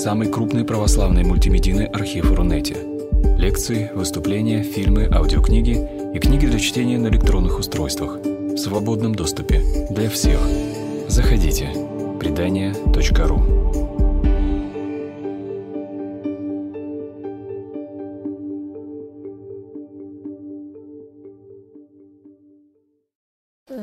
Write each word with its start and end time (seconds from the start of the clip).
самый 0.00 0.28
крупный 0.28 0.64
православный 0.64 1.24
мультимедийный 1.24 1.84
архив 1.84 2.32
Рунете. 2.32 2.74
Лекции, 3.36 3.90
выступления, 3.94 4.62
фильмы, 4.62 5.06
аудиокниги 5.12 5.76
и 6.14 6.18
книги 6.18 6.46
для 6.46 6.58
чтения 6.58 6.96
на 6.96 7.08
электронных 7.08 7.58
устройствах 7.58 8.16
в 8.16 8.56
свободном 8.56 9.14
доступе 9.14 9.62
для 9.90 10.08
всех. 10.08 10.40
Заходите. 11.08 11.68
Предания.ру 12.18 13.42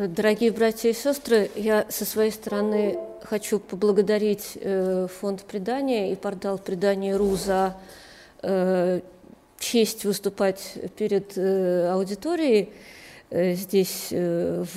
Дорогие 0.07 0.51
братья 0.51 0.89
и 0.89 0.93
сестры, 0.93 1.51
я 1.55 1.85
со 1.89 2.05
своей 2.05 2.31
стороны 2.31 2.97
хочу 3.23 3.59
поблагодарить 3.59 4.53
э, 4.55 5.07
фонд 5.19 5.43
предания 5.43 6.11
и 6.11 6.15
портал 6.15 6.57
предания.ру 6.57 7.35
за 7.35 7.75
э, 8.41 9.01
честь 9.59 10.05
выступать 10.05 10.77
перед 10.97 11.37
э, 11.37 11.89
аудиторией 11.91 12.69
здесь, 13.29 14.07
в 14.09 14.71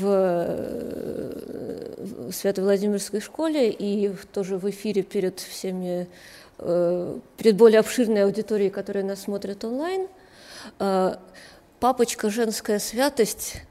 Свято-Владимирской 2.33 3.21
школе 3.21 3.71
и 3.71 4.13
тоже 4.33 4.59
в 4.59 4.69
эфире 4.71 5.05
перед 5.05 5.39
всеми, 5.39 6.09
перед 6.59 7.57
более 7.57 7.79
обширной 7.79 8.25
аудиторией, 8.25 8.71
которая 8.71 9.05
нас 9.05 9.21
смотрит 9.23 9.65
онлайн. 9.65 10.09
Папочка 11.79 12.29
«Женская 12.29 12.81
святость» 12.81 13.63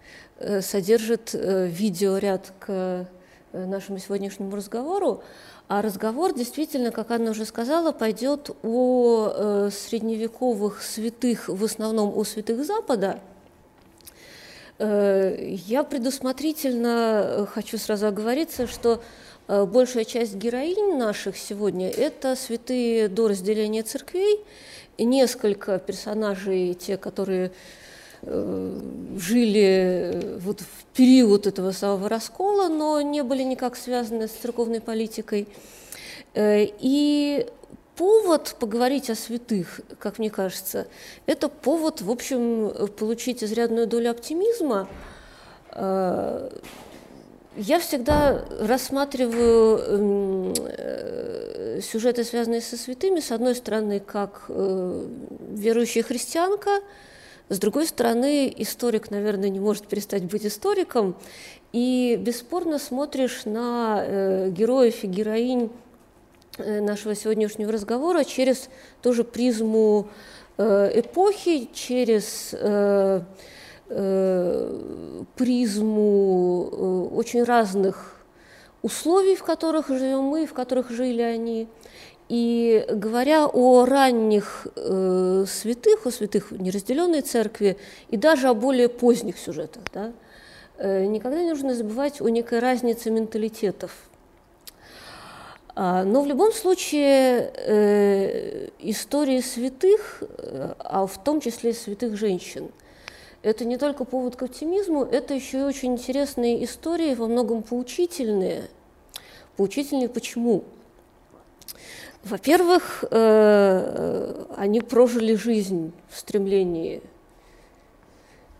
содержит 0.61 1.33
видеоряд 1.33 2.53
к 2.59 3.05
нашему 3.53 3.99
сегодняшнему 3.99 4.55
разговору. 4.55 5.23
А 5.67 5.81
разговор 5.81 6.33
действительно, 6.33 6.91
как 6.91 7.11
Анна 7.11 7.31
уже 7.31 7.45
сказала, 7.45 7.91
пойдет 7.91 8.49
о 8.63 9.31
э, 9.31 9.69
средневековых 9.71 10.81
святых, 10.81 11.47
в 11.47 11.63
основном 11.63 12.17
о 12.17 12.23
святых 12.23 12.65
Запада. 12.65 13.19
Э, 14.79 15.37
я 15.67 15.83
предусмотрительно 15.83 17.47
хочу 17.51 17.77
сразу 17.77 18.07
оговориться, 18.07 18.67
что 18.67 19.01
большая 19.47 20.05
часть 20.05 20.35
героинь 20.35 20.97
наших 20.97 21.35
сегодня– 21.35 21.89
это 21.89 22.35
святые 22.35 23.07
до 23.07 23.29
разделения 23.29 23.81
церквей, 23.81 24.45
и 24.97 25.05
несколько 25.05 25.79
персонажей, 25.79 26.75
те, 26.75 26.97
которые 26.97 27.47
Э, 27.47 27.53
жили 28.21 29.61
э, 29.61 30.37
вот 30.39 30.61
в 30.61 30.85
период 30.93 31.47
этого 31.47 31.71
самого 31.71 32.09
раскола, 32.09 32.67
но 32.67 33.01
не 33.01 33.23
были 33.23 33.43
никак 33.43 33.77
связаны 33.77 34.27
с 34.27 34.31
церковной 34.31 34.81
политикой. 34.81 35.47
Э, 36.33 36.65
и 36.79 37.47
повод 37.95 38.57
поговорить 38.59 39.09
о 39.09 39.15
святых, 39.15 39.79
как 39.99 40.19
мне 40.19 40.29
кажется, 40.29 40.87
это 41.25 41.47
повод, 41.49 42.01
в 42.01 42.11
общем, 42.11 42.71
получить 42.97 43.43
изрядную 43.43 43.87
долю 43.87 44.11
оптимизма. 44.11 44.87
Я 45.75 46.49
всегда 47.81 48.45
рассматриваю 48.61 50.55
сюжеты, 51.81 52.23
связанные 52.23 52.61
со 52.61 52.77
святыми, 52.77 53.19
с 53.19 53.33
одной 53.33 53.53
стороны, 53.53 53.99
как 53.99 54.45
верующая 54.47 56.03
христианка– 56.03 56.79
с 57.49 57.57
другой 57.57 57.87
стороны, 57.87 58.53
историк, 58.57 59.09
наверное, 59.09 59.49
не 59.49 59.59
может 59.59 59.87
перестать 59.87 60.23
быть 60.23 60.45
историком, 60.45 61.15
и 61.73 62.15
бесспорно 62.19 62.77
смотришь 62.77 63.45
на 63.45 64.03
э, 64.03 64.49
героев 64.51 65.03
и 65.03 65.07
героинь 65.07 65.71
э, 66.57 66.79
нашего 66.81 67.15
сегодняшнего 67.15 67.71
разговора 67.71 68.23
через 68.23 68.69
тоже 69.01 69.23
призму 69.23 70.07
э, 70.57 70.91
эпохи, 70.99 71.69
через 71.73 72.55
призму 75.35 77.09
очень 77.15 77.41
разных 77.43 78.17
условий, 78.83 79.35
в 79.35 79.43
которых 79.43 79.87
живем 79.87 80.25
мы, 80.25 80.45
в 80.45 80.53
которых 80.53 80.91
жили 80.91 81.23
они. 81.23 81.67
И 82.29 82.85
говоря 82.89 83.47
о 83.47 83.85
ранних 83.85 84.67
э, 84.75 85.45
святых, 85.47 86.05
о 86.05 86.11
святых 86.11 86.51
неразделенной 86.51 87.21
церкви 87.21 87.77
и 88.09 88.17
даже 88.17 88.49
о 88.49 88.53
более 88.53 88.87
поздних 88.87 89.39
сюжетах, 89.39 89.83
да, 89.91 90.13
э, 90.77 91.05
никогда 91.05 91.41
не 91.41 91.49
нужно 91.49 91.73
забывать 91.73 92.21
о 92.21 92.29
некой 92.29 92.59
разнице 92.59 93.09
менталитетов. 93.09 93.91
А, 95.81 96.03
но 96.03 96.21
в 96.21 96.27
любом 96.27 96.51
случае 96.51 97.51
э, 97.55 98.69
истории 98.79 99.41
святых, 99.41 100.21
э, 100.21 100.73
а 100.77 101.07
в 101.07 101.23
том 101.23 101.41
числе 101.41 101.73
святых 101.73 102.15
женщин, 102.15 102.69
это 103.41 103.65
не 103.65 103.77
только 103.77 104.03
повод 104.03 104.35
к 104.35 104.43
оптимизму, 104.43 105.03
это 105.03 105.33
еще 105.33 105.59
и 105.59 105.63
очень 105.63 105.93
интересные 105.93 106.63
истории, 106.63 107.15
во 107.15 107.27
многом 107.27 107.63
поучительные. 107.63 108.67
Поучительные 109.55 110.09
почему? 110.09 110.63
Во-первых, 112.23 113.05
э, 113.09 114.45
они 114.57 114.81
прожили 114.81 115.35
жизнь 115.35 115.93
в 116.09 116.19
стремлении 116.19 117.01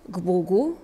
к 0.08 0.18
Богу, 0.20 0.78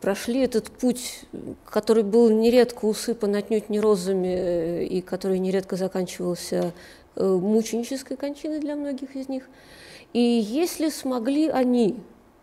прошли 0.00 0.40
этот 0.40 0.70
путь, 0.70 1.24
который 1.66 2.02
был 2.02 2.30
нередко 2.30 2.86
усыпан 2.86 3.34
отнюдь 3.34 3.68
не 3.68 3.80
розами 3.80 4.34
э, 4.34 4.84
и 4.84 5.02
который 5.02 5.38
нередко 5.40 5.76
заканчивался 5.76 6.72
э, 7.16 7.24
мученической 7.24 8.16
кончиной 8.16 8.60
для 8.60 8.76
многих 8.76 9.14
из 9.14 9.28
них. 9.28 9.44
И 10.14 10.18
если 10.18 10.88
смогли 10.88 11.48
они 11.48 11.96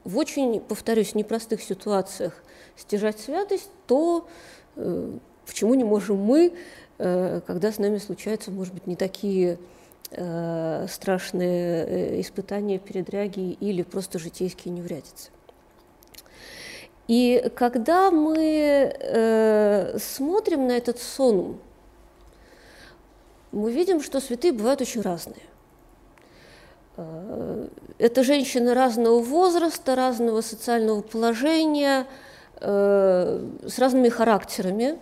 в 0.03 0.19
очень, 0.19 0.61
повторюсь, 0.61 1.15
непростых 1.15 1.63
ситуациях 1.63 2.43
стяжать 2.77 3.19
святость, 3.19 3.69
то 3.85 4.27
почему 5.45 5.73
не 5.73 5.83
можем 5.83 6.17
мы, 6.17 6.53
когда 6.97 7.71
с 7.71 7.77
нами 7.79 7.97
случаются, 7.97 8.49
может 8.49 8.73
быть, 8.73 8.87
не 8.87 8.95
такие 8.95 9.53
э, 9.53 9.57
страшные 10.11 11.85
э, 11.85 12.21
испытания, 12.21 12.79
передряги 12.79 13.53
или 13.59 13.83
просто 13.83 14.17
житейские 14.17 14.73
неурядицы. 14.73 15.29
И 17.07 17.51
когда 17.55 18.11
мы 18.11 18.91
э, 18.99 19.97
смотрим 19.99 20.67
на 20.67 20.73
этот 20.73 20.99
сон, 20.99 21.59
мы 23.51 23.71
видим, 23.71 24.01
что 24.01 24.19
святые 24.19 24.51
бывают 24.51 24.81
очень 24.81 25.01
разные. 25.01 25.43
Э, 26.97 27.67
это 27.99 28.23
женщины 28.23 28.73
разного 28.73 29.19
возраста, 29.19 29.95
разного 29.95 30.41
социального 30.41 31.01
положения, 31.01 32.07
э, 32.61 33.47
с 33.67 33.79
разными 33.79 34.09
характерами. 34.09 34.99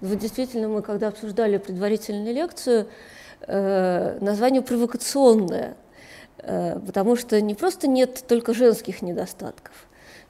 Вот 0.00 0.18
действительно, 0.18 0.68
мы 0.68 0.82
когда 0.82 1.08
обсуждали 1.08 1.58
предварительную 1.58 2.34
лекцию, 2.34 2.82
э, 2.82 2.88
название 3.46 4.62
провокационное, 4.62 5.76
э, 6.38 6.78
потому 6.86 7.16
что 7.16 7.40
не 7.40 7.54
просто 7.54 7.88
нет 7.88 8.24
только 8.26 8.54
женских 8.54 9.02
недостатков. 9.02 9.72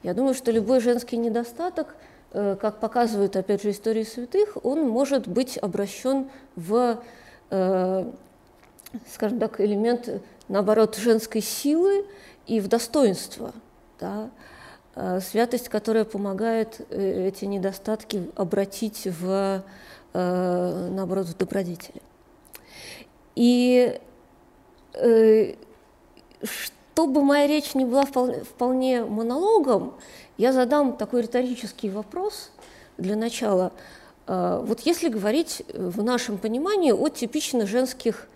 Я 0.02 0.14
думаю, 0.14 0.34
что 0.34 0.50
любой 0.50 0.80
женский 0.80 1.16
недостаток, 1.16 1.96
э, 2.32 2.56
как 2.60 2.78
показывают, 2.78 3.36
опять 3.36 3.62
же, 3.62 3.70
истории 3.70 4.04
святых, 4.04 4.58
он 4.64 4.88
может 4.88 5.26
быть 5.26 5.56
обращен 5.56 6.28
в, 6.56 7.00
э, 7.50 8.12
скажем 9.12 9.38
так, 9.38 9.60
элемент, 9.60 10.22
наоборот, 10.48 10.96
женской 10.96 11.40
силы 11.40 12.06
и 12.46 12.60
в 12.60 12.68
достоинство. 12.68 13.52
Да? 13.98 14.28
Э, 14.96 15.20
святость, 15.20 15.68
которая 15.68 16.04
помогает 16.04 16.80
э, 16.90 17.28
эти 17.28 17.46
недостатки 17.46 18.30
обратить 18.36 19.06
в, 19.06 19.62
э, 20.12 20.88
наоборот, 20.92 21.26
в 21.26 21.36
добродетели. 21.36 22.02
И 23.34 24.00
э, 24.94 25.54
чтобы 26.94 27.22
моя 27.22 27.46
речь 27.46 27.74
не 27.74 27.84
была 27.84 28.04
вполне, 28.04 28.44
вполне 28.44 29.04
монологом, 29.04 29.94
я 30.36 30.52
задам 30.52 30.96
такой 30.96 31.22
риторический 31.22 31.90
вопрос 31.90 32.50
для 32.98 33.16
начала. 33.16 33.72
Э, 34.26 34.62
вот 34.64 34.80
если 34.80 35.08
говорить 35.08 35.62
в 35.74 36.02
нашем 36.02 36.38
понимании 36.38 36.92
о 36.92 37.08
типично 37.08 37.66
женских, 37.66 38.28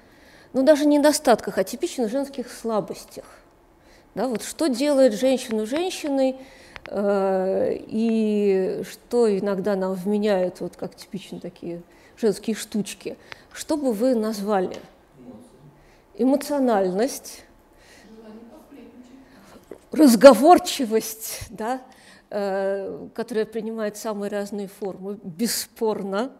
ну 0.52 0.62
даже 0.62 0.86
не 0.86 0.98
недостатках, 0.98 1.58
а 1.58 1.64
типично 1.64 2.08
женских 2.08 2.50
слабостях, 2.50 3.24
да, 4.14 4.26
вот 4.26 4.42
что 4.42 4.68
делает 4.68 5.12
женщину 5.14 5.66
женщиной, 5.66 6.36
э, 6.86 7.76
и 7.86 8.82
что 8.90 9.38
иногда 9.38 9.76
нам 9.76 9.94
вменяют, 9.94 10.60
вот 10.60 10.76
как 10.76 10.96
типично 10.96 11.38
такие 11.38 11.82
женские 12.20 12.56
штучки, 12.56 13.16
что 13.52 13.76
бы 13.76 13.92
вы 13.92 14.14
назвали? 14.14 14.76
Эмоциональность, 16.14 17.44
разговорчивость, 19.92 21.46
да, 21.50 21.82
э, 22.30 23.08
которая 23.14 23.46
принимает 23.46 23.96
самые 23.96 24.30
разные 24.30 24.68
формы, 24.68 25.18
бесспорно. 25.22 26.32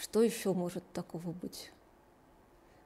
Что 0.00 0.22
еще 0.22 0.52
может 0.52 0.84
такого 0.92 1.32
быть? 1.32 1.72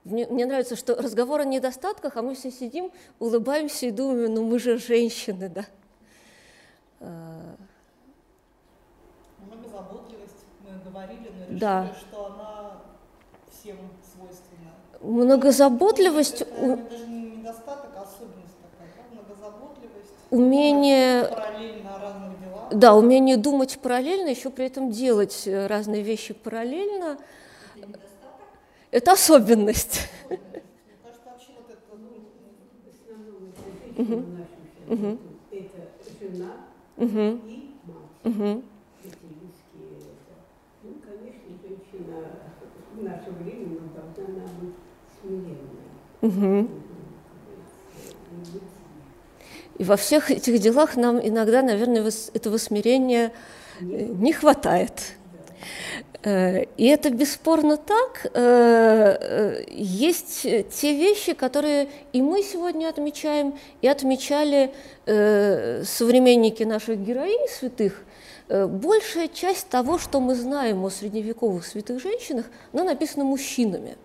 Мне, 0.04 0.26
мне 0.26 0.46
нравится, 0.46 0.76
что 0.76 0.94
разговор 0.94 1.40
о 1.40 1.44
недостатках, 1.44 2.16
а 2.16 2.22
мы 2.22 2.34
все 2.34 2.50
сидим, 2.50 2.90
улыбаемся 3.18 3.86
и 3.86 3.90
думаем, 3.90 4.34
ну 4.34 4.44
мы 4.44 4.58
же 4.58 4.78
женщины, 4.78 5.48
да. 5.48 5.66
Многозаботливость, 9.38 10.09
мы 10.09 10.09
говорили, 10.90 11.30
но 11.38 11.44
решили, 11.44 11.58
да. 11.58 11.92
что 11.98 12.26
она 12.26 12.82
всем 13.50 13.76
свойственна. 14.12 14.70
Многозаботливость... 15.00 16.42
Это, 16.42 16.76
даже 16.76 17.06
не 17.06 17.30
недостаток, 17.36 17.90
а 17.96 18.02
особенность 18.02 18.56
такая, 18.60 18.90
да? 18.96 19.02
Многозаботливость. 19.14 20.12
Умение... 20.30 21.24
Параллельно 21.24 21.98
разных 21.98 22.40
делах. 22.40 22.68
Да, 22.72 22.94
умение 22.94 23.36
думать 23.36 23.78
параллельно, 23.80 24.28
еще 24.28 24.50
при 24.50 24.66
этом 24.66 24.90
делать 24.90 25.46
э, 25.46 25.66
разные 25.66 26.02
вещи 26.02 26.34
параллельно. 26.34 27.18
Это, 27.76 28.00
это 28.90 29.12
особенность. 29.12 30.08
Мне 30.28 30.38
кажется, 31.02 31.30
вообще 31.30 31.52
вот 31.56 31.70
это... 31.70 31.80
Ну, 33.96 34.02
угу. 34.02 34.24
Угу. 34.88 35.18
Это 35.50 35.80
жена 36.20 36.52
угу. 36.96 37.40
и 37.48 37.72
мать. 37.86 38.10
Угу. 38.24 38.62
Ну, 40.82 40.94
конечно, 41.04 41.50
в 42.94 43.02
наше 43.02 43.30
время 43.30 43.78
должна 44.16 44.44
быть 44.60 44.74
смиренной. 45.20 45.56
Угу. 46.22 46.68
И 49.78 49.84
во 49.84 49.96
всех 49.96 50.30
этих 50.30 50.58
делах 50.58 50.96
нам 50.96 51.18
иногда, 51.26 51.62
наверное, 51.62 52.12
этого 52.34 52.58
смирения 52.58 53.32
э, 53.80 53.84
не 53.84 54.34
хватает. 54.34 54.92
Э, 56.22 56.64
и 56.76 56.86
это 56.86 57.08
бесспорно 57.08 57.78
так. 57.78 58.26
Э, 58.34 59.64
есть 59.70 60.42
те 60.42 60.94
вещи, 60.94 61.32
которые 61.32 61.88
и 62.12 62.20
мы 62.20 62.42
сегодня 62.42 62.88
отмечаем, 62.88 63.54
и 63.80 63.88
отмечали 63.88 64.70
современники 65.06 66.62
наших 66.62 66.98
героинь 66.98 67.48
святых. 67.48 68.04
Большая 68.50 69.28
часть 69.28 69.68
того, 69.68 69.98
что 69.98 70.20
мы 70.20 70.34
знаем 70.34 70.84
о 70.84 70.90
средневековых 70.90 71.64
святых 71.64 72.02
женщинах, 72.02 72.46
она 72.72 72.84
написана 72.84 73.24
мужчинами. 73.24 73.96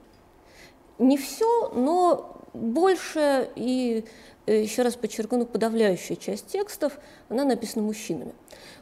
Не 1.00 1.18
все, 1.18 1.71
но 1.74 2.42
больше 2.53 3.50
и 3.56 4.06
Э, 4.47 4.62
еще 4.62 4.83
раз 4.83 4.95
подчеркну, 4.95 5.45
подавляющая 5.45 6.15
часть 6.15 6.47
текстов, 6.47 7.00
она 7.30 7.45
написана 7.45 7.83
мужчинами. 7.83 8.33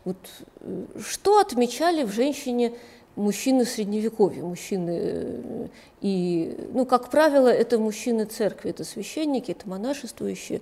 Вот, 0.04 0.18
э, 0.60 0.86
что 1.00 1.40
отмечали 1.40 2.04
в 2.04 2.12
женщине 2.12 2.74
мужчины 3.16 3.64
средневековья, 3.64 4.44
мужчины 4.44 5.00
э, 5.02 5.68
и, 6.02 6.68
ну, 6.74 6.86
как 6.86 7.10
правило, 7.10 7.48
это 7.48 7.80
мужчины 7.80 8.26
церкви, 8.26 8.72
это 8.72 8.84
священники, 8.84 9.52
это 9.52 9.68
монашествующие. 9.70 10.62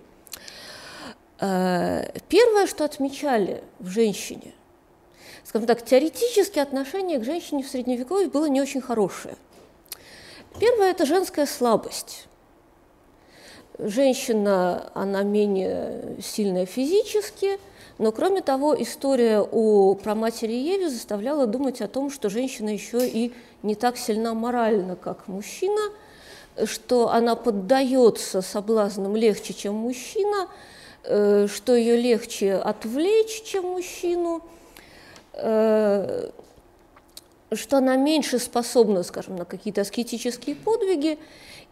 Первое, 1.39 2.67
что 2.67 2.85
отмечали 2.85 3.63
в 3.79 3.87
женщине, 3.87 4.53
скажем 5.51 5.67
так, 5.67 5.83
теоретически 5.83 6.59
отношение 6.59 7.19
к 7.19 7.25
женщине 7.25 7.61
в 7.61 7.67
средневековье 7.67 8.29
было 8.29 8.45
не 8.45 8.61
очень 8.61 8.79
хорошее. 8.79 9.35
Первое– 10.61 10.91
это 10.91 11.05
женская 11.05 11.45
слабость. 11.45 12.27
Женщина, 13.77 14.89
она 14.93 15.23
менее 15.23 16.15
сильная 16.23 16.65
физически, 16.65 17.59
но 17.97 18.13
кроме 18.13 18.39
того, 18.39 18.81
история 18.81 19.41
о 19.41 19.95
праматери 19.95 20.53
Еве 20.53 20.89
заставляла 20.89 21.47
думать 21.47 21.81
о 21.81 21.89
том, 21.89 22.11
что 22.11 22.29
женщина 22.29 22.69
еще 22.69 23.05
и 23.05 23.33
не 23.61 23.75
так 23.75 23.97
сильна 23.97 24.33
морально, 24.33 24.95
как 24.95 25.27
мужчина, 25.27 25.91
что 26.63 27.09
она 27.09 27.35
поддается 27.35 28.41
соблазнам 28.41 29.17
легче, 29.17 29.53
чем 29.53 29.75
мужчина, 29.75 30.47
э, 31.03 31.47
что 31.53 31.75
ее 31.75 31.97
легче 31.97 32.53
отвлечь, 32.53 33.43
чем 33.43 33.65
мужчину, 33.65 34.41
что 37.53 37.77
она 37.77 37.97
меньше 37.97 38.39
способна, 38.39 39.03
скажем, 39.03 39.35
на 39.35 39.45
какие-то 39.45 39.81
аскетические 39.81 40.55
подвиги. 40.55 41.19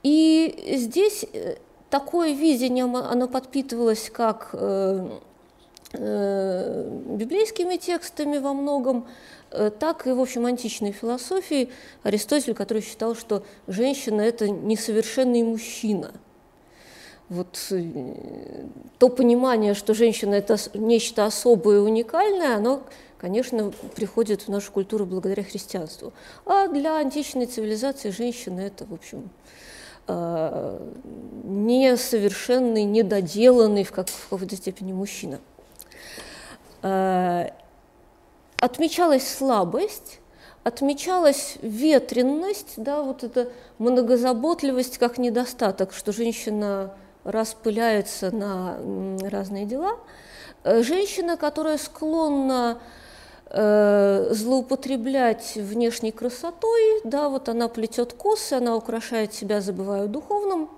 И 0.04 0.76
здесь 0.76 1.26
э, 1.32 1.56
такое 1.90 2.34
видение, 2.34 2.86
оно 2.86 3.28
подпитывалось 3.28 4.10
как 4.10 4.50
э, 4.54 5.10
э, 5.94 6.90
библейскими 7.18 7.78
текстами 7.78 8.38
во 8.38 8.54
многом, 8.54 9.08
э, 9.52 9.72
так 9.78 10.06
и, 10.08 10.12
в 10.12 10.20
общем, 10.20 10.46
античной 10.46 10.92
философией. 10.92 11.70
Аристотель, 12.04 12.54
который 12.54 12.82
считал, 12.82 13.16
что 13.16 13.44
женщина– 13.68 14.22
это 14.22 14.50
несовершенный 14.50 15.44
мужчина. 15.44 16.12
Вот 17.30 17.72
то 18.98 19.10
понимание, 19.10 19.76
что 19.76 19.94
женщина– 19.94 20.34
это 20.36 20.58
нечто 20.74 21.26
особое 21.26 21.78
и 21.78 21.82
уникальное, 21.82 22.56
оно, 22.56 22.82
конечно, 23.20 23.72
приходит 23.96 24.44
в 24.44 24.48
нашу 24.48 24.72
культуру 24.72 25.06
благодаря 25.06 25.44
христианству. 25.44 26.14
А 26.46 26.68
для 26.68 26.98
античной 26.98 27.46
цивилизации 27.46 28.10
женщина– 28.10 28.60
это, 28.62 28.86
в 28.86 28.94
общем, 28.94 29.30
Э, 30.12 30.80
несовершенный, 31.44 32.84
недоделанный 32.84 33.84
в, 33.84 33.92
в 33.92 34.30
какой-то 34.30 34.56
степени 34.56 34.92
мужчина. 34.92 35.40
Э, 36.82 37.50
отмечалась 38.58 39.32
слабость, 39.32 40.20
отмечалась 40.64 41.58
ветренность, 41.62 42.74
да, 42.78 43.04
вот 43.04 43.24
эта 43.24 43.52
многозаботливость 43.78 44.98
как 44.98 45.20
недостаток, 45.20 45.94
что 45.94 46.12
женщина 46.12 46.96
распыляется 47.24 48.32
на 48.32 48.80
разные 49.30 49.68
дела. 49.68 49.92
Э, 50.64 50.82
женщина, 50.82 51.38
которая 51.38 51.78
склонна 51.78 52.80
злоупотреблять 53.52 55.56
внешней 55.56 56.12
красотой, 56.12 57.02
да, 57.04 57.30
вот 57.30 57.50
она 57.50 57.68
плетет 57.68 58.14
косы, 58.14 58.54
она 58.54 58.76
украшает 58.76 59.34
себя, 59.34 59.60
забывая 59.60 60.04
о 60.04 60.08
духовном. 60.08 60.70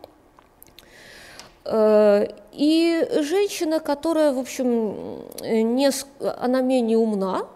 Э, 1.65 2.27
и 2.53 3.07
женщина, 3.21 3.79
которая, 3.79 4.31
в 4.31 4.39
общем, 4.39 5.21
не, 5.41 5.91
она 6.19 6.61
менее 6.61 6.97
умна, 6.97 7.47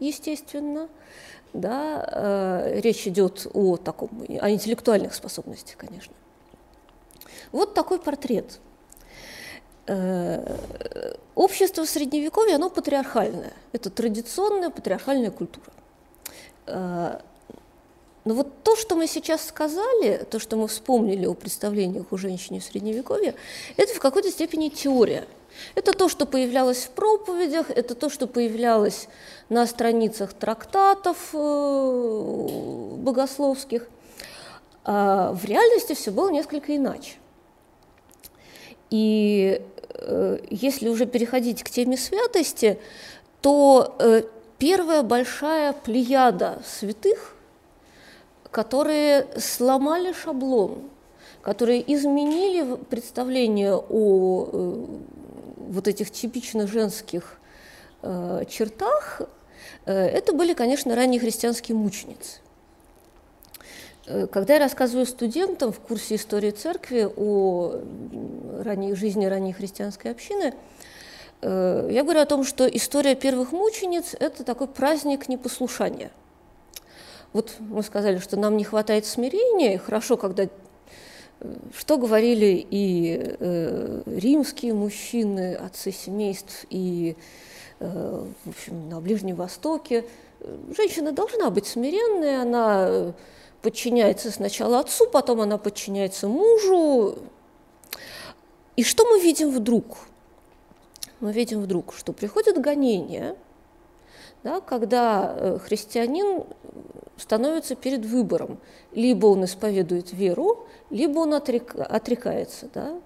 естественно, 0.00 0.88
да, 1.52 2.04
э, 2.10 2.80
речь 2.80 3.06
идет 3.06 3.46
о 3.54 3.76
таком, 3.76 4.10
о 4.40 4.50
интеллектуальных 4.50 5.14
способностях, 5.14 5.76
конечно. 5.76 6.12
Вот 7.52 7.74
такой 7.74 8.00
портрет– 8.00 8.58
Э, 8.67 8.67
общество 11.34 11.84
средневековья, 11.84 12.56
оно 12.56 12.68
патриархальное. 12.68 13.52
Это 13.72 13.90
традиционная 13.90 14.70
патриархальная 14.70 15.30
культура. 15.30 15.72
Э, 16.66 17.20
но 18.24 18.34
вот 18.34 18.62
то, 18.62 18.76
что 18.76 18.96
мы 18.96 19.06
сейчас 19.06 19.46
сказали, 19.46 20.26
то, 20.30 20.38
что 20.38 20.56
мы 20.56 20.68
вспомнили 20.68 21.24
о 21.24 21.34
представлениях 21.34 22.06
у 22.10 22.18
женщины 22.18 22.60
в 22.60 22.64
Средневековье, 22.64 23.34
это 23.76 23.94
в 23.94 24.00
какой-то 24.00 24.30
степени 24.30 24.68
теория. 24.68 25.26
Это 25.74 25.92
то, 25.92 26.08
что 26.08 26.26
появлялось 26.26 26.84
в 26.84 26.90
проповедях, 26.90 27.70
это 27.70 27.94
то, 27.94 28.10
что 28.10 28.26
появлялось 28.26 29.08
на 29.48 29.66
страницах 29.66 30.34
трактатов 30.34 31.16
э, 31.32 32.48
богословских. 32.96 33.88
А 34.84 35.32
в 35.32 35.44
реальности 35.44 35.94
все 35.94 36.10
было 36.10 36.30
несколько 36.30 36.76
иначе. 36.76 37.14
И 38.90 39.62
Э, 39.77 39.77
если 40.50 40.88
уже 40.88 41.06
переходить 41.06 41.62
к 41.62 41.70
теме 41.70 41.96
святости, 41.96 42.78
то 43.40 43.96
э, 43.98 44.22
первая 44.58 45.02
большая 45.02 45.72
плеяда 45.72 46.62
святых, 46.66 47.34
которые 48.50 49.26
сломали 49.38 50.12
шаблон, 50.12 50.82
которые 51.42 51.82
изменили 51.92 52.76
представление 52.76 53.74
о 53.76 54.48
э, 54.52 54.86
вот 55.56 55.88
этих 55.88 56.10
типичных 56.10 56.70
женских 56.70 57.34
чертах, 58.00 59.22
это 59.84 60.32
были, 60.32 60.54
конечно, 60.54 60.94
ранние 60.94 61.20
христианские 61.20 61.76
мученицы. 61.76 62.38
Э, 64.08 64.26
когда 64.26 64.54
я 64.54 64.60
рассказываю 64.60 65.06
студентам 65.06 65.70
в 65.72 65.80
курсе 65.80 66.14
истории 66.14 66.50
церкви 66.50 67.08
о 67.16 67.80
ранней 68.62 68.94
жизни 68.94 69.26
ранней 69.26 69.52
христианской 69.52 70.10
общины, 70.10 70.54
э, 71.42 71.88
я 71.92 72.02
говорю 72.02 72.20
о 72.20 72.26
том, 72.26 72.44
что 72.44 72.66
история 72.66 73.14
первых 73.14 73.52
мучениц– 73.52 74.14
это 74.20 74.44
такой 74.44 74.66
праздник 74.66 75.28
непослушания. 75.28 76.10
Вот 77.34 77.56
мы 77.58 77.82
сказали, 77.82 78.18
что 78.18 78.38
нам 78.38 78.56
не 78.56 78.64
хватает 78.64 79.04
смирения, 79.04 79.74
и 79.74 79.78
хорошо, 79.78 80.16
когда 80.16 80.44
э, 80.44 80.48
что 81.76 81.98
говорили 81.98 82.66
и 82.70 83.36
римские 84.06 84.72
мужчины, 84.72 85.54
отцы 85.54 85.92
семейств, 85.92 86.66
и 86.70 87.16
в 87.78 88.48
общем, 88.48 88.88
на 88.88 89.00
Ближнем 89.00 89.36
Востоке. 89.36 90.04
Женщина 90.76 91.12
должна 91.12 91.48
быть 91.50 91.64
смиренной, 91.68 92.42
она 92.42 93.14
подчиняется 93.68 94.30
сначала 94.30 94.80
отцу, 94.80 95.06
потом 95.08 95.42
она 95.42 95.58
подчиняется 95.58 96.26
мужу. 96.26 97.18
И 98.76 98.82
что 98.82 99.04
мы 99.04 99.20
видим 99.20 99.50
вдруг? 99.50 99.98
Мы 101.20 101.32
видим 101.32 101.60
вдруг, 101.60 101.92
что 101.92 102.14
приходит 102.14 102.58
гонение, 102.58 103.36
да, 104.42 104.62
когда 104.62 105.34
э, 105.36 105.58
христианин 105.58 106.44
становится 107.18 107.74
перед 107.74 108.06
выбором. 108.06 108.58
Либо 108.92 109.26
он 109.26 109.44
исповедует 109.44 110.14
веру, 110.14 110.66
либо 110.88 111.18
он 111.18 111.34
отрек, 111.34 111.74
отрекается. 111.76 112.70
Да? 112.72 112.98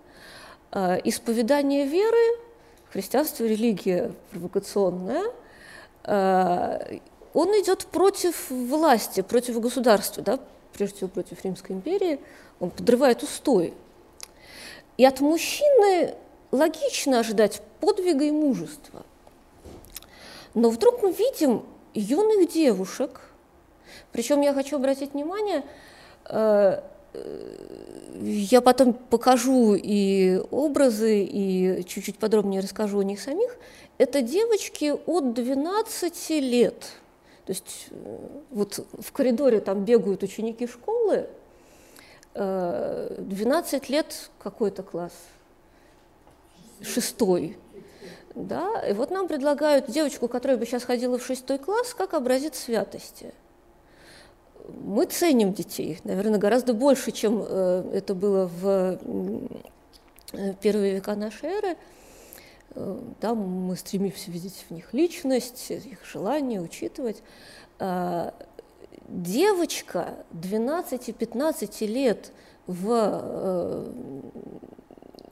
А 0.70 0.96
исповедание 1.02 1.86
веры, 1.86 2.38
христианство 2.92 3.42
религия 3.42 4.12
провокационная, 4.30 5.24
а, 6.04 6.80
он 7.34 7.48
идет 7.60 7.86
против 7.86 8.50
власти, 8.50 9.22
против 9.22 9.60
государства, 9.60 10.22
да, 10.22 10.38
прежде 10.72 10.96
всего 10.96 11.08
против 11.08 11.42
Римской 11.44 11.74
империи, 11.74 12.20
он 12.60 12.70
подрывает 12.70 13.22
устои. 13.22 13.72
И 14.98 15.04
от 15.04 15.20
мужчины 15.20 16.14
логично 16.50 17.20
ожидать 17.20 17.62
подвига 17.80 18.24
и 18.24 18.30
мужества. 18.30 19.02
Но 20.54 20.68
вдруг 20.68 21.02
мы 21.02 21.12
видим 21.12 21.64
юных 21.94 22.52
девушек, 22.52 23.20
причем 24.12 24.42
я 24.42 24.52
хочу 24.52 24.76
обратить 24.76 25.14
внимание, 25.14 25.64
э, 26.26 26.82
я 28.22 28.60
потом 28.60 28.92
покажу 28.92 29.74
и 29.74 30.40
образы, 30.50 31.24
и 31.24 31.84
чуть-чуть 31.86 32.18
подробнее 32.18 32.60
расскажу 32.60 33.00
о 33.00 33.04
них 33.04 33.20
самих. 33.20 33.56
Это 33.96 34.20
девочки 34.20 34.94
от 35.06 35.32
12 35.32 36.30
лет– 36.40 36.84
то 37.44 37.52
есть 37.52 37.88
э, 37.90 38.18
вот 38.50 38.86
в 38.98 39.12
коридоре 39.12 39.60
там 39.60 39.84
бегают 39.84 40.22
ученики 40.22 40.66
школы, 40.66 41.28
12 42.34 43.74
э, 43.90 43.92
лет 43.92 44.30
какой-то 44.38 44.82
класс, 44.82 45.12
шестой. 46.80 47.56
Да, 48.34 48.82
и 48.88 48.94
вот 48.94 49.10
нам 49.10 49.28
предлагают 49.28 49.90
девочку, 49.90 50.26
которая 50.26 50.56
бы 50.56 50.64
сейчас 50.64 50.84
ходила 50.84 51.18
в 51.18 51.26
шестой 51.26 51.58
класс, 51.58 51.92
как 51.92 52.14
образец 52.14 52.58
святости. 52.58 53.34
Мы 54.68 55.04
ценим 55.04 55.52
детей, 55.52 56.00
наверное, 56.04 56.38
гораздо 56.38 56.72
больше, 56.72 57.10
чем 57.10 57.44
э, 57.46 57.90
это 57.92 58.14
было 58.14 58.46
в 58.46 58.98
первые 60.62 60.94
века 60.94 61.14
нашей 61.14 61.50
эры. 61.50 61.76
Да, 62.74 63.34
мы 63.34 63.76
стремимся 63.76 64.30
видеть 64.30 64.64
в 64.68 64.72
них 64.72 64.94
личность, 64.94 65.70
их 65.70 66.04
желание 66.04 66.60
учитывать. 66.60 67.22
А, 67.78 68.34
девочка 69.08 70.14
12-15 70.32 71.86
лет 71.86 72.32
в 72.66 72.88
э, 72.90 73.92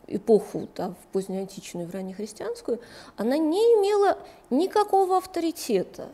эпоху, 0.08 0.68
да, 0.76 0.90
в 0.90 1.12
позднеантичную, 1.12 1.86
в 1.86 1.94
раннехристианскую, 1.94 2.80
она 3.16 3.38
не 3.38 3.58
имела 3.58 4.18
никакого 4.50 5.16
авторитета, 5.16 6.08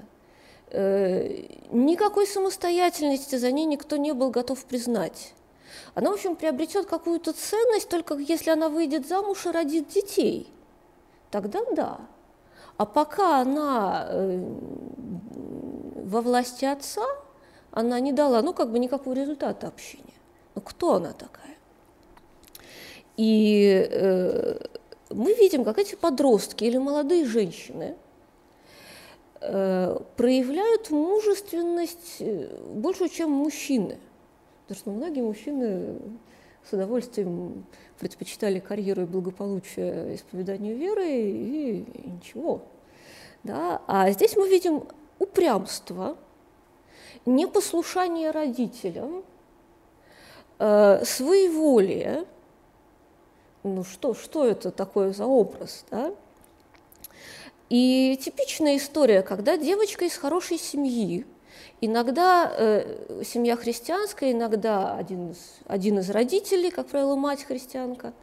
э, 0.70 1.44
никакой 1.70 2.26
самостоятельности 2.26 3.36
за 3.36 3.50
ней 3.50 3.64
никто 3.64 3.96
не 3.96 4.12
был 4.12 4.30
готов 4.30 4.64
признать. 4.64 5.32
Она, 5.94 6.10
в 6.10 6.14
общем, 6.14 6.36
приобретет 6.36 6.86
какую-то 6.86 7.32
ценность 7.32 7.88
только 7.88 8.14
если 8.14 8.50
она 8.50 8.68
выйдет 8.68 9.08
замуж 9.08 9.46
и 9.46 9.50
родит 9.50 9.88
детей– 9.88 10.52
тогда 11.30 11.60
да. 11.72 12.00
А 12.76 12.84
пока 12.84 13.40
она 13.40 14.06
э, 14.10 14.54
во 16.04 16.20
власти 16.20 16.64
отца, 16.64 17.06
она 17.70 18.00
не 18.00 18.12
дала, 18.12 18.42
ну, 18.42 18.52
как 18.52 18.70
бы 18.70 18.78
никакого 18.78 19.14
результата 19.14 19.66
общения. 19.66 20.04
Ну, 20.54 20.62
кто 20.62 20.94
она 20.94 21.12
такая? 21.12 21.56
И 23.16 23.88
э, 23.90 24.58
мы 25.10 25.34
видим, 25.34 25.64
как 25.64 25.78
эти 25.78 25.94
подростки 25.94 26.64
или 26.64 26.76
молодые 26.76 27.24
женщины 27.24 27.96
э, 29.40 29.98
проявляют 30.16 30.90
мужественность 30.90 32.16
э, 32.20 32.48
больше, 32.74 33.08
чем 33.08 33.30
мужчины. 33.30 33.98
Потому 34.66 34.78
что 34.78 34.90
многие 34.90 35.22
мужчины 35.22 35.98
с 36.68 36.72
удовольствием 36.72 37.64
предпочитали 37.98 38.58
карьеру 38.58 39.02
и 39.02 39.06
благополучие 39.06 40.16
исповеданию 40.16 40.76
веры, 40.76 41.08
и, 41.08 41.80
и 41.80 42.10
ничего. 42.10 42.62
Да? 43.42 43.82
А 43.86 44.10
здесь 44.10 44.36
мы 44.36 44.48
видим 44.48 44.84
упрямство, 45.18 46.16
непослушание 47.24 48.30
родителям, 48.30 49.24
э, 50.58 51.04
своеволие. 51.04 52.24
Ну 53.62 53.84
что, 53.84 54.14
что 54.14 54.46
это 54.46 54.70
такое 54.70 55.12
за 55.12 55.26
образ? 55.26 55.84
Да? 55.90 56.12
И 57.68 58.18
типичная 58.22 58.76
история, 58.76 59.22
когда 59.22 59.56
девочка 59.56 60.04
из 60.04 60.16
хорошей 60.16 60.58
семьи, 60.58 61.26
Иногда 61.82 62.50
э, 62.56 63.22
семья 63.22 63.54
христианская, 63.54 64.32
иногда 64.32 64.96
один 64.96 65.32
из, 65.32 65.56
один 65.66 65.98
из 65.98 66.08
родителей, 66.08 66.70
как 66.70 66.86
правило, 66.86 67.16
мать 67.16 67.44
христианка, 67.44 68.14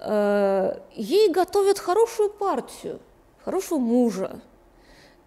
э, 0.00 0.80
ей 0.92 1.30
готовят 1.30 1.78
хорошую 1.78 2.28
партию, 2.30 2.98
хорошего 3.44 3.78
мужа, 3.78 4.40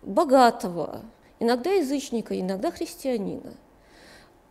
богатого, 0.01 1.01
иногда 1.39 1.71
язычника, 1.71 2.37
иногда 2.37 2.71
христианина. 2.71 3.53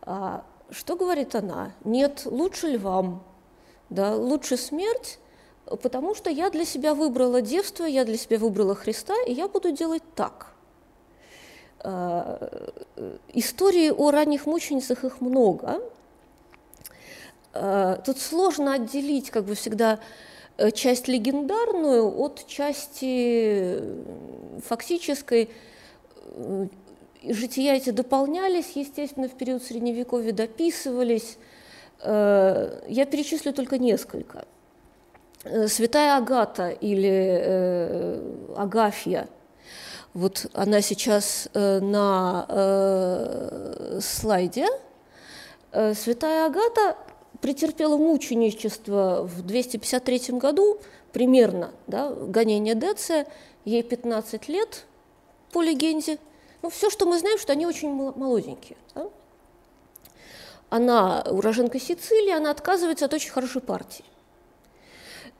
А 0.01 0.43
что 0.71 0.95
говорит 0.95 1.35
она? 1.35 1.73
Нет, 1.83 2.23
лучше 2.25 2.69
ли 2.69 2.77
вам? 2.77 3.23
Да, 3.91 4.15
лучше 4.15 4.57
смерть, 4.57 5.19
потому 5.65 6.15
что 6.15 6.31
я 6.31 6.49
для 6.49 6.65
себя 6.65 6.95
выбрала 6.95 7.43
девство, 7.43 7.83
я 7.83 8.03
для 8.03 8.17
себя 8.17 8.39
выбрала 8.39 8.73
Христа, 8.73 9.13
и 9.27 9.33
я 9.33 9.47
буду 9.47 9.71
делать 9.71 10.03
так– 10.15 10.53
истории 13.33 13.89
о 13.89 14.11
ранних 14.11 14.45
мученицах 14.45 15.03
их 15.05 15.21
много. 15.21 15.81
Э, 17.53 17.97
тут 18.05 18.19
сложно 18.19 18.73
отделить, 18.73 19.29
как 19.31 19.45
бы 19.45 19.55
всегда, 19.55 19.99
э, 20.57 20.71
часть 20.71 21.07
легендарную 21.07 22.19
от 22.19 22.45
части 22.47 23.81
фактической. 24.65 25.49
Жития 27.23 27.73
эти 27.73 27.89
дополнялись, 27.89 28.71
естественно, 28.75 29.27
в 29.27 29.33
период 29.33 29.63
Средневековья 29.63 30.31
дописывались. 30.31 31.37
Я 32.01 33.05
перечислю 33.11 33.51
только 33.51 33.77
несколько. 33.77 34.45
Святая 35.43 36.15
Агата 36.15 36.69
или 36.69 38.21
Агафья– 38.55 39.27
вот 40.13 40.47
она 40.53 40.81
сейчас 40.81 41.49
э, 41.53 41.79
на 41.79 42.45
э, 42.49 43.99
слайде. 44.01 44.67
Э, 45.71 45.93
Святая 45.93 46.47
Агата 46.47 46.97
претерпела 47.41 47.95
мученичество 47.95 49.21
в 49.23 49.43
253 49.43 50.39
году, 50.39 50.79
примерно, 51.13 51.71
да, 51.87 52.09
гонение 52.09 52.73
Деция, 52.73 53.27
ей 53.65 53.83
15 53.83 54.49
лет, 54.49 54.85
по 55.51 55.61
легенде. 55.61 56.17
Ну, 56.63 56.69
все, 56.69 56.89
что 56.89 57.05
мы 57.05 57.19
знаем, 57.19 57.37
что 57.37 57.53
они 57.53 57.67
очень 57.67 57.89
молоденькие. 57.89 58.77
Да? 58.95 59.07
Она 60.69 61.21
уроженка 61.21 61.79
Сицилии, 61.79 62.31
она 62.31 62.51
отказывается 62.51 63.05
от 63.05 63.13
очень 63.13 63.31
хорошей 63.31 63.61
партии. 63.61 64.05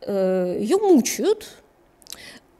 Ее 0.07 0.77
мучают, 0.77 1.47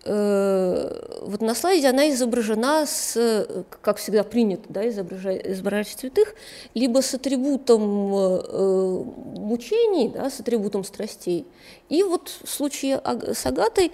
вот 0.10 1.42
на 1.42 1.54
слайде 1.54 1.88
она 1.88 2.10
изображена 2.10 2.88
с, 2.88 3.48
как 3.82 3.98
всегда 3.98 4.24
принято, 4.24 4.64
да, 4.68 4.88
изображать, 4.90 5.46
изображать 5.46 6.00
святых, 6.00 6.34
либо 6.74 7.04
с 7.04 7.14
атрибутом 7.14 8.16
э, 8.16 9.04
мучений, 9.36 10.10
да, 10.10 10.32
с 10.32 10.40
атрибутом 10.40 10.84
страстей. 10.84 11.46
И 11.90 12.02
вот 12.02 12.30
в 12.44 12.50
случае 12.50 13.00
с 13.04 13.46
Агатой 13.46 13.92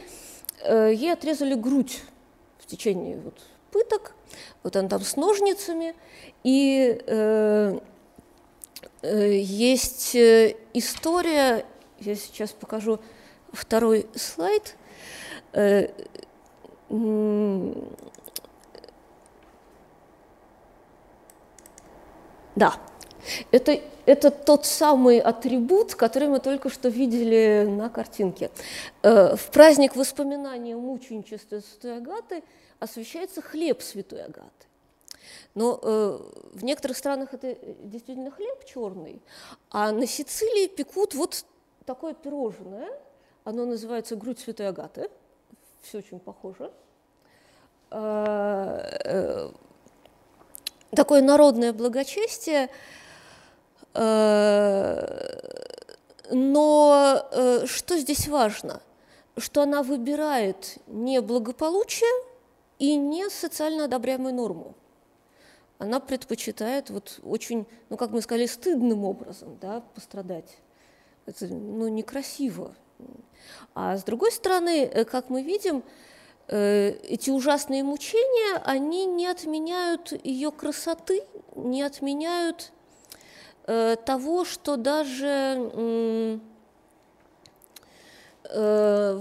э, 0.64 0.94
ей 0.94 1.12
отрезали 1.12 1.54
грудь 1.54 2.02
в 2.60 2.66
течение 2.66 3.18
вот, 3.18 3.38
пыток, 3.72 4.16
вот 4.64 4.78
она 4.78 4.88
там 4.88 5.02
с 5.02 5.18
ножницами, 5.18 5.96
и 6.46 6.98
э, 7.08 7.80
э, 9.02 9.38
есть 9.38 10.16
история, 10.16 11.66
я 12.00 12.16
сейчас 12.16 12.52
покажу 12.52 13.00
второй 13.52 14.06
слайд– 14.16 14.76
Э, 15.56 15.88
да. 22.56 22.76
Это, 23.52 23.80
это 24.06 24.30
тот 24.30 24.66
самый 24.66 25.20
атрибут, 25.20 25.96
который 25.96 26.28
мы 26.28 26.40
только 26.40 26.70
что 26.70 26.90
видели 26.90 27.66
на 27.68 27.90
картинке. 27.90 28.52
Э, 29.02 29.36
в 29.36 29.50
праздник 29.52 29.96
воспоминания 29.96 30.76
мученичества 30.76 31.62
Святой 31.62 31.98
Агаты 31.98 32.44
освещается 32.80 33.42
хлеб 33.42 33.82
Святой 33.82 34.26
Агаты. 34.26 34.52
Но 35.56 35.80
э, 35.82 36.20
в 36.54 36.64
некоторых 36.66 36.98
странах 36.98 37.34
это 37.34 37.58
действительно 37.82 38.30
хлеб 38.30 38.66
черный, 38.66 39.22
а 39.72 39.94
на 39.94 40.06
Сицилии 40.06 40.68
пекут 40.68 41.16
вот 41.16 41.46
такое 41.86 42.14
пирожное. 42.14 42.90
Оно 43.46 43.66
называется 43.66 44.18
грудь 44.18 44.40
Святой 44.40 44.68
Агаты. 44.68 45.10
Все 45.86 46.00
очень 46.00 46.20
похоже. 46.20 46.72
Э, 47.92 48.80
э, 49.04 49.52
такое 50.96 51.22
народное 51.22 51.74
благочестие– 51.74 52.70
Э, 53.96 55.08
но 56.32 57.30
что 57.66 57.98
здесь 57.98 58.28
важно? 58.28 58.82
Что 59.38 59.62
она 59.62 59.84
выбирает 59.84 60.78
не 60.88 61.22
благополучие 61.22 62.10
и 62.80 62.96
не 62.96 63.30
социально 63.30 63.86
одобряемую 63.86 64.34
норму. 64.34 64.76
Она 65.78 66.00
предпочитает 66.00 66.90
вот 66.90 67.20
очень, 67.24 67.66
ну, 67.90 67.98
как 67.98 68.12
мы 68.12 68.22
сказали, 68.22 68.46
стыдным 68.46 69.04
образом 69.04 69.58
да, 69.62 69.82
пострадать. 69.94 70.58
Это 71.26 71.48
ну, 71.48 71.88
некрасиво. 71.90 72.74
А 73.74 73.98
с 73.98 74.04
другой 74.04 74.32
стороны, 74.32 74.86
э, 74.86 75.06
как 75.06 75.30
мы 75.30 75.44
видим, 75.44 75.84
эти 76.48 77.32
ужасные 77.32 77.84
мучения, 77.84 78.62
они 78.66 79.08
не 79.08 79.26
отменяют 79.26 80.14
ее 80.24 80.52
красоты, 80.52 81.24
не 81.56 81.82
отменяют 81.82 82.72
Э, 83.68 83.96
того, 84.06 84.46
что 84.46 84.76
даже 84.76 85.72
э, 85.74 86.40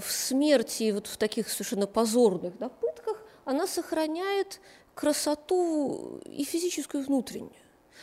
в 0.02 0.10
смерти, 0.10 0.90
вот 0.90 1.06
в 1.06 1.16
таких 1.16 1.48
совершенно 1.48 1.86
позорных 1.86 2.58
да, 2.58 2.68
пытках, 2.68 3.22
она 3.46 3.66
сохраняет 3.66 4.60
красоту 4.94 6.20
и 6.26 6.44
физическую, 6.44 7.02
и 7.02 7.06
внутреннюю. 7.06 7.54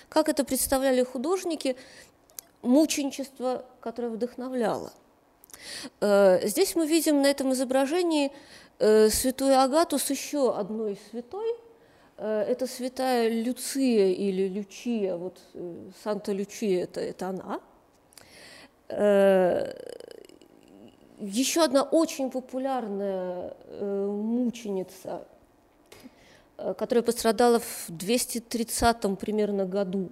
Как 0.10 0.30
это 0.30 0.44
представляли 0.44 1.04
художники, 1.04 1.76
мученичество, 2.64 3.66
которое 3.80 4.10
вдохновляло. 4.10 4.94
Э, 6.00 6.48
здесь 6.48 6.76
мы 6.76 6.88
видим 6.88 7.22
на 7.22 7.28
этом 7.28 7.54
изображении 7.54 8.32
святую 8.80 9.60
Агату 9.60 10.00
с 10.00 10.10
еще 10.10 10.56
одной 10.56 11.00
святой– 11.12 11.56
Э, 12.22 12.44
это 12.48 12.68
святая 12.68 13.30
Люция 13.30 14.12
или 14.12 14.48
Лючия, 14.48 15.16
вот 15.16 15.40
э, 15.56 15.90
Санта-Лючия 16.04 16.84
это, 16.84 17.02
это 17.02 17.30
она. 17.30 17.60
Э, 18.90 19.74
Еще 21.20 21.64
одна 21.64 21.82
очень 21.84 22.30
популярная 22.30 23.56
мученица, 23.80 25.26
которая 26.58 27.04
пострадала 27.04 27.60
в 27.60 27.86
230 27.90 29.20
примерно 29.20 29.66
году. 29.66 30.10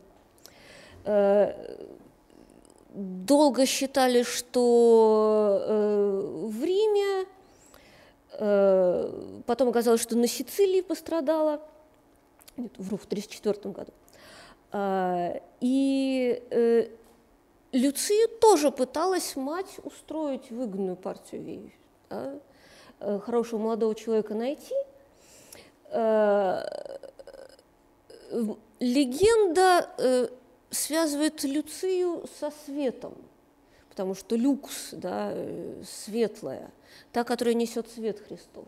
Долго 3.01 3.65
считали, 3.65 4.23
что 4.23 5.63
в 6.51 6.63
Риме, 6.63 7.25
потом 9.45 9.69
оказалось, 9.69 10.01
что 10.01 10.17
на 10.17 10.27
Сицилии 10.27 10.81
пострадала– 10.81 11.61
нет, 12.59 12.73
вру, 12.77 12.97
в 12.97 13.05
1934 13.05 13.73
году. 13.73 13.91
А, 14.71 15.41
и 15.61 16.43
э, 16.51 16.89
Люция 17.71 18.27
тоже 18.41 18.71
пыталась 18.71 19.35
мать 19.35 19.79
устроить 19.83 20.51
выгодную 20.51 20.95
партию 20.95 21.43
ей, 21.43 21.75
да, 22.09 22.33
э, 22.99 23.19
хорошего 23.19 23.59
молодого 23.59 23.95
человека 23.95 24.35
найти. 24.35 24.75
А, 25.91 26.65
легенда 28.79 29.89
связывает 30.69 31.43
Люцию 31.43 32.25
со 32.39 32.51
светом, 32.65 33.13
потому 33.89 34.15
что 34.15 34.35
люкс, 34.35 34.89
да, 34.91 35.33
светлая, 35.83 36.71
та, 37.11 37.23
которая 37.23 37.55
несет 37.55 37.89
свет 37.89 38.19
Христов. 38.19 38.65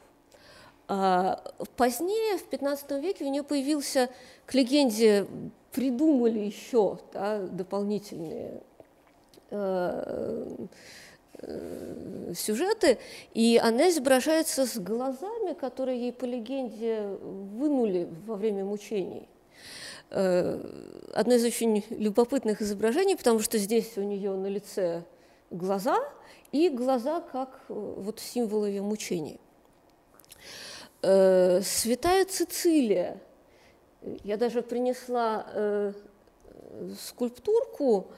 А 0.88 1.42
позднее, 1.78 2.38
в 2.38 2.50
XV 2.50 3.00
веке, 3.00 3.24
у 3.24 3.30
нее 3.30 3.44
появился, 3.44 4.10
к 4.46 4.54
легенде 4.54 5.26
придумали 5.72 6.40
еще 6.40 7.00
да, 7.14 7.48
дополнительные 7.48 8.62
э, 9.52 10.68
э, 11.40 12.34
сюжеты, 12.36 12.98
и 13.34 13.58
она 13.64 13.90
изображается 13.90 14.66
с 14.66 14.78
глазами, 14.78 15.54
которые 15.54 15.98
ей 15.98 16.12
по 16.12 16.26
легенде 16.26 17.04
вынули 17.22 18.10
во 18.26 18.36
время 18.36 18.66
мучений. 18.66 19.30
Э, 20.12 20.60
одно 21.14 21.36
из 21.36 21.46
очень 21.46 21.86
любопытных 21.90 22.62
изображений, 22.62 23.16
потому 23.16 23.40
что 23.40 23.58
здесь 23.58 23.98
у 23.98 24.04
нее 24.04 24.34
на 24.36 24.48
лице 24.48 25.06
глаза, 25.50 25.98
и 26.52 26.70
глаза 26.70 27.22
как 27.22 27.62
вот 27.70 28.20
символ 28.20 28.66
ее 28.66 28.82
мучений. 28.82 29.40
Э, 31.02 31.62
святая 31.62 32.26
Цицилия. 32.26 33.22
Я 34.24 34.36
даже 34.36 34.62
принесла 34.62 35.48
э, 35.54 35.94
скульптурку, 37.00 38.12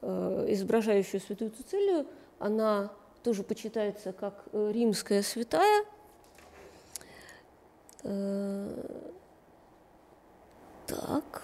э, 0.00 0.46
изображающую 0.48 1.20
святую 1.20 1.50
Цицилию. 1.50 2.06
Она 2.38 2.90
тоже 3.22 3.42
почитается 3.42 4.12
как 4.12 4.44
римская 4.52 5.22
святая. 5.22 5.84
Так. 10.94 11.42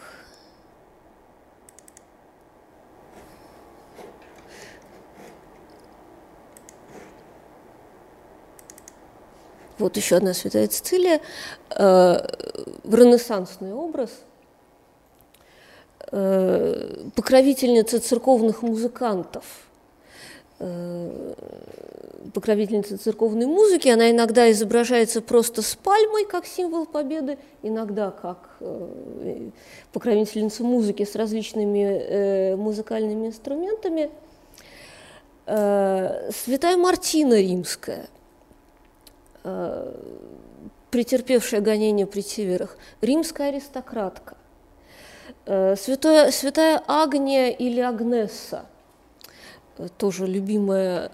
Вот 9.78 9.96
еще 9.96 10.16
одна 10.16 10.34
святая 10.34 10.68
Цицилия, 10.68 11.20
э, 11.70 12.26
ренессансный 12.84 13.72
образ, 13.72 14.10
э, 16.12 17.08
покровительница 17.16 17.98
церковных 17.98 18.62
музыкантов, 18.62 19.44
э, 20.58 21.34
покровительница 22.35 22.98
церковной 22.98 23.46
музыки. 23.46 23.88
Она 23.88 24.11
иногда 24.11 24.50
изображается 24.50 25.20
просто 25.20 25.62
с 25.62 25.74
пальмой, 25.74 26.24
как 26.26 26.46
символ 26.46 26.87
победы, 26.87 27.38
иногда 27.62 28.11
как 28.11 28.56
э, 28.61 29.50
покровительница 29.92 30.62
музыки 30.62 31.04
с 31.04 31.14
различными 31.14 31.78
э, 31.78 32.56
музыкальными 32.56 33.28
инструментами. 33.28 34.11
Э, 35.46 36.30
святая 36.33 36.76
Мартина 36.76 37.40
Римская– 37.40 38.09
претерпевшая 40.90 41.61
гонение 41.62 42.06
при 42.06 42.20
северах, 42.20 42.76
римская 43.00 43.48
аристократка, 43.48 44.37
святая, 45.46 46.30
святая 46.30 46.83
Агния 46.87 47.48
или 47.48 47.80
Агнесса, 47.80 48.66
тоже 49.96 50.26
любимая 50.26 51.10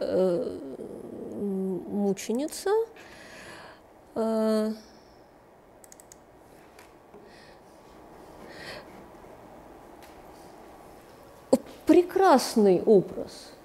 мученица. 1.35 2.71
Прекрасный 11.87 12.83
образ– 12.83 13.53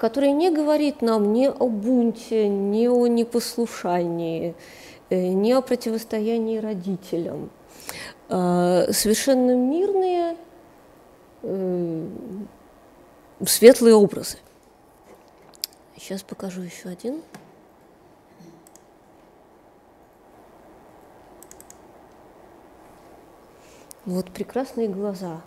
который 0.00 0.32
не 0.32 0.50
говорит 0.50 1.02
нам 1.02 1.32
ни 1.32 1.46
о 1.46 1.68
бунте, 1.68 2.48
ни 2.48 2.86
о 2.86 3.06
непослушании, 3.06 4.54
э, 5.10 5.28
ни 5.28 5.52
о 5.52 5.60
противостоянии 5.60 6.58
родителям. 6.58 7.50
А, 8.28 8.86
совершенно 8.90 9.54
мирные, 9.56 10.36
э, 11.42 12.06
светлые 13.46 13.94
образы. 13.94 14.38
Сейчас 15.96 16.22
покажу 16.22 16.62
еще 16.62 16.88
один. 16.88 17.22
Вот 24.06 24.30
прекрасные 24.30 24.88
глаза. 24.88 25.42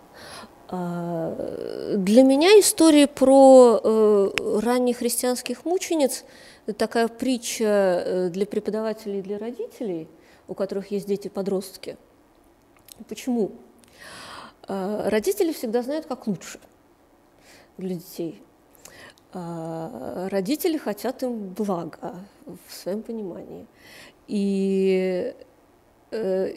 А, 0.68 1.96
для 1.96 2.22
меня 2.22 2.58
история 2.60 3.06
про 3.06 3.80
э, 3.82 4.30
ранних 4.60 4.98
христианских 4.98 5.64
мучениц 5.64 6.24
такая 6.78 7.08
притча 7.08 7.64
э, 7.64 8.28
для 8.30 8.46
преподавателей 8.46 9.18
и 9.18 9.22
для 9.22 9.38
родителей, 9.38 10.08
у 10.48 10.54
которых 10.54 10.90
есть 10.90 11.06
дети-подростки. 11.06 11.96
Почему? 13.08 13.52
Родители 14.66 15.52
всегда 15.52 15.82
знают, 15.82 16.06
как 16.06 16.26
лучше 16.26 16.58
для 17.78 17.96
детей. 17.96 18.42
Родители 19.32 20.76
хотят 20.76 21.22
им 21.24 21.48
блага 21.48 22.14
в 22.46 22.72
своем 22.72 23.02
понимании. 23.02 23.66
И 24.28 25.34
э, 26.12 26.54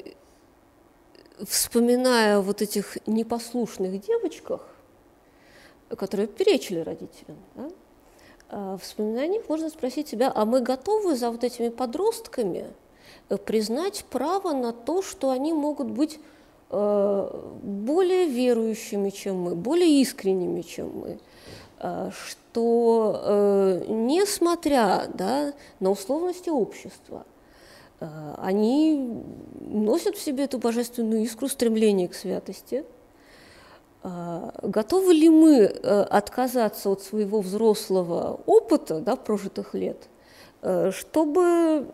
вспоминая 1.45 2.39
вот 2.39 2.61
этих 2.61 2.97
непослушных 3.07 3.99
девочках, 3.99 4.67
которые 5.89 6.27
перечили 6.27 6.79
родителям, 6.79 7.37
да, 7.55 7.69
а, 8.49 8.77
вспоминая 8.77 9.27
них, 9.27 9.49
можно 9.49 9.69
спросить 9.69 10.07
себя, 10.07 10.31
а 10.33 10.45
мы 10.45 10.61
готовы 10.61 11.15
за 11.15 11.31
вот 11.31 11.43
этими 11.43 11.69
подростками 11.69 12.67
э, 13.29 13.37
признать 13.37 14.05
право 14.09 14.53
на 14.53 14.71
то, 14.71 15.01
что 15.01 15.31
они 15.31 15.53
могут 15.53 15.87
быть 15.87 16.19
более 16.69 18.25
верующими, 18.25 19.09
чем 19.09 19.37
мы, 19.37 19.55
более 19.55 20.01
искренними, 20.01 20.61
чем 20.61 20.99
мы, 20.99 21.19
а, 21.79 22.11
что 22.11 23.21
э, 23.23 23.85
несмотря 23.87 25.07
да, 25.13 25.53
на 25.79 25.91
условности 25.91 26.49
общества, 26.49 27.25
они 27.99 29.23
носят 29.59 30.17
в 30.17 30.21
себе 30.21 30.43
эту 30.43 30.59
божественную 30.59 31.23
искру 31.23 31.47
стремления 31.47 32.07
к 32.07 32.13
святости– 32.13 32.83
готовы 34.03 35.13
ли 35.13 35.29
мы 35.29 35.55
э, 35.61 36.01
отказаться 36.03 36.89
от 36.89 37.01
своего 37.01 37.41
взрослого 37.41 38.39
опыта, 38.45 38.99
да, 38.99 39.15
прожитых 39.15 39.73
лет, 39.73 40.07
э, 40.61 40.91
чтобы 40.91 41.87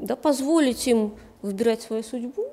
да, 0.00 0.16
позволить 0.16 0.86
им 0.86 1.14
выбирать 1.42 1.82
свою 1.82 2.02
судьбу? 2.02 2.46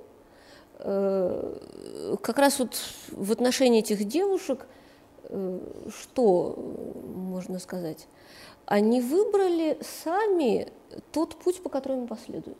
Э, 0.79 2.17
как 2.21 2.37
раз 2.37 2.59
вот 2.59 2.75
в 3.11 3.31
отношении 3.31 3.79
этих 3.79 4.05
девушек, 4.05 4.67
что 5.27 6.55
можно 7.15 7.59
сказать? 7.59 8.07
Они 8.65 9.01
выбрали 9.01 9.77
сами 9.81 10.71
тот 11.11 11.35
путь, 11.35 11.61
по 11.61 11.69
которому 11.69 12.07
последуют. 12.07 12.57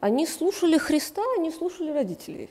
Они 0.00 0.26
слушали 0.26 0.78
Христа, 0.78 1.22
они 1.36 1.50
слушали 1.50 1.90
родителей. 1.90 2.50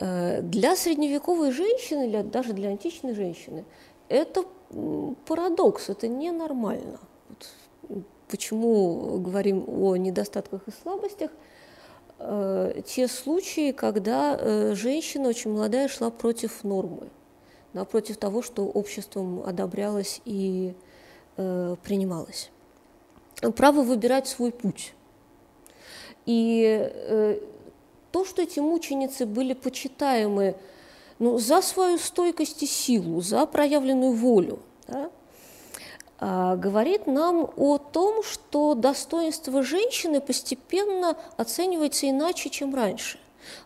Э, 0.00 0.42
для 0.42 0.76
средневековой 0.76 1.52
женщины, 1.52 2.08
или 2.08 2.22
даже 2.22 2.52
для 2.52 2.70
античной 2.70 3.14
женщины, 3.14 3.64
это 4.08 4.44
парадокс, 5.26 5.88
это 5.88 6.08
ненормально. 6.08 6.98
Вот 7.88 8.04
почему 8.34 9.20
говорим 9.20 9.64
о 9.68 9.94
недостатках 9.94 10.62
и 10.66 10.72
слабостях? 10.82 11.30
Э, 12.18 12.82
те 12.84 13.06
случаи, 13.06 13.70
когда 13.70 14.36
э, 14.36 14.74
женщина 14.74 15.28
очень 15.28 15.52
молодая 15.52 15.86
шла 15.86 16.10
против 16.10 16.64
нормы, 16.64 17.06
да, 17.74 17.84
против 17.84 18.16
того, 18.16 18.42
что 18.42 18.64
обществом 18.64 19.44
одобрялось 19.46 20.20
и 20.24 20.74
принималось. 21.36 22.50
Право 23.56 23.82
выбирать 23.82 24.28
свой 24.28 24.52
путь. 24.52 24.94
И 26.26 26.92
то, 28.12 28.24
что 28.24 28.42
эти 28.42 28.60
мученицы 28.60 29.26
были 29.26 29.52
почитаемы 29.52 30.54
ну, 31.18 31.38
за 31.38 31.60
свою 31.60 31.98
стойкость 31.98 32.62
и 32.62 32.66
силу, 32.66 33.20
за 33.20 33.46
проявленную 33.46 34.12
волю, 34.12 34.60
да, 34.86 35.10
говорит 36.56 37.06
нам 37.06 37.50
о 37.56 37.78
том, 37.78 38.22
что 38.22 38.74
достоинство 38.74 39.62
женщины 39.62 40.20
постепенно 40.20 41.16
оценивается 41.36 42.08
иначе, 42.08 42.50
чем 42.50 42.74
раньше. 42.74 43.18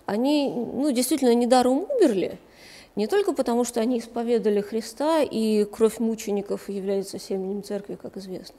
Они 0.06 0.50
ну, 0.50 0.90
действительно 0.90 1.34
недаром 1.34 1.86
умерли, 1.90 2.38
не 2.96 3.06
только 3.06 3.32
потому, 3.32 3.62
что 3.62 3.80
они 3.80 4.00
исповедали 4.00 4.60
Христа, 4.60 5.22
и 5.22 5.64
кровь 5.64 6.00
мучеников 6.00 6.68
является 6.68 7.20
семенем 7.20 7.62
церкви, 7.62 7.94
как 7.94 8.16
известно, 8.16 8.58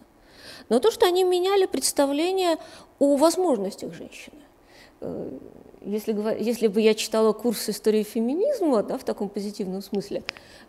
но 0.69 0.79
то, 0.79 0.91
что 0.91 1.05
они 1.05 1.25
меняли 1.25 1.65
представление 1.65 2.55
о 2.99 3.17
возможностях 3.17 3.93
женщины. 3.93 4.39
Э, 5.01 5.29
если, 5.81 6.13
если 6.41 6.67
бы 6.67 6.79
я 6.79 6.93
читала 6.93 7.33
курс 7.33 7.67
истории 7.69 8.03
феминизма 8.03 8.81
да, 8.83 8.97
в 8.97 9.03
таком 9.03 9.27
позитивном 9.27 9.81
смысле, 9.81 10.23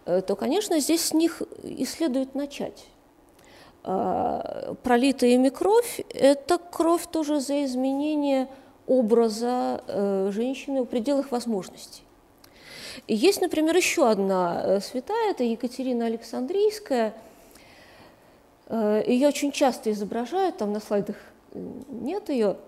э, 0.05 0.21
то, 0.21 0.35
конечно, 0.35 0.81
здесь 0.81 1.03
с 1.05 1.15
них 1.15 1.43
и 1.63 1.85
следует 1.85 2.35
начать. 2.35 2.87
А, 3.83 4.75
пролитая 4.83 5.31
ими 5.31 5.49
кровь– 5.49 6.01
это 6.15 6.59
кровь 6.59 7.07
тоже 7.11 7.41
за 7.41 7.65
изменение 7.65 8.49
образа 8.87 9.83
э, 9.87 10.31
женщины 10.33 10.83
в 10.83 10.87
пределах 10.87 11.31
возможностей. 11.31 12.03
Есть, 13.07 13.41
например, 13.41 13.77
еще 13.77 14.09
одна 14.09 14.63
э, 14.65 14.81
святая, 14.81 15.31
это 15.31 15.45
Екатерина 15.45 16.07
Александрийская. 16.07 17.15
Ее 18.71 19.27
очень 19.27 19.51
часто 19.51 19.91
изображают, 19.91 20.59
там 20.59 20.73
на 20.73 20.79
слайдах 20.79 21.17
нет 21.53 22.29
ее– 22.29 22.57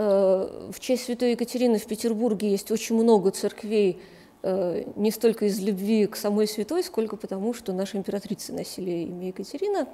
Э, 0.00 0.70
в 0.72 0.78
честь 0.78 1.06
святой 1.06 1.32
Екатерины 1.32 1.78
в 1.78 1.86
Петербурге 1.86 2.48
есть 2.52 2.70
очень 2.70 2.94
много 2.94 3.32
церквей, 3.32 4.00
э, 4.00 4.17
не 4.42 5.10
столько 5.10 5.46
из 5.46 5.58
любви 5.60 6.06
к 6.06 6.16
самой 6.16 6.46
святой, 6.46 6.84
сколько 6.84 7.16
потому, 7.16 7.54
что 7.54 7.72
наша 7.72 7.98
императрица 7.98 8.52
носили 8.52 8.90
имя 8.90 9.28
Екатерина. 9.28 9.88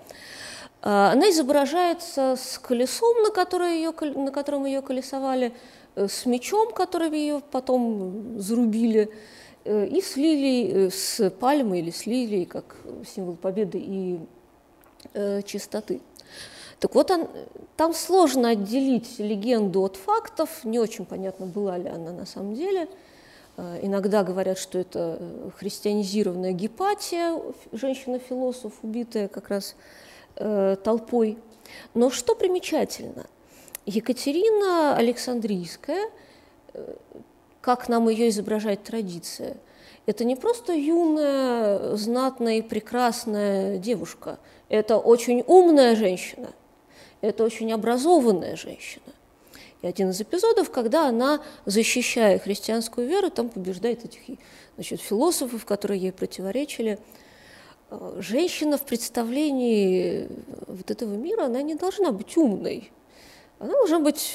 А, 0.82 1.12
она 1.12 1.30
изображается 1.30 2.36
с 2.38 2.58
колесом, 2.58 3.16
на, 3.22 3.68
ее, 3.68 3.92
на 4.14 4.30
котором 4.30 4.66
ее 4.66 4.82
колесовали, 4.82 5.52
э, 5.94 6.08
с 6.08 6.26
мечом, 6.26 6.72
которым 6.72 7.14
ее 7.14 7.40
потом 7.50 8.38
зарубили, 8.38 9.10
и 9.64 10.02
с 10.02 10.16
лилией, 10.16 10.90
с 10.90 11.30
пальмой 11.30 11.78
или 11.78 11.90
с 11.90 12.04
лилией, 12.04 12.44
как 12.44 12.76
символ 13.06 13.36
победы 13.36 13.78
и 13.82 14.18
чистоты. 15.46 16.02
Так 16.80 16.94
вот, 16.94 17.10
он, 17.10 17.28
там 17.78 17.94
сложно 17.94 18.50
отделить 18.50 19.18
легенду 19.18 19.82
от 19.82 19.96
фактов, 19.96 20.64
не 20.64 20.78
очень 20.78 21.06
понятно, 21.06 21.46
была 21.46 21.78
ли 21.78 21.88
она 21.88 22.12
на 22.12 22.26
самом 22.26 22.54
деле. 22.54 22.88
Э, 23.56 23.80
иногда 23.82 24.22
говорят, 24.22 24.58
что 24.58 24.78
это 24.78 25.18
христианизированная 25.58 26.52
Гепатия, 26.52 27.40
женщина-философ, 27.72 28.72
убитая 28.82 29.28
как 29.28 29.48
раз 29.48 29.76
э, 30.36 30.76
толпой. 30.82 31.38
Но 31.94 32.10
что 32.10 32.34
примечательно, 32.34 33.26
Екатерина 33.86 34.96
Александрийская, 34.96 36.10
э, 36.72 36.94
как 37.60 37.88
нам 37.88 38.08
ее 38.08 38.28
изображает 38.28 38.82
традиция, 38.82 39.56
это 40.06 40.24
не 40.24 40.36
просто 40.36 40.74
юная, 40.74 41.96
знатная 41.96 42.58
и 42.58 42.62
прекрасная 42.62 43.78
девушка, 43.78 44.38
это 44.68 44.98
очень 44.98 45.42
умная 45.46 45.96
женщина– 45.96 46.52
это 47.24 47.44
очень 47.44 47.72
образованная 47.72 48.54
женщина. 48.54 49.03
И 49.84 49.86
один 49.86 50.08
из 50.08 50.20
эпизодов, 50.22 50.70
когда 50.70 51.08
она, 51.08 51.42
защищая 51.66 52.38
христианскую 52.38 53.06
веру, 53.06 53.30
там 53.30 53.50
побеждает 53.50 54.02
этих 54.02 54.38
значит, 54.76 55.02
философов, 55.02 55.66
которые 55.66 56.00
ей 56.00 56.10
противоречили. 56.10 56.98
А, 57.90 58.16
женщина 58.18 58.78
в 58.78 58.86
представлении 58.86 60.30
вот 60.66 60.90
этого 60.90 61.12
мира, 61.12 61.44
она 61.44 61.60
не 61.60 61.74
должна 61.74 62.12
быть 62.12 62.34
умной. 62.38 62.92
Она 63.58 63.72
должна 63.72 63.98
быть 63.98 64.32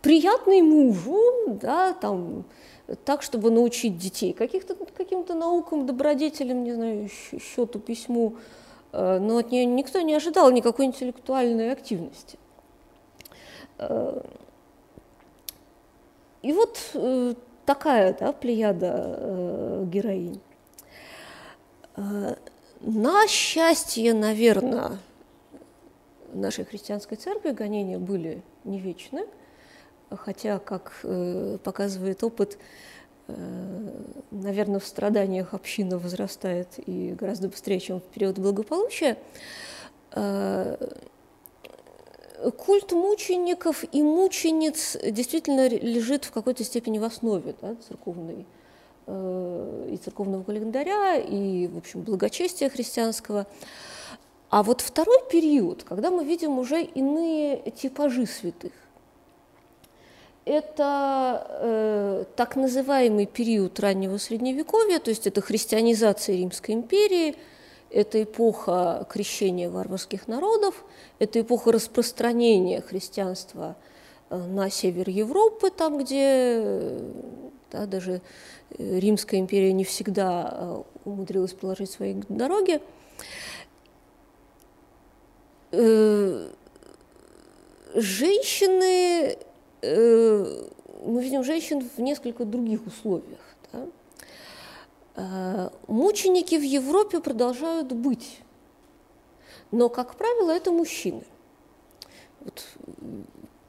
приятной 0.00 0.62
мужу, 0.62 1.20
да, 1.60 1.92
там, 1.92 2.46
так, 3.04 3.20
чтобы 3.20 3.50
научить 3.50 3.98
детей 3.98 4.32
каких-то, 4.32 4.74
каким-то 4.96 5.34
наукам, 5.34 5.84
добродетелям, 5.84 6.64
не 6.64 6.72
знаю, 6.72 7.10
счету, 7.38 7.78
письму, 7.78 8.38
Э, 8.92 9.18
но 9.18 9.38
от 9.38 9.50
нее 9.50 9.64
никто 9.64 10.00
не 10.00 10.14
ожидал 10.14 10.50
никакой 10.50 10.86
интеллектуальной 10.86 11.72
активности. 11.72 12.38
Э, 13.78 14.20
и 16.42 16.52
вот 16.52 16.90
э, 16.94 17.34
такая 17.66 18.16
да, 18.18 18.32
плеяда 18.32 19.84
героинь. 19.86 20.40
На 22.80 23.26
счастье, 23.26 24.14
наверное, 24.14 24.98
нашей 26.32 26.64
христианской 26.64 27.16
церкви 27.16 27.50
гонения 27.50 27.98
были 27.98 28.42
не 28.62 28.78
вечны, 28.78 29.26
хотя, 30.10 30.60
как 30.60 31.04
показывает 31.64 32.22
опыт, 32.22 32.56
Э, 33.28 33.90
наверное, 34.30 34.80
в 34.80 34.86
страданиях 34.86 35.52
община 35.52 35.98
возрастает 35.98 36.68
и 36.86 37.14
гораздо 37.18 37.48
быстрее, 37.48 37.78
чем 37.78 38.00
в 38.00 38.04
период 38.04 38.38
благополучия, 38.38 39.18
э, 40.12 40.76
культ 42.56 42.92
мучеников 42.92 43.84
и 43.92 44.02
мучениц 44.02 44.96
действительно 45.02 45.68
лежит 45.68 46.24
в 46.24 46.30
какой-то 46.30 46.64
степени 46.64 46.98
в 46.98 47.04
основе 47.04 47.54
да, 47.60 47.74
церковной 47.88 48.46
э, 49.06 49.88
и 49.92 49.96
церковного 49.96 50.42
календаря, 50.44 51.16
и, 51.16 51.66
в 51.66 51.76
общем, 51.76 52.02
благочестия 52.02 52.68
христианского. 52.68 53.46
А 54.50 54.62
вот 54.62 54.80
второй 54.80 55.18
период, 55.30 55.84
когда 55.84 56.10
мы 56.10 56.24
видим 56.24 56.58
уже 56.58 56.82
иные 56.82 57.70
типажи 57.72 58.26
святых, 58.26 58.72
это 60.46 61.46
э, 61.50 62.24
так 62.34 62.56
называемый 62.56 63.26
период 63.26 63.78
раннего 63.80 64.16
Средневековья, 64.16 64.98
то 64.98 65.10
есть 65.10 65.26
это 65.26 65.42
христианизация 65.42 66.36
Римской 66.36 66.74
империи, 66.74 67.36
это 67.90 68.22
эпоха 68.22 69.06
крещения 69.08 69.70
варварских 69.70 70.28
народов, 70.28 70.84
это 71.18 71.40
эпоха 71.40 71.72
распространения 71.72 72.80
христианства 72.80 73.76
э, 74.30 74.36
на 74.36 74.70
север 74.70 75.08
Европы, 75.08 75.70
там, 75.70 75.98
где 75.98 76.98
да, 77.70 77.86
даже 77.86 78.20
э, 78.78 78.98
Римская 78.98 79.40
империя 79.40 79.72
не 79.72 79.84
всегда 79.84 80.50
э, 80.52 80.82
умудрилась 81.04 81.54
положить 81.54 81.90
свои 81.90 82.14
дороги. 82.28 82.80
Женщины, 87.94 89.36
мы 89.82 91.22
видим 91.22 91.44
женщин 91.44 91.86
в 91.94 91.98
несколько 92.00 92.46
других 92.46 92.86
условиях. 92.86 93.47
Да? 95.18 95.72
Мученики 95.86 96.56
в 96.56 96.62
Европе 96.62 97.20
продолжают 97.20 97.92
быть 97.92 98.40
но, 99.70 99.88
как 99.88 100.14
правило, 100.14 100.50
это 100.50 100.72
мужчины. 100.72 101.24
Вот 102.40 102.64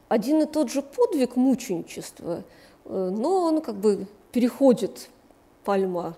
один 0.08 0.42
и 0.42 0.46
тот 0.46 0.72
же 0.72 0.82
подвиг 0.82 1.36
мученичества, 1.36 2.44
э, 2.86 3.10
но 3.12 3.44
он 3.44 3.62
как 3.62 3.76
бы 3.76 4.08
переходит 4.32 5.10
пальма 5.64 6.16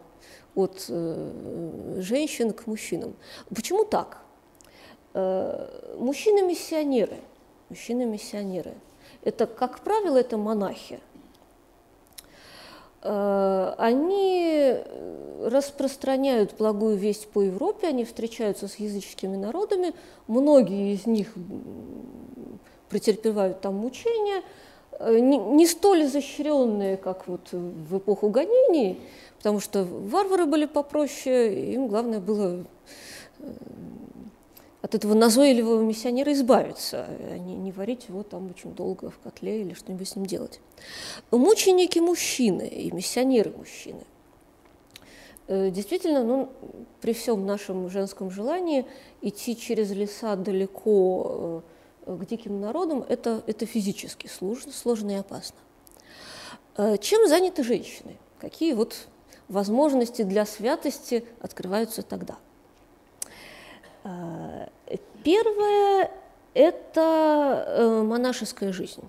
от 0.54 0.86
э, 0.90 1.98
женщин 1.98 2.54
к 2.54 2.68
мужчинам. 2.68 3.16
Почему 3.54 3.84
так? 3.84 4.22
Э, 5.14 5.96
мужчины-миссионеры, 5.98 7.18
мужчины-миссионеры, 7.70 8.76
это, 9.24 9.48
как 9.48 9.80
правило, 9.80 10.18
это 10.18 10.38
монахи– 10.38 11.00
Э, 11.11 11.11
они 13.04 14.76
распространяют 15.44 16.54
благую 16.58 16.96
весть 16.96 17.28
по 17.28 17.42
Европе, 17.42 17.88
они 17.88 18.06
встречаются 18.06 18.68
с 18.68 18.76
языческими 18.76 19.36
народами, 19.36 19.94
многие 20.28 20.94
из 20.94 21.06
них 21.06 21.34
претерпевают 22.90 23.62
там 23.62 23.76
мучения, 23.76 24.44
э, 25.00 25.18
не, 25.20 25.38
не 25.38 25.66
столь 25.66 26.04
изощренные, 26.04 26.98
как 26.98 27.28
вот 27.28 27.52
в 27.52 27.98
эпоху 27.98 28.30
гонений, 28.30 29.00
потому 29.38 29.60
что 29.60 29.84
варвары 29.84 30.46
были 30.46 30.66
попроще, 30.66 31.74
им 31.74 31.88
главное 31.88 32.20
было 32.20 32.66
э, 33.40 33.52
от 34.82 34.96
этого 34.96 35.14
назойливого 35.14 35.82
миссионера 35.82 36.34
избавиться, 36.34 37.06
а 37.08 37.38
не, 37.38 37.56
не 37.56 37.72
варить 37.72 38.08
его 38.10 38.24
там 38.24 38.50
очень 38.50 38.74
долго 38.74 39.12
в 39.12 39.20
котле 39.20 39.62
или 39.62 39.74
что-нибудь 39.74 40.10
с 40.10 40.16
ним 40.16 40.26
делать. 40.26 40.60
Мученики 41.30 42.00
мужчины 42.00 42.68
и 42.68 42.92
миссионеры 42.92 43.52
мужчины. 43.52 44.04
Э, 45.48 45.70
действительно, 45.70 46.24
ну, 46.24 46.50
при 47.00 47.14
всем 47.14 47.46
нашем 47.46 47.90
женском 47.90 48.32
желании 48.32 48.86
идти 49.22 49.56
через 49.56 49.92
леса 49.92 50.36
далеко 50.36 51.64
э, 52.08 52.16
к 52.16 52.26
диким 52.26 52.60
народам 52.60 53.06
это, 53.08 53.44
это 53.46 53.68
физически 53.68 54.28
сложно, 54.28 54.72
сложно 54.72 55.12
и 55.12 55.16
опасно. 55.16 55.58
Э, 56.78 56.98
чем 56.98 57.28
заняты 57.28 57.64
женщины? 57.64 58.18
Какие 58.40 58.74
вот 58.74 58.96
возможности 59.48 60.24
для 60.24 60.48
святости 60.48 61.24
открываются 61.40 62.02
тогда– 62.02 62.40
первое– 65.24 66.12
это 66.54 67.66
э, 67.68 68.04
монашеская 68.04 68.74
жизнь. 68.74 69.04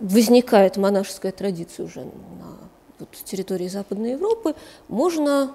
Возникает 0.00 0.76
монашеская 0.76 1.32
традиция 1.32 1.86
уже 1.86 2.04
на 2.04 2.58
вот, 2.98 3.10
территории 3.24 3.68
Западной 3.68 4.12
Европы, 4.12 4.54
можно 4.86 5.54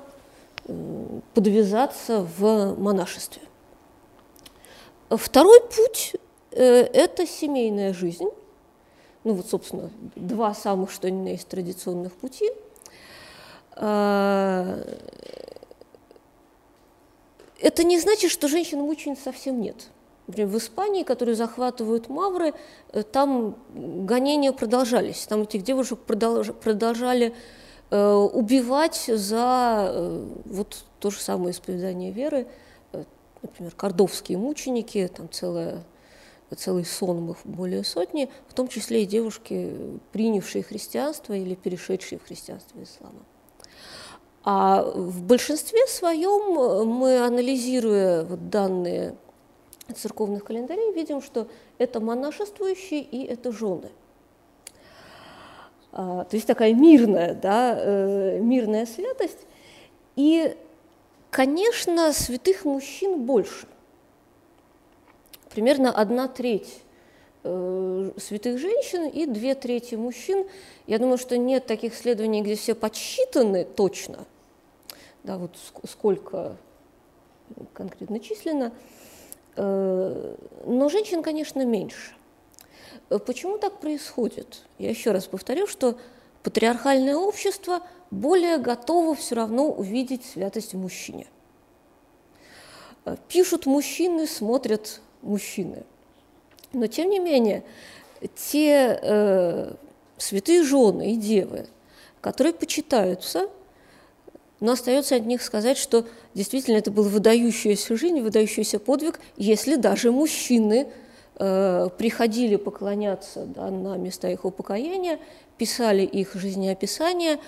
э, 0.65 1.19
подвязаться 1.33 2.27
в 2.37 2.75
монашестве. 2.77 3.41
Второй 5.09 5.61
путь– 5.61 6.15
это 6.51 7.27
семейная 7.27 7.93
жизнь. 7.93 8.29
Ну 9.23 9.33
вот, 9.33 9.47
собственно, 9.47 9.89
два 10.15 10.53
самых, 10.53 10.91
что 10.91 11.09
ни 11.09 11.21
на 11.21 11.29
есть, 11.29 11.47
традиционных 11.47 12.13
пути– 12.13 12.49
это 17.63 17.85
не 17.85 17.97
значит, 17.97 18.29
что 18.29 18.49
женщин-мучениц 18.49 19.19
совсем 19.23 19.61
нет. 19.61 19.87
Например, 20.27 20.49
в 20.49 20.57
Испании, 20.57 21.03
которые 21.03 21.35
захватывают 21.35 22.09
мавры, 22.09 22.53
э, 22.91 23.03
там 23.03 23.55
гонения 23.73 24.51
продолжались. 24.51 25.25
Там 25.27 25.43
этих 25.43 25.63
девушек 25.63 25.99
продолжали 25.99 27.33
э, 27.89 28.11
убивать 28.11 29.05
за 29.07 29.91
э, 29.93 30.25
вот 30.45 30.83
то 30.99 31.09
же 31.09 31.19
самое 31.19 31.51
исповедание 31.51 32.11
веры. 32.11 32.47
Например, 33.41 33.73
кордовские 33.75 34.37
мученики, 34.37 35.09
там 35.13 35.29
целая, 35.29 35.83
целый 36.55 36.83
сон 36.83 37.31
их 37.31 37.37
более 37.45 37.85
сотни, 37.85 38.29
в 38.49 38.53
том 38.53 38.67
числе 38.67 39.03
и 39.03 39.05
девушки, 39.05 39.99
принявшие 40.11 40.63
христианство 40.63 41.33
или 41.33 41.55
перешедшие 41.55 42.19
в 42.19 42.25
христианство 42.25 42.79
и 42.79 42.83
ислама. 42.83 43.19
А 44.43 44.83
в 44.83 45.23
большинстве 45.23 45.87
своем 45.87 46.59
э, 46.59 46.83
мы, 46.83 47.19
анализируя 47.19 48.23
вот 48.23 48.49
данные 48.49 49.15
церковных 49.95 50.43
календарей, 50.43 50.91
видим, 50.93 51.21
что 51.21 51.47
это 51.77 52.01
монашествующие 52.01 53.01
и 53.01 53.23
это 53.25 53.51
жены. 53.51 53.89
А, 55.93 56.25
то 56.25 56.35
есть 56.35 56.47
такая 56.47 56.73
мирная, 56.73 57.35
да, 57.35 57.75
э, 57.77 58.39
мирная 58.39 58.85
святость. 58.85 59.45
И, 60.17 60.55
конечно, 61.29 62.11
святых 62.11 62.65
мужчин 62.65 63.23
больше. 63.23 63.67
Примерно 65.51 65.91
одна 65.91 66.27
треть 66.27 66.81
святых 67.43 68.57
женщин 68.57 69.07
и 69.07 69.25
две 69.25 69.53
трети 69.53 69.95
мужчин. 69.95 70.47
Я 70.87 70.97
думаю, 70.97 71.17
что 71.17 71.37
нет 71.37 71.65
таких 71.65 71.93
исследований, 71.93 72.41
где 72.41 72.55
все 72.55 72.73
подсчитаны 72.73 73.65
точно– 73.65 74.25
да, 75.23 75.37
вот 75.37 75.57
сколько 75.89 76.57
конкретно 77.73 78.19
численно, 78.19 78.73
э, 79.55 80.35
но 80.65 80.89
женщин, 80.89 81.23
конечно, 81.23 81.65
меньше. 81.65 82.13
Э, 83.09 83.19
почему 83.19 83.57
так 83.57 83.79
происходит? 83.79 84.63
Я 84.79 84.89
еще 84.89 85.11
раз 85.11 85.27
повторю, 85.27 85.65
что 85.65 85.97
патриархальное 86.43 87.15
общество 87.15 87.81
более 88.11 88.57
готово 88.57 89.15
все 89.15 89.35
равно 89.35 89.69
увидеть 89.71 90.25
святость 90.25 90.73
в 90.73 90.77
мужчине. 90.77 91.27
Э, 93.05 93.15
пишут 93.29 93.65
мужчины, 93.65 94.27
смотрят 94.27 94.99
мужчины. 95.21 95.85
Но 96.73 96.87
тем 96.87 97.09
не 97.09 97.19
менее, 97.19 97.63
те 98.35 98.99
э, 99.01 99.73
святые 100.17 100.63
жены 100.63 101.13
и 101.13 101.15
девы, 101.15 101.67
которые 102.21 102.53
почитаются– 102.53 103.49
но 104.63 104.71
остается 104.71 105.17
от 105.17 105.25
них 105.25 105.41
сказать, 105.41 105.77
что 105.77 106.05
действительно 106.33 106.77
это 106.77 106.89
был 106.89 107.03
выдающаяся 107.03 107.97
жизнь, 107.97 108.21
выдающийся 108.21 108.79
подвиг, 108.79 109.19
если 109.35 109.75
даже 109.75 110.13
мужчины 110.13 110.87
э, 111.35 111.89
приходили 111.97 112.55
поклоняться 112.55 113.43
да, 113.45 113.69
на 113.69 113.97
места 113.97 114.29
их 114.29 114.45
упокоения, 114.45 115.19
писали 115.57 116.03
их 116.03 116.35
жизнеописания, 116.35 117.39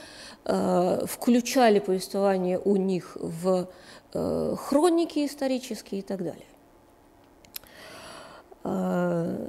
э, 0.44 1.06
включали 1.08 1.80
повествование 1.80 2.60
у 2.60 2.76
них 2.76 3.16
в 3.16 3.70
э, 4.14 4.56
хроники 4.58 5.26
исторические 5.26 6.02
и 6.02 6.04
так 6.04 6.18
далее. 6.18 6.48
Э, 8.66 9.48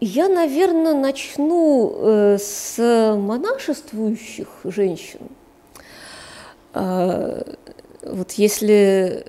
Я, 0.00 0.28
наверное, 0.30 0.94
начну 0.94 1.92
э, 1.94 2.38
с 2.40 2.78
монашествующих 3.18 4.48
женщин. 4.64 5.20
А, 6.72 7.44
вот 8.02 8.32
если 8.32 9.26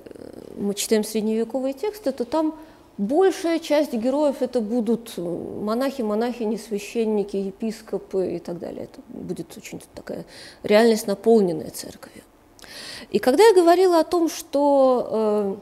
мы 0.56 0.72
читаем 0.72 1.04
средневековые 1.04 1.74
тексты, 1.74 2.10
то 2.10 2.24
там 2.24 2.58
большая 2.96 3.58
часть 3.58 3.92
героев 3.92 4.36
это 4.40 4.62
будут 4.62 5.18
монахи, 5.18 6.00
монахини, 6.00 6.56
священники, 6.56 7.36
епископы 7.36 8.36
и 8.36 8.38
так 8.38 8.58
далее. 8.58 8.84
Это 8.84 9.02
будет 9.08 9.54
очень 9.58 9.82
такая 9.94 10.24
реальность, 10.62 11.06
наполненная 11.06 11.70
церковью. 11.70 12.22
И 13.10 13.18
когда 13.18 13.44
я 13.44 13.54
говорила 13.54 14.00
о 14.00 14.04
том, 14.04 14.28
что 14.28 15.60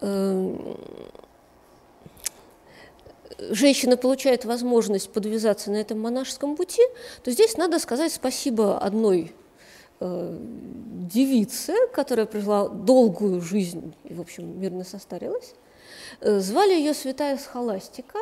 э, 0.00 0.76
женщина 3.50 3.96
получает 3.96 4.44
возможность 4.44 5.10
подвязаться 5.10 5.70
на 5.70 5.76
этом 5.76 6.00
монашеском 6.00 6.56
пути, 6.56 6.82
то 7.22 7.30
здесь 7.30 7.56
надо 7.56 7.78
сказать 7.78 8.12
спасибо 8.12 8.78
одной 8.78 9.34
э, 10.00 10.38
девице, 11.12 11.74
которая 11.92 12.26
прожила 12.26 12.68
долгую 12.68 13.40
жизнь 13.40 13.94
и, 14.04 14.14
в 14.14 14.20
общем, 14.20 14.60
мирно 14.60 14.84
состарилась. 14.84 15.54
Э, 16.20 16.40
звали 16.40 16.72
ее 16.72 16.94
святая 16.94 17.36
Схоластика. 17.38 18.18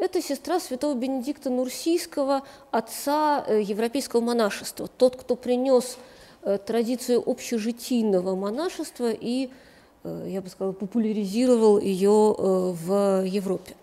Это 0.00 0.22
сестра 0.22 0.58
святого 0.60 0.94
Бенедикта 0.94 1.50
Нурсийского, 1.50 2.42
отца 2.70 3.44
э, 3.46 3.60
европейского 3.60 4.22
монашества, 4.22 4.88
тот, 4.88 5.16
кто 5.16 5.36
принес 5.36 5.98
э, 6.42 6.56
традицию 6.56 7.22
общежитийного 7.26 8.34
монашества 8.34 9.10
и, 9.12 9.50
э, 10.04 10.24
я 10.28 10.40
бы 10.40 10.48
сказала, 10.48 10.72
популяризировал 10.72 11.78
ее 11.78 12.08
в 12.08 13.24
Европе. 13.26 13.74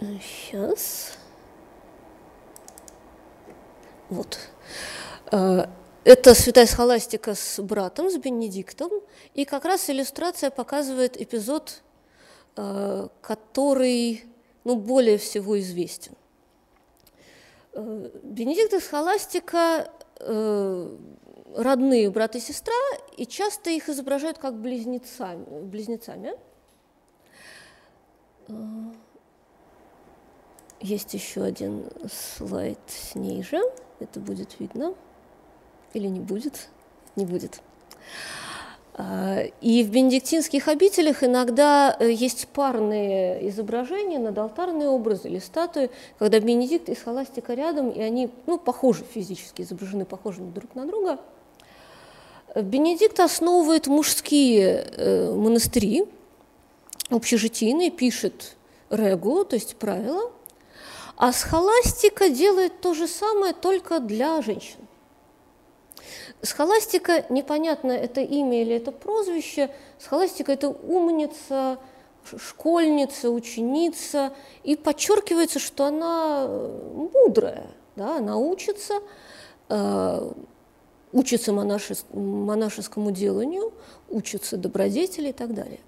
Сейчас. 0.00 1.16
Вот. 4.08 4.36
Э, 6.04 6.10
это 6.12 6.34
святая 6.34 6.66
схоластика 6.66 7.34
с 7.34 7.60
братом, 7.62 8.10
с 8.10 8.16
Бенедиктом, 8.16 8.90
и 9.34 9.44
как 9.44 9.64
раз 9.64 9.90
иллюстрация 9.90 10.50
показывает 10.50 11.20
эпизод, 11.20 11.82
э, 12.56 13.08
который 13.20 14.24
ну, 14.64 14.76
более 14.76 15.18
всего 15.18 15.58
известен. 15.60 16.12
Э, 17.72 18.10
Бенедикт 18.22 18.72
и 18.74 18.80
схоластика 18.80 19.90
родные 21.56 22.10
брат 22.10 22.36
и 22.36 22.40
сестра, 22.40 22.74
и 23.16 23.24
часто 23.24 23.70
их 23.70 23.88
изображают 23.88 24.36
как 24.36 24.54
близнецами. 24.54 25.62
близнецами. 25.62 26.34
Есть 30.80 31.14
еще 31.14 31.42
один 31.42 31.88
слайд 32.12 32.78
ниже, 33.14 33.62
это 33.98 34.20
будет 34.20 34.60
видно 34.60 34.94
или 35.94 36.06
не 36.06 36.20
будет? 36.20 36.68
Не 37.16 37.26
будет. 37.26 37.60
А, 38.94 39.44
и 39.60 39.82
в 39.82 39.90
бенедиктинских 39.90 40.68
обителях 40.68 41.22
иногда 41.22 41.96
э, 41.98 42.10
есть 42.10 42.48
парные 42.48 43.48
изображения, 43.48 44.18
надалтарные 44.18 44.88
образы 44.88 45.28
или 45.28 45.38
статуи, 45.38 45.90
когда 46.18 46.38
Бенедикт 46.40 46.88
и 46.88 46.94
схоластика 46.94 47.54
рядом, 47.54 47.90
и 47.90 48.00
они 48.00 48.30
ну, 48.46 48.58
похожи 48.58 49.04
физически, 49.04 49.62
изображены 49.62 50.04
похожими 50.04 50.50
друг 50.50 50.74
на 50.74 50.86
друга. 50.86 51.18
Бенедикт 52.54 53.20
основывает 53.20 53.86
мужские 53.86 54.84
э, 54.96 55.32
монастыри, 55.32 56.04
общежитийные, 57.08 57.90
пишет 57.90 58.56
регу, 58.90 59.44
то 59.44 59.54
есть 59.54 59.76
правила, 59.76 60.32
а 61.16 61.32
схоластика 61.32 62.28
делает 62.28 62.80
то 62.80 62.92
же 62.92 63.06
самое 63.06 63.54
только 63.54 64.00
для 64.00 64.42
женщин. 64.42 64.80
Схоластика, 66.42 67.26
непонятно, 67.28 67.92
это 67.92 68.22
имя 68.22 68.62
или 68.62 68.74
это 68.74 68.92
прозвище, 68.92 69.70
схоластика– 69.98 70.52
это 70.54 70.68
умница, 70.68 71.78
школьница, 72.38 73.30
ученица, 73.30 74.32
и 74.62 74.74
подчеркивается, 74.74 75.58
что 75.58 75.84
она 75.84 76.46
э, 76.48 77.08
мудрая, 77.12 77.66
да, 77.96 78.16
она 78.16 78.38
учится, 78.38 79.00
э, 79.68 80.32
учится 81.12 81.52
монашес, 81.52 82.06
монашескому 82.14 83.10
деланию, 83.10 83.74
учится 84.08 84.56
добродетели 84.56 85.28
и 85.28 85.32
так 85.32 85.52
далее. 85.52 85.80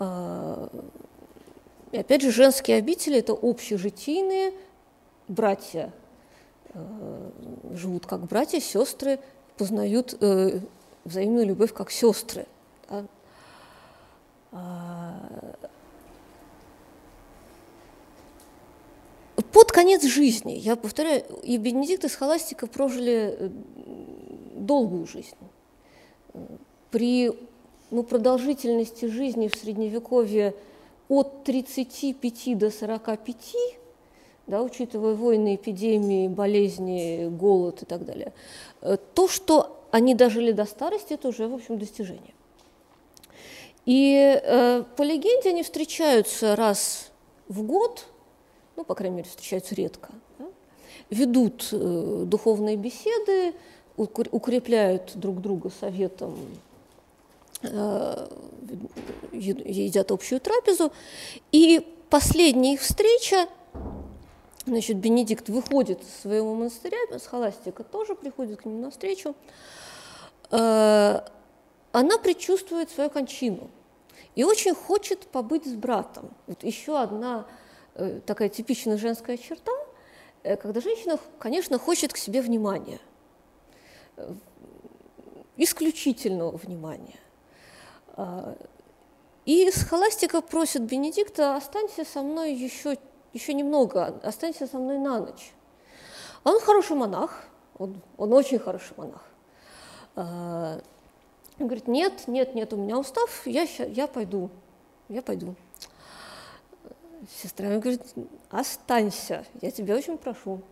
Э, 0.00 0.68
и 1.92 1.98
опять 1.98 2.20
же, 2.20 2.30
женские 2.30 2.76
обители– 2.76 3.18
это 3.20 3.32
общежитийные 3.32 4.52
братья, 5.28 5.92
живут 7.72 8.06
как 8.06 8.20
братья, 8.26 8.60
сестры, 8.60 9.18
познают 9.56 10.16
э, 10.20 10.60
взаимную 11.04 11.46
любовь 11.46 11.72
как 11.72 11.90
сестры. 11.90 12.46
Да? 12.88 13.04
А, 14.52 15.30
под 19.52 19.72
конец 19.72 20.02
жизни, 20.04 20.52
я 20.52 20.76
повторяю, 20.76 21.24
и 21.42 21.56
Бенедикт 21.56 22.04
и 22.04 22.08
Схоластика 22.08 22.66
прожили 22.66 23.36
э, 23.38 23.50
долгую 24.56 25.06
жизнь. 25.06 25.36
При 26.90 27.32
ну, 27.90 28.02
продолжительности 28.02 29.06
жизни 29.06 29.48
в 29.48 29.54
Средневековье– 29.54 30.54
от 31.08 31.44
35 31.44 32.58
до 32.58 32.70
45, 32.70 33.56
да, 34.46 34.62
учитывая 34.62 35.14
войны, 35.14 35.56
эпидемии, 35.56 36.28
болезни, 36.28 37.28
голод 37.30 37.82
и 37.82 37.86
так 37.86 38.04
далее, 38.04 38.32
э, 38.80 38.96
то, 39.14 39.28
что 39.28 39.80
они 39.90 40.14
дожили 40.14 40.52
до 40.52 40.64
старости, 40.64 41.14
это 41.14 41.28
уже, 41.28 41.48
в 41.48 41.54
общем, 41.54 41.78
достижение. 41.78 42.34
И 43.86 44.40
э, 44.42 44.84
по 44.96 45.02
легенде 45.02 45.50
они 45.50 45.62
встречаются 45.62 46.56
раз 46.56 47.10
в 47.48 47.62
год, 47.62 48.06
ну, 48.76 48.84
по 48.84 48.94
крайней 48.94 49.16
мере, 49.16 49.28
встречаются 49.28 49.74
редко, 49.74 50.10
да, 50.38 50.46
ведут 51.10 51.68
э, 51.72 52.24
духовные 52.26 52.76
беседы, 52.76 53.54
укрепляют 53.96 55.12
друг 55.14 55.40
друга 55.40 55.70
советом 55.80 56.36
Э, 57.70 58.28
едят 59.32 60.10
общую 60.10 60.40
трапезу. 60.40 60.92
И 61.52 61.86
последняя 62.10 62.74
их 62.74 62.80
встреча, 62.82 63.48
значит, 64.66 64.96
Бенедикт 64.98 65.48
выходит 65.48 66.02
из 66.02 66.14
своего 66.22 66.54
монастыря, 66.54 66.98
схоластика 67.18 67.84
тоже 67.84 68.14
приходит 68.14 68.60
к 68.60 68.64
нему 68.64 68.80
навстречу, 68.80 69.34
э, 70.50 71.20
она 71.92 72.18
предчувствует 72.18 72.90
свою 72.90 73.10
кончину 73.10 73.70
и 74.34 74.44
очень 74.44 74.74
хочет 74.74 75.26
побыть 75.28 75.66
с 75.66 75.74
братом. 75.74 76.30
Вот 76.46 76.64
еще 76.64 76.98
одна 76.98 77.46
э, 77.94 78.20
такая 78.26 78.48
типичная 78.48 78.96
женская 78.96 79.38
черта, 79.38 79.72
когда 80.42 80.80
женщина, 80.80 81.18
конечно, 81.38 81.78
хочет 81.78 82.12
к 82.12 82.18
себе 82.18 82.42
внимания, 82.42 83.00
исключительного 85.56 86.58
внимания. 86.58 87.18
И 89.46 89.70
схоластика 89.70 90.40
просит 90.40 90.82
Бенедикта, 90.82 91.56
останься 91.56 92.04
со 92.04 92.22
мной 92.22 92.54
еще, 92.54 92.96
еще 93.34 93.52
немного, 93.52 94.18
останься 94.22 94.66
со 94.66 94.78
мной 94.78 94.98
на 94.98 95.20
ночь. 95.20 95.52
Он 96.42 96.58
хороший 96.60 96.96
монах, 96.96 97.44
он, 97.78 98.00
он 98.16 98.32
очень 98.32 98.58
хороший 98.58 98.94
монах. 98.96 99.22
А, 100.16 100.80
он 101.58 101.66
говорит, 101.66 101.86
нет, 101.86 102.26
нет, 102.26 102.54
нет, 102.54 102.72
у 102.72 102.76
меня 102.76 102.98
устав, 102.98 103.46
я, 103.46 103.62
я 103.62 104.06
пойду, 104.06 104.48
я 105.08 105.20
пойду. 105.20 105.54
Сестра 107.42 107.68
ему 107.68 107.80
говорит, 107.80 108.02
останься, 108.50 109.44
я 109.60 109.70
тебя 109.70 109.94
очень 109.94 110.16
прошу. 110.16 110.62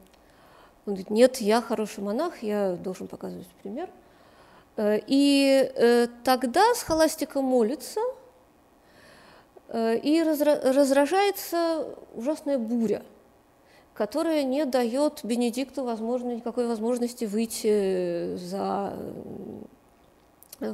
Он 0.86 0.94
говорит, 0.94 1.10
нет, 1.10 1.36
я 1.42 1.60
хороший 1.60 2.02
монах, 2.02 2.42
я 2.42 2.76
должен 2.76 3.08
показывать 3.08 3.48
пример– 3.62 3.90
Э, 4.76 5.00
и 5.06 5.70
э, 5.74 6.08
тогда 6.24 6.62
схоластика 6.74 7.42
молится, 7.42 8.00
и 9.72 10.22
разражается 10.22 11.86
ужасная 12.14 12.58
буря, 12.58 13.02
которая 13.94 14.42
не 14.42 14.64
дает 14.66 15.20
Бенедикту 15.22 15.84
возможно, 15.84 16.30
никакой 16.30 16.66
возможности 16.66 17.24
выйти 17.24 18.36
за 18.36 18.96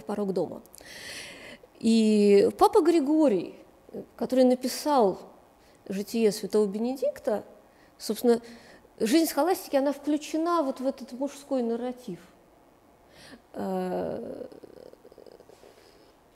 порог 0.06 0.32
дома. 0.32 0.62
И 1.78 2.50
папа 2.58 2.80
Григорий, 2.82 3.54
который 4.16 4.44
написал 4.44 5.20
житие 5.88 6.32
святого 6.32 6.66
Бенедикта, 6.66 7.44
собственно, 7.98 8.40
жизнь 8.98 9.30
схоластики, 9.30 9.76
она 9.76 9.92
включена 9.92 10.62
вот 10.62 10.80
в 10.80 10.87
этот 10.87 11.12
мужской 11.12 11.62
нарратив– 11.62 12.18
Э, 13.61 14.46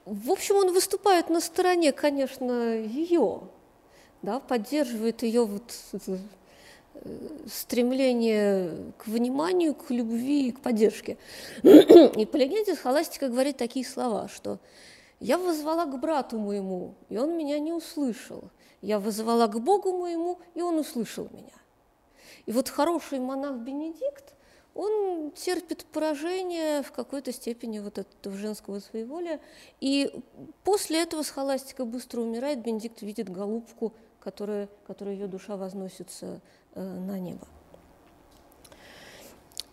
в 0.05 0.30
общем, 0.30 0.57
он 0.57 0.72
выступает 0.72 1.30
на 1.30 1.40
стороне, 1.40 1.92
конечно, 1.92 2.76
ее, 2.76 3.42
да, 4.22 4.40
поддерживает 4.40 5.22
ее 5.22 5.44
вот 5.44 5.72
э, 5.92 6.16
стремление 7.46 8.92
к 8.98 9.07
вниманию, 9.07 9.74
к 9.74 9.90
любви 9.90 10.48
и 10.48 10.53
к 10.53 10.61
поддержке. 10.61 11.18
И 11.62 12.26
по 12.26 12.36
легенде 12.36 12.74
Схоластика 12.74 13.28
говорит 13.28 13.57
такие 13.57 13.86
слова, 13.86 14.28
что 14.28 14.59
«я 15.20 15.38
возвала 15.38 15.84
к 15.86 15.98
брату 15.98 16.38
моему, 16.38 16.94
и 17.09 17.18
он 17.18 17.36
меня 17.36 17.59
не 17.59 17.72
услышал. 17.72 18.44
Я 18.80 18.98
возвала 18.98 19.46
к 19.46 19.61
Богу 19.61 19.92
моему, 19.92 20.38
и 20.55 20.62
он 20.62 20.78
услышал 20.78 21.28
меня». 21.32 21.55
И 22.46 22.53
вот 22.53 22.68
хороший 22.68 23.20
монах 23.20 23.57
Бенедикт– 23.57 24.34
он 24.74 25.30
терпит 25.32 25.84
поражение 25.86 26.82
в 26.82 26.92
какой-то 26.92 27.32
степени 27.32 27.78
вот 27.78 27.98
этого 27.98 28.36
женского 28.36 28.80
своеволия. 28.80 29.40
И 29.80 30.12
после 30.64 31.02
этого 31.02 31.22
схоластика 31.22 31.84
быстро 31.84 32.20
умирает, 32.20 32.60
Бенедикт 32.60 33.02
видит 33.02 33.28
голубку 33.28 33.92
которой, 34.22 34.68
которой 34.86 35.16
ее 35.16 35.26
душа 35.26 35.56
возносится 35.56 36.40
на 36.74 37.18
небо. 37.18 37.46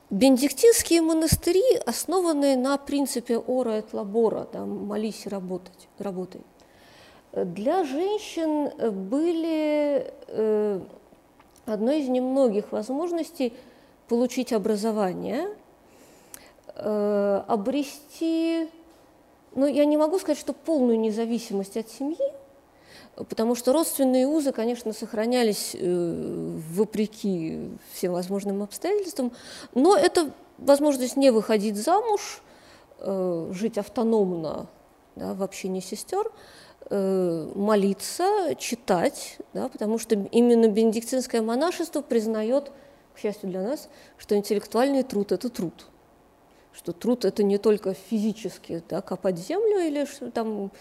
Бенедиктинские 0.09 1.01
монастыри 1.01 1.77
основаны 1.85 2.55
на 2.55 2.77
принципе 2.77 3.37
ора 3.37 3.77
et 3.77 3.91
labora, 3.91 4.49
да, 4.51 4.65
молись 4.65 5.27
и 5.27 5.29
работать, 5.29 5.87
работай. 5.99 6.41
Для 7.31 7.83
женщин 7.83 8.71
были 9.07 10.11
э, 10.27 10.81
одной 11.67 12.01
из 12.01 12.09
немногих 12.09 12.71
возможностей 12.71 13.53
получить 14.09 14.51
образование, 14.51 15.47
э, 16.75 17.43
обрести, 17.47 18.67
ну, 19.55 19.67
я 19.67 19.85
не 19.85 19.97
могу 19.97 20.17
сказать, 20.19 20.39
что 20.39 20.51
полную 20.51 20.99
независимость 20.99 21.77
от 21.77 21.89
семьи, 21.89 22.17
потому 23.15 23.53
что 23.53 23.71
родственные 23.71 24.27
узы, 24.27 24.51
конечно, 24.51 24.93
сохранялись 24.93 25.75
э, 25.79 26.59
вопреки 26.73 27.69
всем 27.93 28.13
возможным 28.13 28.63
обстоятельствам, 28.63 29.31
но 29.75 29.95
это 29.95 30.31
возможность 30.57 31.15
не 31.15 31.29
выходить 31.31 31.77
замуж, 31.77 32.41
э, 32.99 33.51
жить 33.53 33.77
автономно 33.77 34.65
да, 35.15 35.33
в 35.35 35.43
общении 35.43 35.81
сестер, 35.81 36.31
молиться, 36.91 38.55
читать, 38.57 39.37
да, 39.53 39.67
потому 39.67 39.99
что 39.99 40.15
именно 40.15 40.69
бенедиктинское 40.69 41.43
монашество 41.43 42.01
признает, 42.01 42.71
счастью 43.19 43.49
для 43.49 43.61
нас, 43.61 43.89
что 44.17 44.35
интеллектуальный 44.35 45.03
труд– 45.03 45.31
это 45.33 45.49
труд, 45.49 45.87
что 46.73 46.93
труд– 46.93 47.25
это 47.25 47.43
не 47.43 47.57
только 47.57 47.93
физически 47.93 48.83
да, 48.89 49.01
копать 49.01 49.37
землю 49.37 49.79
или 49.79 50.05
там 50.31 50.71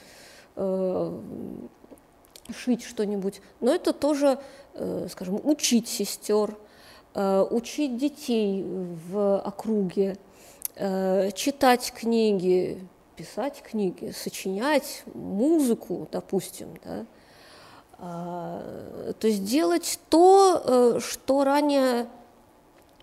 шить 2.55 2.83
что-нибудь, 2.83 3.41
но 3.61 3.75
это 3.75 3.93
тоже, 3.93 4.39
э, 4.75 5.07
скажем, 5.11 5.41
учить 5.45 5.89
сестер, 5.89 6.57
э, 7.15 7.47
учить 7.51 7.97
детей 7.97 8.65
в 8.65 9.39
округе, 9.39 10.17
э, 10.77 11.31
читать 11.33 11.93
книги, 11.93 12.83
писать 13.17 13.63
книги, 13.63 14.13
сочинять 14.17 15.03
музыку, 15.13 16.09
допустим, 16.11 16.69
да, 16.85 17.07
а, 18.01 19.13
то 19.19 19.27
есть 19.27 19.45
делать 19.45 19.99
то, 20.09 21.01
что 21.01 21.43
ранее 21.43 22.07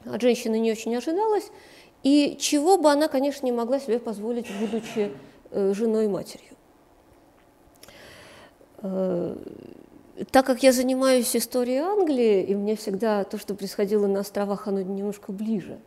от 0.05 0.21
женщины 0.21 0.59
не 0.59 0.71
очень 0.71 0.95
ожидалось, 0.95 1.51
и 2.03 2.37
чего 2.39 2.77
бы 2.77 2.91
она, 2.91 3.07
конечно, 3.07 3.45
не 3.45 3.51
могла 3.51 3.79
себе 3.79 3.99
позволить, 3.99 4.47
будучи 4.59 5.11
женой 5.51 6.05
и 6.05 6.07
матерью. 6.07 6.55
Э, 8.85 9.35
так 10.31 10.45
как 10.45 10.63
я 10.63 10.71
занимаюсь 10.71 11.35
историей 11.35 11.79
Англии, 11.79 12.43
и 12.43 12.55
мне 12.55 12.75
всегда 12.75 13.23
то, 13.23 13.37
что 13.37 13.55
происходило 13.55 14.07
на 14.07 14.21
островах, 14.21 14.67
оно 14.67 14.81
немножко 14.81 15.31
ближе, 15.31 15.79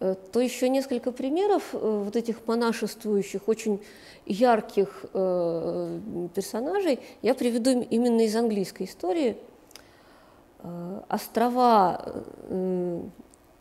э, 0.00 0.14
то 0.32 0.40
еще 0.40 0.68
несколько 0.68 1.12
примеров 1.12 1.70
э, 1.72 2.02
вот 2.04 2.16
этих 2.16 2.46
монашествующих, 2.46 3.48
очень 3.48 3.80
ярких 4.26 5.06
персонажей 5.12 7.00
я 7.22 7.34
приведу 7.34 7.80
именно 7.82 8.20
из 8.20 8.36
английской 8.36 8.84
истории. 8.84 9.36
Острова 11.08 12.22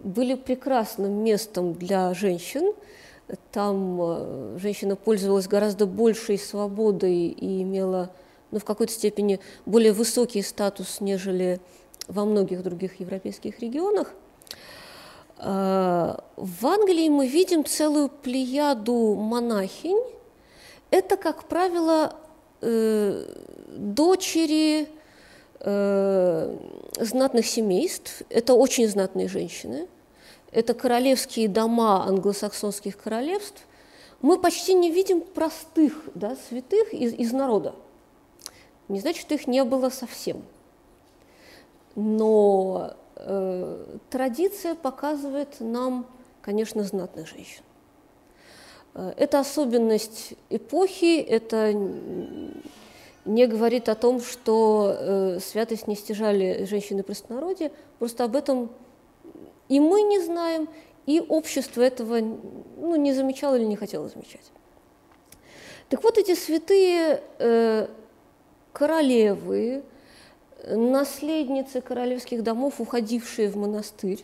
были 0.04 0.36
прекрасным 0.36 1.24
местом 1.24 1.74
для 1.74 2.14
женщин. 2.14 2.74
Там 3.52 4.58
женщина 4.60 4.95
пользовалась 4.95 5.47
гораздо 5.47 5.86
большей 5.86 6.38
свободой 6.38 7.28
и 7.28 7.62
имела 7.62 8.12
но 8.52 8.60
в 8.60 8.66
какой-то 8.66 8.93
степени 8.93 9.39
более 9.66 9.93
высокий 9.93 10.41
статус, 10.41 10.99
нежели 10.99 11.60
во 12.08 12.26
многих 12.26 12.64
других 12.64 12.99
европейских 12.99 13.60
регионах. 13.60 14.14
А, 15.38 16.24
в 16.36 16.68
Англии 16.68 17.10
мы 17.10 17.28
видим 17.28 17.66
целую 17.66 18.10
плеяду 18.10 19.16
монахинь. 19.16 20.04
Это, 20.91 21.16
как 21.16 21.45
правило, 21.45 22.16
э, 22.62 23.26
дочери 23.70 24.89
э, 25.62 26.57
знатных 26.99 27.45
семейств, 27.45 28.22
это 28.30 28.53
очень 28.53 28.88
знатные 28.88 29.28
женщины, 29.28 29.88
это 30.51 30.74
королевские 30.74 31.47
дома 31.47 32.05
англосаксонских 32.05 32.97
королевств. 32.97 33.66
Мы 34.22 34.39
почти 34.39 34.74
не 34.74 34.91
видим 34.91 35.22
простых 35.22 36.09
да, 36.14 36.36
святых 36.49 36.93
из, 36.93 37.14
из 37.14 37.32
народа 37.32 37.74
не 38.91 38.99
значит, 38.99 39.22
что 39.22 39.34
их 39.34 39.47
не 39.47 39.64
было 39.64 39.89
совсем. 39.89 40.43
Но 41.95 42.93
э, 43.16 43.97
традиция 44.09 44.76
показывает 44.76 45.59
нам, 45.59 46.05
конечно, 46.41 46.84
знатных 46.84 47.28
женщин. 47.28 47.64
Э, 48.93 49.14
это 49.18 49.39
особенность 49.39 50.34
эпохи, 50.49 51.20
это 51.20 51.74
не 53.26 53.48
говорит 53.48 53.90
о 53.90 53.96
том, 53.96 54.22
что 54.22 54.96
э, 54.98 55.40
святость 55.40 55.88
не 55.88 55.96
стяжали 55.96 56.66
женщины 56.66 57.04
простонародья, 57.04 57.72
просто 58.00 58.24
об 58.24 58.36
этом 58.36 58.72
и 59.72 59.80
мы 59.80 60.02
не 60.02 60.20
знаем, 60.20 60.68
и 61.06 61.22
общество 61.22 61.82
этого 61.82 62.20
ну, 62.20 62.96
не 62.98 63.14
замечало 63.14 63.56
или 63.56 63.64
не 63.64 63.78
хотело 63.78 64.10
замечать. 64.10 64.52
Так 65.88 66.04
вот, 66.04 66.18
эти 66.18 66.36
святые 66.36 67.24
э, 67.40 67.88
королевы, 68.74 69.84
наследницы 70.68 71.80
королевских 71.80 72.44
домов, 72.44 72.82
уходившие 72.82 73.50
в 73.50 73.56
монастырь, 73.56 74.24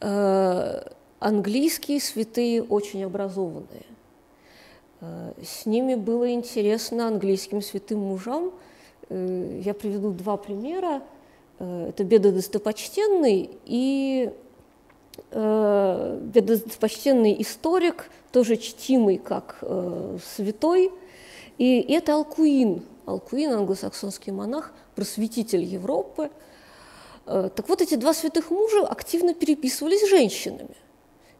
э, 0.00 0.82
английские 1.18 2.00
святые 2.00 2.62
очень 2.62 3.02
образованные. 3.04 3.86
Э, 5.00 5.32
с 5.42 5.66
ними 5.66 5.94
было 5.94 6.32
интересно 6.32 7.08
английским 7.08 7.62
святым 7.62 8.00
мужам. 8.00 8.52
Э, 9.08 9.60
я 9.64 9.74
приведу 9.74 10.10
два 10.10 10.36
примера. 10.36 11.02
Это 11.58 12.04
Беда 12.04 12.30
достопочтенный 12.30 13.50
и 13.66 14.30
Беда 15.30 16.18
достопочтенный 16.32 17.36
историк, 17.42 18.10
тоже 18.32 18.56
чтимый 18.56 19.18
как 19.18 19.62
святой– 20.22 20.90
и 21.60 21.92
это 21.92 22.14
Алкуин, 22.14 22.86
Алкуин, 23.04 23.52
англосаксонский 23.52 24.32
монах, 24.32 24.72
просветитель 24.94 25.62
Европы. 25.62 26.30
Э, 27.26 27.50
так 27.54 27.68
вот, 27.68 27.82
эти 27.82 27.96
два 27.96 28.14
святых 28.14 28.50
мужа 28.50 28.86
активно 28.86 29.34
переписывались 29.34 30.00
с 30.00 30.08
женщинами. 30.08 30.74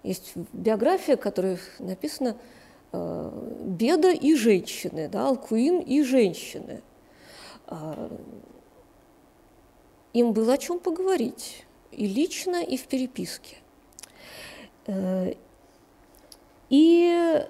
Есть 0.02 0.32
биография, 0.52 1.16
написано 1.78 2.28
э, 2.28 2.34
«Беда 2.92 4.12
и 4.12 4.34
женщины», 4.34 5.08
да, 5.08 5.28
Алкуин 5.28 5.80
и 5.80 6.02
женщины. 6.02 6.82
Э, 7.68 8.10
им 10.12 10.32
было 10.32 10.54
о 10.54 10.58
чем 10.58 10.78
поговорить 10.80 11.66
и 11.92 12.06
лично, 12.06 12.62
и 12.62 12.76
в 12.76 12.86
переписке. 12.86 13.56
И 16.68 17.46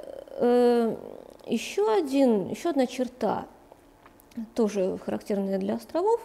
еще, 1.47 1.93
один, 1.93 2.49
еще 2.49 2.71
одна 2.71 2.87
черта, 2.87 3.47
тоже 4.55 4.99
характерная 5.05 5.59
для 5.59 5.75
островов, 5.75 6.21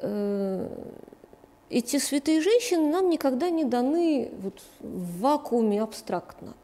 э, 0.00 0.68
эти 1.70 1.98
святые 1.98 2.40
женщины 2.40 2.90
нам 2.90 3.10
никогда 3.10 3.50
не 3.50 3.64
даны 3.64 4.30
вот 4.40 4.62
в 4.80 5.20
вакууме 5.20 5.82
абстрактно. 5.82 6.54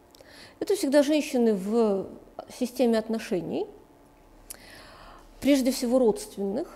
Это 0.61 0.77
всегда 0.77 1.03
женщины 1.03 1.55
в 1.55 2.07
системе 2.57 2.99
отношений, 2.99 3.67
прежде 5.41 5.73
всего 5.73 5.99
родственных. 5.99 6.69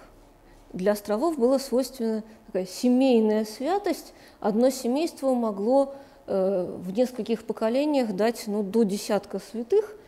Для 0.72 0.92
островов 0.92 1.38
была 1.38 1.60
свойственна 1.60 2.24
такая 2.46 2.66
семейная 2.66 3.44
святость. 3.44 4.12
Одно 4.40 4.70
семейство 4.70 5.32
могло 5.34 5.94
э, 6.26 6.76
в 6.78 6.90
нескольких 6.90 7.44
поколениях 7.44 8.12
дать 8.16 8.44
ну, 8.48 8.64
до 8.64 8.82
десятка 8.82 9.38
святых– 9.38 9.96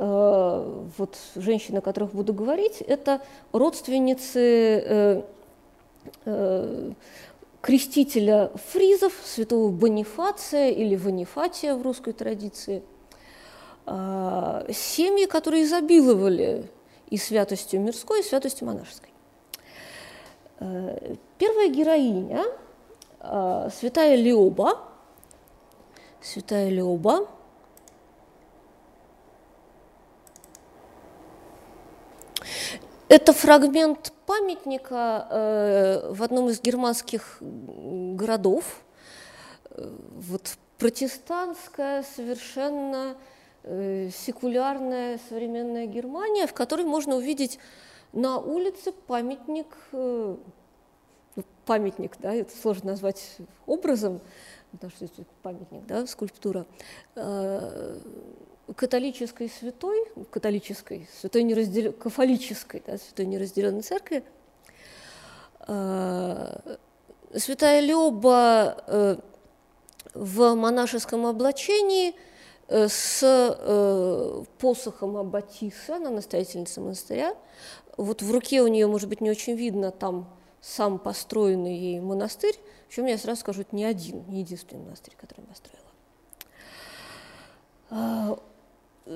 Э, 0.00 0.84
вот 0.96 1.18
женщины, 1.34 1.78
о 1.78 1.80
которых 1.80 2.12
буду 2.12 2.32
говорить, 2.32 2.82
это 2.82 3.20
родственницы 3.50 4.40
э, 4.40 5.22
э, 6.24 6.92
крестителя 7.60 8.52
фризов, 8.70 9.12
святого 9.24 9.72
Бонифация 9.72 10.70
или 10.70 10.94
Ванифатия 10.94 11.74
в 11.74 11.82
русской 11.82 12.12
традиции, 12.12 12.84
семьи, 14.72 15.26
которые 15.26 15.64
изобиловали 15.64 16.70
и 17.08 17.16
святостью 17.16 17.80
мирской, 17.80 18.20
и 18.20 18.22
святостью 18.22 18.66
монашеской. 18.66 19.10
Первая 21.38 21.68
героиня, 21.68 22.44
святая 23.70 24.16
Леоба, 24.16 24.78
святая 26.20 26.68
Леоба– 26.68 27.28
Это 33.08 33.32
фрагмент 33.32 34.12
памятника 34.26 35.26
э, 35.30 36.12
в 36.12 36.22
одном 36.22 36.50
из 36.50 36.60
германских 36.60 37.38
городов. 37.40 38.82
Э, 39.70 39.90
вот 40.12 40.58
протестантская, 40.76 42.02
совершенно 42.02 43.14
э, 43.14 43.37
секулярная 43.64 45.18
современная 45.28 45.86
Германия, 45.86 46.46
в 46.46 46.54
которой 46.54 46.84
можно 46.84 47.16
увидеть 47.16 47.58
на 48.12 48.38
улице 48.38 48.92
памятник, 48.92 49.66
э, 49.92 50.36
ну, 51.36 51.44
памятник, 51.66 52.16
да, 52.20 52.34
это 52.34 52.56
сложно 52.56 52.92
назвать 52.92 53.36
образом, 53.66 54.20
потому 54.72 54.90
что 54.92 55.04
это 55.04 55.24
памятник, 55.42 55.86
да, 55.86 56.06
скульптура, 56.06 56.66
э, 57.14 57.98
католической 58.74 59.50
святой, 59.50 60.06
католической, 60.30 61.08
святой 61.20 61.42
нераздел... 61.42 61.92
кафолической, 61.92 62.82
да, 62.86 62.96
святой 62.96 63.26
неразделенной 63.26 63.82
церкви, 63.82 64.24
э, 65.66 66.76
святая 67.34 67.80
Леба 67.80 68.82
э, 68.86 69.16
в 70.14 70.54
монашеском 70.54 71.26
облачении 71.26 72.10
э, 72.10 72.14
с 72.68 73.20
э, 73.22 74.44
посохом 74.58 75.16
Аббатиса, 75.16 75.96
она 75.96 76.10
настоятельница 76.10 76.80
монастыря. 76.80 77.34
Вот 77.96 78.22
в 78.22 78.30
руке 78.30 78.62
у 78.62 78.68
нее, 78.68 78.86
может 78.86 79.08
быть, 79.08 79.20
не 79.20 79.30
очень 79.30 79.54
видно 79.54 79.90
там 79.90 80.28
сам 80.60 80.98
построенный 80.98 81.74
ей 81.74 82.00
монастырь, 82.00 82.58
причем 82.88 83.06
я 83.06 83.16
сразу 83.16 83.40
скажу, 83.40 83.62
это 83.62 83.74
не 83.74 83.84
один, 83.84 84.24
не 84.28 84.40
единственный 84.40 84.82
монастырь, 84.82 85.14
который 85.16 85.40
она 85.40 85.48
построила. 85.48 85.88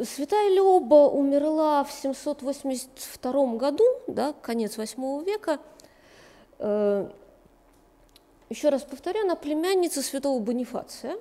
Святая 0.05 0.49
Леба 0.49 1.11
умерла 1.11 1.85
в 1.85 1.93
782 1.93 3.47
году, 3.57 3.85
да, 4.07 4.33
конец 4.33 4.79
VIII 4.79 5.25
века. 5.25 5.59
Э, 6.59 7.11
еще 8.49 8.71
раз 8.71 8.83
повторю, 8.83 9.23
она 9.23 9.37
племянница 9.37 10.01
святого 10.01 10.39
Бонифация. 10.41 11.17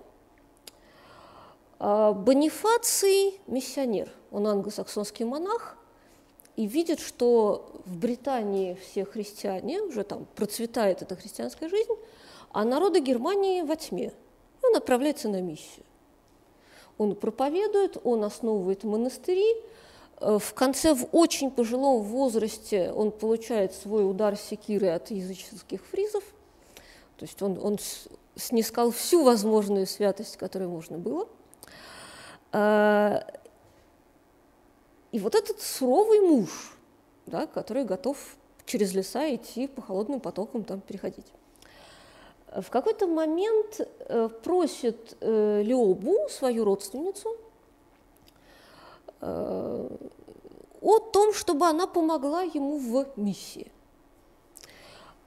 А 1.83 2.13
Бонифаций– 2.13 3.41
миссионер, 3.47 4.07
он 4.29 4.45
англосаксонский 4.45 5.25
монах, 5.25 5.75
и 6.55 6.67
видит, 6.67 6.99
что 6.99 7.81
в 7.87 7.97
Британии 7.97 8.77
все 8.83 9.03
христиане, 9.03 9.81
уже 9.81 10.03
там 10.03 10.27
процветает 10.35 11.01
эта 11.01 11.15
христианская 11.15 11.69
жизнь, 11.69 11.93
а 12.51 12.65
народы 12.65 12.99
Германии 12.99 13.63
во 13.63 13.75
тьме. 13.75 14.13
Он 14.61 14.75
отправляется 14.75 15.27
на 15.27 15.41
миссию. 15.41 15.83
Он 16.99 17.15
проповедует, 17.15 17.97
он 18.03 18.23
основывает 18.25 18.83
монастыри. 18.83 19.55
Э, 20.19 20.37
в 20.37 20.53
конце, 20.53 20.93
в 20.93 21.07
очень 21.11 21.49
пожилом 21.49 22.03
возрасте, 22.03 22.91
он 22.91 23.09
получает 23.09 23.73
свой 23.73 24.07
удар 24.07 24.35
секиры 24.35 24.89
от 24.89 25.09
языческих 25.09 25.83
фризов. 25.83 26.23
То 27.17 27.25
есть 27.25 27.41
он, 27.41 27.59
он 27.59 27.79
снискал 28.35 28.91
всю 28.91 29.23
возможную 29.23 29.87
святость, 29.87 30.37
которую 30.37 30.69
можно 30.69 30.99
было. 30.99 31.27
Э, 32.51 33.21
и 35.11 35.19
вот 35.19 35.35
этот 35.35 35.61
суровый 35.61 36.19
муж, 36.21 36.77
да, 37.25 37.47
который 37.47 37.83
готов 37.83 38.17
через 38.65 38.93
леса 38.93 39.33
идти 39.33 39.67
по 39.67 39.81
холодным 39.81 40.19
потокам 40.19 40.63
там 40.63 40.81
переходить 40.81 41.31
в 42.53 42.69
какой-то 42.69 43.07
момент 43.07 43.79
э, 43.79 44.29
просит 44.43 45.15
э, 45.21 45.61
Леобу, 45.63 46.27
свою 46.29 46.65
родственницу, 46.65 47.37
о 49.21 50.99
том, 51.13 51.31
чтобы 51.31 51.67
она 51.67 51.85
помогла 51.85 52.41
ему 52.41 52.79
в 52.79 53.05
миссии. 53.15 53.71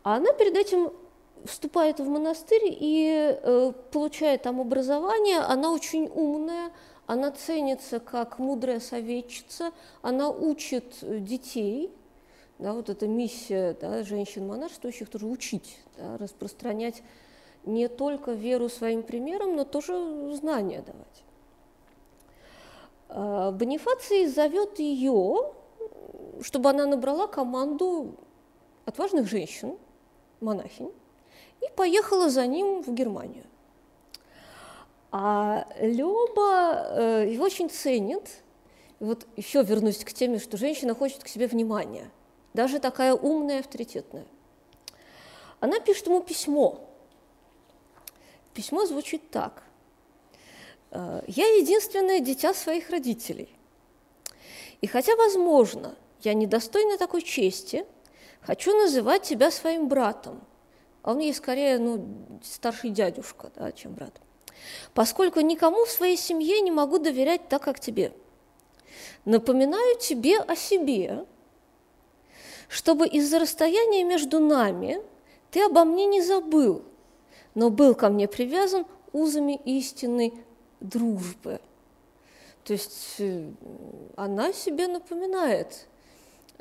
А 0.03 0.17
она 0.17 0.33
перед 0.33 0.57
этим 0.57 0.93
вступает 1.45 2.01
в 2.01 2.09
монастырь 2.09 2.65
и 2.65 3.73
получает 3.93 4.43
там 4.43 4.61
образование. 4.61 5.39
Она 5.39 5.71
очень 5.71 6.11
умная, 6.13 6.73
она 7.07 7.31
ценится 7.31 8.01
как 8.01 8.39
мудрая 8.39 8.81
советчица, 8.81 9.73
она 10.03 10.29
учит 10.31 10.99
детей– 11.03 11.91
да, 12.59 12.73
вот 12.73 12.89
эта 12.89 13.07
миссия 13.07 13.77
да, 13.81 14.03
женщин 14.05 14.47
монашествующих 14.47 15.09
тоже 15.09 15.27
учить, 15.27 15.79
да, 15.97 16.17
распространять 16.19 17.03
не 17.65 17.89
только 17.89 18.33
веру 18.33 18.69
своим 18.69 19.03
примером, 19.03 19.57
но 19.57 19.65
тоже 19.65 20.35
знания 20.35 20.83
давать. 20.83 21.25
А, 23.09 23.51
Бонифаций 23.51 24.27
зовет 24.27 24.79
ее, 24.79 25.53
чтобы 26.43 26.71
она 26.71 26.87
набрала 26.87 27.27
команду 27.27 28.15
отважных 28.85 29.29
женщин, 29.29 29.77
монахинь, 30.41 30.93
и 31.61 31.67
поехала 31.75 32.29
за 32.29 32.47
ним 32.47 32.83
в 32.83 32.93
Германию. 32.93 33.45
А 35.17 35.69
Леба 35.79 36.89
э, 36.91 37.29
его 37.31 37.45
очень 37.45 37.71
ценит. 37.71 38.29
Вот 38.99 39.29
еще 39.37 39.63
вернусь 39.63 40.05
к 40.05 40.13
теме, 40.13 40.41
что 40.41 40.57
женщина 40.57 40.93
хочет 40.95 41.23
к 41.23 41.29
себе 41.29 41.47
внимания– 41.47 42.11
даже 42.55 42.79
такая 42.79 43.15
умная, 43.15 43.61
авторитетная. 43.61 44.25
Она 45.59 45.81
пишет 45.81 46.07
ему 46.07 46.23
письмо. 46.23 46.89
Письмо 48.55 48.87
звучит 48.87 49.31
так. 49.31 49.65
«Э, 50.93 51.23
«Я 51.27 51.47
единственное 51.57 52.21
дитя 52.21 52.55
своих 52.55 52.91
родителей. 52.91 53.49
И 54.81 54.87
хотя, 54.87 55.17
возможно, 55.17 55.97
я 56.21 56.35
недостойна 56.35 56.97
такой 56.97 57.23
чести, 57.23 57.85
хочу 58.41 58.73
называть 58.73 59.25
тебя 59.25 59.51
своим 59.51 59.89
братом». 59.89 60.41
А 61.03 61.11
он 61.11 61.19
ей 61.19 61.35
скорее 61.35 61.79
ну, 61.79 62.39
старший 62.43 62.91
дядюшка, 62.91 63.51
да, 63.57 63.73
чем 63.73 63.95
брат. 63.95 64.21
«Поскольку 64.95 65.41
никому 65.41 65.85
в 65.85 65.91
своей 65.91 66.17
семье 66.17 66.61
не 66.61 66.71
могу 66.71 66.99
доверять 66.99 67.49
так, 67.49 67.63
как 67.63 67.81
тебе. 67.81 68.13
Напоминаю 69.25 69.99
тебе 69.99 70.39
о 70.39 70.55
себе, 70.55 71.25
чтобы 72.69 73.07
из-за 73.07 73.39
расстояния 73.39 74.05
между 74.05 74.41
нами 74.41 75.01
ты 75.51 75.65
обо 75.65 75.85
мне 75.85 76.07
не 76.07 76.21
забыл, 76.21 76.83
но 77.55 77.71
был 77.71 77.95
ко 77.95 78.09
мне 78.09 78.29
привязан 78.29 78.87
узами 79.13 79.61
истинной 79.65 80.35
дружбы. 80.81 81.61
То 82.65 82.73
есть 82.73 83.17
э, 83.19 83.51
она 84.17 84.53
себе 84.53 84.89
напоминает, 84.89 85.87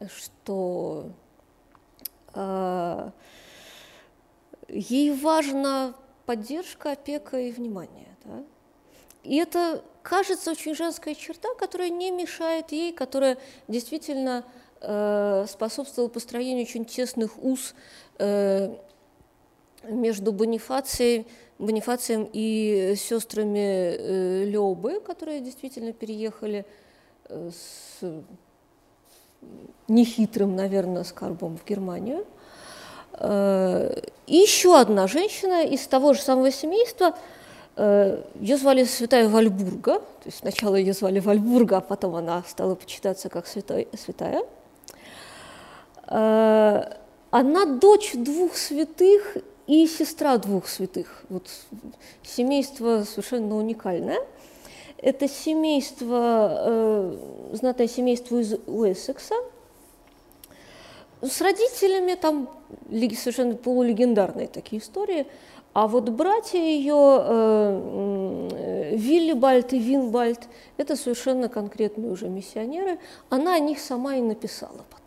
что 0.07 1.09
э, 2.33 3.11
ей 4.67 5.15
важна 5.15 5.95
поддержка, 6.25 6.91
опека 6.91 7.39
и 7.39 7.51
внимание. 7.51 8.15
Да? 8.25 8.43
И 9.23 9.37
это 9.37 9.83
кажется 10.01 10.51
очень 10.51 10.75
женская 10.75 11.15
черта, 11.15 11.53
которая 11.55 11.89
не 11.89 12.11
мешает 12.11 12.71
ей, 12.71 12.91
которая 12.93 13.37
действительно 13.67 14.45
Э, 14.85 15.45
способствовал 15.47 16.09
построению 16.09 16.65
очень 16.65 16.83
тесных 16.83 17.41
уз 17.41 17.73
э, 18.19 18.75
между 19.87 20.33
Бонифацией, 20.33 21.25
Бонифацием 21.57 22.29
и 22.33 22.93
сестрами 22.97 23.59
э, 23.59 24.43
Лёбы, 24.43 24.99
которые 24.99 25.39
действительно 25.39 25.93
переехали 25.93 26.65
с 27.29 28.03
нехитрым, 29.87 30.57
наверное, 30.57 31.05
скарбом 31.05 31.57
в 31.57 31.65
Германию. 31.65 32.27
И 33.19 34.35
еще 34.35 34.79
одна 34.79 35.07
женщина 35.07 35.63
из 35.63 35.85
того 35.87 36.13
же 36.13 36.21
самого 36.21 36.51
семейства, 36.51 37.15
ее 37.77 38.57
звали 38.57 38.83
Святая 38.83 39.29
Вальбурга, 39.29 39.99
то 39.99 40.25
есть 40.25 40.39
сначала 40.39 40.75
ее 40.75 40.93
звали 40.93 41.19
Вальбурга, 41.19 41.77
а 41.77 41.81
потом 41.81 42.15
она 42.15 42.43
стала 42.47 42.75
почитаться 42.75 43.29
как 43.29 43.47
святой, 43.47 43.87
святая– 43.93 44.43
Э, 46.07 46.83
она 47.31 47.65
дочь 47.65 48.13
двух 48.13 48.55
святых 48.55 49.37
и 49.65 49.87
сестра 49.87 50.37
двух 50.37 50.67
святых. 50.67 51.23
Вот 51.29 51.49
семейство 52.23 53.03
совершенно 53.03 53.55
уникальное. 53.55 54.19
Это 54.97 55.27
семейство, 55.27 56.63
э, 56.65 57.17
знатное 57.53 57.87
семейство 57.87 58.37
из 58.37 58.53
Уэссекса. 58.67 59.35
С 61.23 61.41
родителями 61.41 62.15
там 62.15 62.49
совершенно 62.89 63.55
полулегендарные 63.55 64.47
такие 64.47 64.81
истории. 64.81 65.25
А 65.73 65.87
вот 65.87 66.09
братья 66.09 66.59
ее, 66.59 67.23
э, 67.25 68.95
Виллибальд 68.95 69.73
и 69.73 69.79
Винбальд, 69.79 70.41
это 70.77 70.95
совершенно 70.95 71.49
конкретные 71.49 72.11
уже 72.11 72.29
миссионеры. 72.29 72.99
Она 73.29 73.55
о 73.55 73.59
них 73.59 73.79
сама 73.79 74.15
и 74.15 74.21
написала 74.21 74.85
потом 74.91 75.03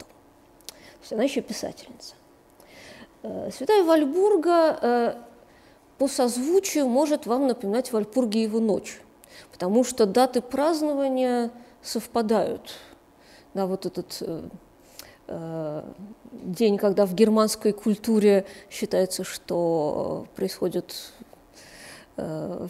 есть 1.06 1.12
она 1.12 1.22
еще 1.22 1.40
писательница. 1.40 2.14
Э, 3.22 3.50
Святая 3.52 3.84
Вальбурга 3.84 4.78
э, 4.82 5.14
по 5.98 6.08
созвучию 6.08 6.88
может 6.88 7.26
вам 7.26 7.46
напоминать 7.46 7.92
Вальпургиеву 7.92 8.60
ночь, 8.60 9.00
потому 9.52 9.84
что 9.84 10.06
даты 10.06 10.42
празднования 10.42 11.50
совпадают. 11.80 12.74
Да, 13.54 13.66
вот 13.66 13.86
этот 13.86 14.20
день, 16.32 16.78
когда 16.78 17.06
в 17.06 17.14
германской 17.14 17.72
культуре 17.72 18.44
считается, 18.70 19.24
что 19.24 20.26
происходят 20.36 21.12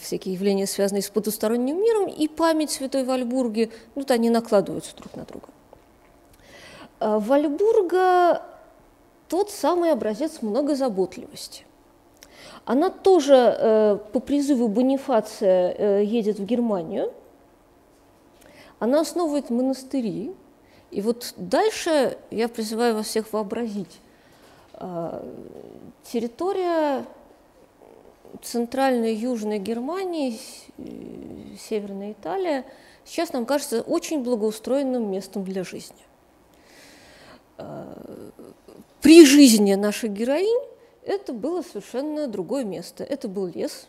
всякие 0.00 0.34
явления, 0.34 0.66
связанные 0.66 1.02
с 1.02 1.10
потусторонним 1.10 1.80
миром, 1.80 2.08
и 2.08 2.26
память 2.26 2.70
Святой 2.70 3.04
Вальбурги, 3.04 3.70
ну, 3.94 4.02
вот 4.02 4.10
они 4.10 4.30
накладываются 4.30 4.96
друг 4.96 5.14
на 5.14 5.24
друга. 5.24 5.48
Вальбурга 6.98 8.42
тот 9.28 9.50
самый 9.50 9.92
образец 9.92 10.42
многозаботливости. 10.42 11.64
Она 12.64 12.90
тоже 12.90 13.34
э, 13.34 13.98
по 14.12 14.20
призыву 14.20 14.68
Бонифация 14.68 15.74
э, 15.76 16.04
едет 16.04 16.38
в 16.38 16.44
Германию. 16.44 17.12
Она 18.78 19.00
основывает 19.00 19.50
монастыри. 19.50 20.34
И 20.96 21.02
вот 21.02 21.34
дальше 21.36 22.16
я 22.30 22.48
призываю 22.48 22.94
вас 22.94 23.08
всех 23.08 23.30
вообразить. 23.34 24.00
Э, 24.72 25.22
территория 26.04 27.04
центральной 28.42 29.14
южной 29.14 29.58
Германии, 29.58 30.40
северная 31.68 32.12
Италия, 32.12 32.64
сейчас 33.04 33.34
нам 33.34 33.44
кажется 33.44 33.82
очень 33.82 34.22
благоустроенным 34.22 35.10
местом 35.10 35.44
для 35.44 35.64
жизни. 35.64 36.02
При 39.02 39.26
жизни 39.26 39.74
наших 39.74 40.12
героинь 40.12 40.66
это 41.02 41.34
было 41.34 41.60
совершенно 41.60 42.26
другое 42.26 42.64
место. 42.64 43.04
Это 43.04 43.28
был 43.28 43.48
лес, 43.48 43.86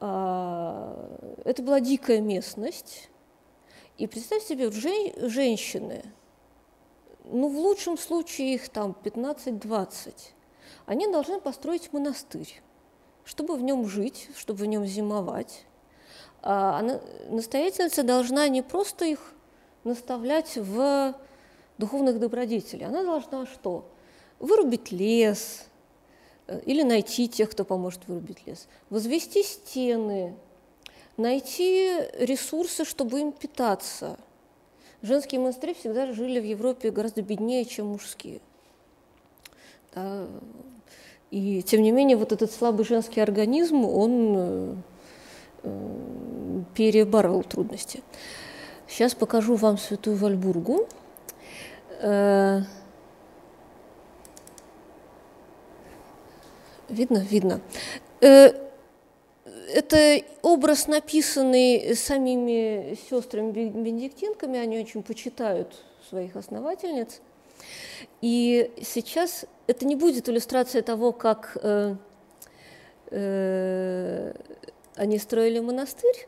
а, 0.00 1.08
это 1.44 1.62
была 1.62 1.78
дикая 1.78 2.20
местность. 2.20 3.10
И 3.98 4.06
представьте 4.06 4.48
себе, 4.48 4.70
жен, 4.70 5.12
женщины, 5.28 6.02
ну, 7.24 7.48
в 7.48 7.56
лучшем 7.56 7.98
случае 7.98 8.54
их 8.54 8.68
там 8.68 8.96
15-20, 9.04 10.14
они 10.86 11.06
должны 11.06 11.40
построить 11.40 11.92
монастырь, 11.92 12.62
чтобы 13.24 13.56
в 13.56 13.62
нем 13.62 13.86
жить, 13.86 14.28
чтобы 14.36 14.64
в 14.64 14.66
нем 14.66 14.86
зимовать. 14.86 15.64
А 16.42 16.82
настоятельница 17.28 18.02
должна 18.02 18.48
не 18.48 18.62
просто 18.62 19.04
их 19.04 19.34
наставлять 19.84 20.56
в 20.56 21.14
духовных 21.78 22.18
добродетелей, 22.18 22.86
она 22.86 23.02
должна 23.02 23.46
что? 23.46 23.84
вырубить 24.42 24.90
лес 24.90 25.64
э, 26.48 26.60
или 26.66 26.82
найти 26.82 27.28
тех, 27.28 27.50
кто 27.50 27.64
поможет 27.64 28.06
вырубить 28.06 28.46
лес, 28.46 28.68
возвести 28.90 29.42
стены, 29.42 30.34
найти 31.16 31.92
ресурсы, 32.18 32.84
чтобы 32.84 33.20
им 33.20 33.32
питаться. 33.32 34.18
Женские 35.02 35.40
монастыри 35.40 35.74
всегда 35.74 36.12
жили 36.12 36.38
в 36.38 36.44
Европе 36.44 36.90
гораздо 36.90 37.22
беднее, 37.22 37.64
чем 37.64 37.88
мужские. 37.88 38.40
Да. 39.94 40.26
И 41.30 41.62
тем 41.62 41.82
не 41.82 41.90
менее, 41.90 42.16
вот 42.16 42.32
этот 42.32 42.52
слабый 42.52 42.84
женский 42.84 43.20
организм, 43.20 43.84
он 43.84 44.34
э, 44.36 44.74
э, 45.64 46.62
переборол 46.74 47.42
трудности. 47.42 48.02
Сейчас 48.86 49.14
покажу 49.14 49.56
вам 49.56 49.78
Святую 49.78 50.16
Вальбургу. 50.16 50.86
Видно? 56.88 57.18
Видно. 57.30 57.60
Э, 59.72 59.78
это 59.78 60.24
образ, 60.42 60.86
написанный 60.86 61.94
самими 61.96 62.96
сестрами-бенедиктинками, 63.08 64.58
они 64.58 64.78
очень 64.78 65.02
почитают 65.02 65.82
своих 66.08 66.36
основательниц. 66.36 67.20
И 68.20 68.70
сейчас 68.82 69.46
это 69.66 69.84
не 69.84 69.96
будет 69.96 70.28
иллюстрация 70.28 70.82
того, 70.82 71.12
как 71.12 71.56
э, 71.62 71.96
э, 73.10 74.32
они 74.96 75.18
строили 75.18 75.60
монастырь. 75.60 76.26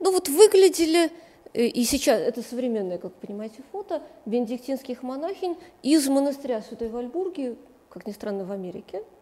Ну 0.00 0.12
вот 0.12 0.28
выглядели, 0.28 1.10
э, 1.52 1.66
и 1.66 1.84
сейчас, 1.84 2.20
это 2.20 2.42
современное, 2.42 2.98
как 2.98 3.12
понимаете, 3.14 3.62
фото 3.72 4.02
бенедиктинских 4.26 5.02
монахинь 5.02 5.56
из 5.82 6.08
монастыря 6.08 6.62
Святой 6.62 6.88
Вальбурги, 6.88 7.56
как 7.88 8.06
ни 8.06 8.12
странно, 8.12 8.44
в 8.44 8.52
Америке– 8.52 9.02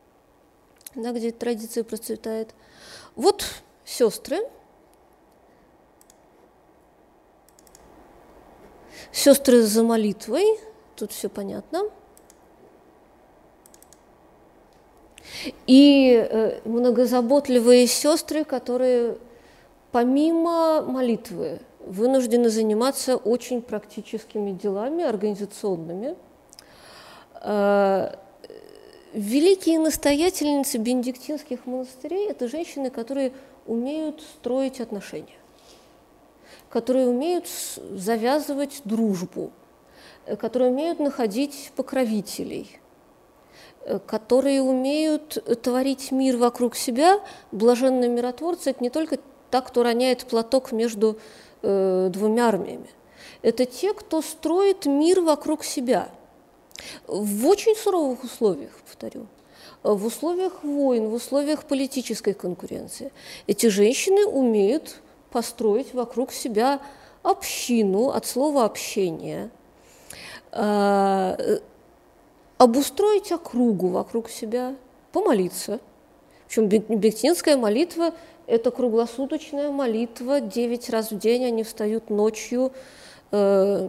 да, 0.94 1.12
где 1.12 1.30
традиция 1.30 1.84
процветает. 1.84 2.54
Вот 3.18 3.44
сестры. 3.84 4.38
Сестры 9.10 9.62
за 9.62 9.82
молитвой. 9.82 10.44
Тут 10.94 11.10
все 11.10 11.28
понятно. 11.28 11.82
И 15.66 16.14
э, 16.14 16.60
многозаботливые 16.64 17.88
сестры, 17.88 18.44
которые 18.44 19.18
помимо 19.90 20.82
молитвы 20.82 21.60
вынуждены 21.80 22.50
заниматься 22.50 23.16
очень 23.16 23.62
практическими 23.62 24.52
делами, 24.52 25.02
организационными. 25.02 26.14
Э, 29.18 29.20
Великие 29.20 29.78
настоятельницы 29.78 30.78
бенедиктинских 30.78 31.66
монастырей– 31.66 32.28
это 32.30 32.48
женщины, 32.48 32.90
которые 32.90 33.32
умеют 33.66 34.22
строить 34.22 34.80
отношения, 34.80 35.38
которые 36.70 37.08
умеют 37.08 37.46
завязывать 37.92 38.80
дружбу, 38.84 39.50
э, 40.26 40.36
которые 40.36 40.70
умеют 40.70 41.00
находить 41.00 41.72
покровителей, 41.76 42.78
э, 43.84 43.98
которые 44.06 44.62
умеют 44.62 45.62
творить 45.62 46.12
мир 46.12 46.36
вокруг 46.36 46.76
себя. 46.76 47.20
Блаженные 47.52 48.08
миротворцы– 48.08 48.70
это 48.72 48.82
не 48.82 48.90
только 48.90 49.18
та, 49.50 49.60
кто 49.60 49.82
роняет 49.82 50.24
платок 50.26 50.72
между 50.72 51.18
э, 51.62 52.08
двумя 52.12 52.48
армиями. 52.48 52.88
Это 53.42 53.64
те, 53.64 53.94
кто 53.94 54.22
строит 54.22 54.86
мир 54.86 55.20
вокруг 55.20 55.64
себя– 55.64 56.08
в 57.06 57.46
очень 57.46 57.74
суровых 57.74 58.24
условиях, 58.24 58.72
повторю, 58.86 59.26
в 59.82 60.06
условиях 60.06 60.62
войн, 60.62 61.08
в 61.08 61.14
условиях 61.14 61.64
политической 61.64 62.34
конкуренции. 62.34 63.12
Эти 63.46 63.66
женщины 63.66 64.26
умеют 64.26 64.96
построить 65.30 65.94
вокруг 65.94 66.32
себя 66.32 66.80
общину 67.22 68.08
от 68.08 68.26
слова 68.26 68.64
общение, 68.64 69.50
э, 70.52 71.58
обустроить 72.58 73.32
округу 73.32 73.88
вокруг 73.88 74.30
себя, 74.30 74.74
помолиться. 75.12 75.80
Причем 76.46 76.66
бектинская 76.66 77.56
молитва– 77.56 78.14
это 78.46 78.70
круглосуточная 78.70 79.70
молитва, 79.70 80.40
девять 80.40 80.88
раз 80.88 81.10
в 81.10 81.18
день 81.18 81.44
они 81.44 81.62
встают 81.62 82.08
ночью, 82.08 82.72
э, 83.30 83.88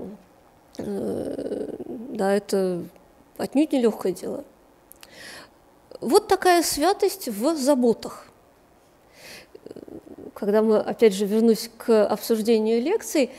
Э, 0.82 1.68
да, 2.10 2.34
это 2.34 2.84
отнюдь 3.38 3.72
не 3.72 3.80
легкое 3.80 4.12
дело. 4.12 4.44
Вот 6.02 6.28
такая 6.28 6.64
святость 6.64 7.28
в 7.28 7.56
заботах. 7.56 8.26
Когда 10.34 10.62
мы, 10.62 10.80
опять 10.80 11.14
же, 11.14 11.26
вернусь 11.26 11.70
к 11.78 12.06
обсуждению 12.06 12.82
лекций, 12.82 13.30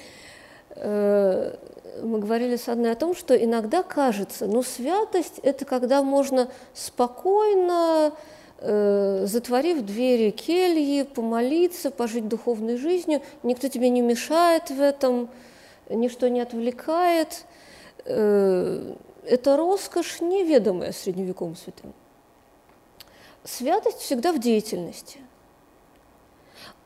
э, 0.71 1.57
мы 2.03 2.18
говорили 2.18 2.57
с 2.57 2.68
одной 2.68 2.93
о 2.93 2.97
том, 2.97 3.14
что 3.14 3.35
иногда 3.35 3.83
кажется, 3.83 4.47
ну, 4.47 4.62
святость– 4.62 5.39
это 5.43 5.64
когда 5.64 6.03
можно 6.03 6.51
спокойно, 6.75 8.12
э, 8.59 9.25
затворив 9.27 9.83
двери 9.83 10.31
кельи, 10.31 11.03
помолиться, 11.03 11.91
пожить 11.91 12.29
духовной 12.29 12.77
жизнью, 12.77 13.23
никто 13.43 13.68
тебе 13.68 13.89
не 13.89 14.03
мешает 14.03 14.71
в 14.71 14.81
этом– 14.81 15.29
ничто 15.97 16.29
не 16.29 16.41
отвлекает. 16.41 17.45
Э, 18.05 18.94
это 19.24 19.57
роскошь, 19.57 20.20
неведомая 20.20 20.92
средневековым 20.92 21.57
святым. 21.57 21.92
Святость 23.44 23.98
всегда 23.98 24.32
в 24.32 24.38
деятельности. 24.38 25.20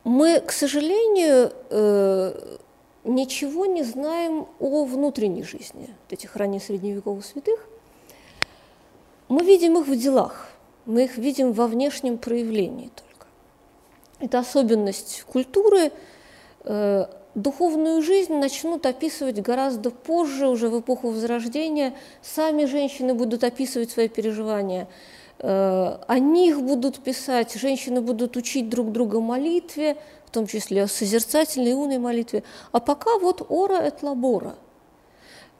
Мы, 0.03 0.39
к 0.39 0.51
сожалению, 0.51 1.51
э, 1.69 2.57
ничего 3.03 3.65
не 3.65 3.83
знаем 3.83 4.47
о 4.59 4.85
внутренней 4.85 5.43
жизни 5.43 5.89
этих 6.09 6.35
ранних 6.35 6.63
средневековых 6.63 7.25
святых. 7.25 7.67
Мы 9.27 9.43
видим 9.43 9.79
их 9.79 9.87
в 9.87 9.95
делах, 9.95 10.49
мы 10.85 11.05
их 11.05 11.17
видим 11.17 11.51
во 11.53 11.67
внешнем 11.67 12.17
проявлении 12.17 12.91
только. 12.95 13.27
Это 14.19 14.39
особенность 14.39 15.23
культуры, 15.23 15.91
э, 16.63 17.05
духовную 17.35 18.01
жизнь 18.01 18.33
начнут 18.33 18.85
описывать 18.85 19.39
гораздо 19.41 19.91
позже, 19.91 20.47
уже 20.47 20.69
в 20.69 20.79
эпоху 20.79 21.09
Возрождения. 21.09 21.93
Сами 22.21 22.65
женщины 22.65 23.13
будут 23.13 23.43
описывать 23.43 23.91
свои 23.91 24.07
переживания. 24.07 24.87
Э, 25.39 25.97
о 26.07 26.19
них 26.19 26.61
будут 26.61 27.03
писать, 27.03 27.53
женщины 27.53 28.01
будут 28.01 28.37
учить 28.37 28.69
друг 28.69 28.91
друга 28.91 29.19
молитве, 29.19 29.97
в 30.25 30.31
том 30.31 30.47
числе 30.47 30.83
о 30.83 30.87
созерцательной 30.87 31.73
умной 31.73 31.97
молитве. 31.97 32.43
А 32.71 32.79
пока 32.79 33.19
вот 33.19 33.45
ора 33.49 33.85
et 33.85 34.01
labora. 34.01 34.55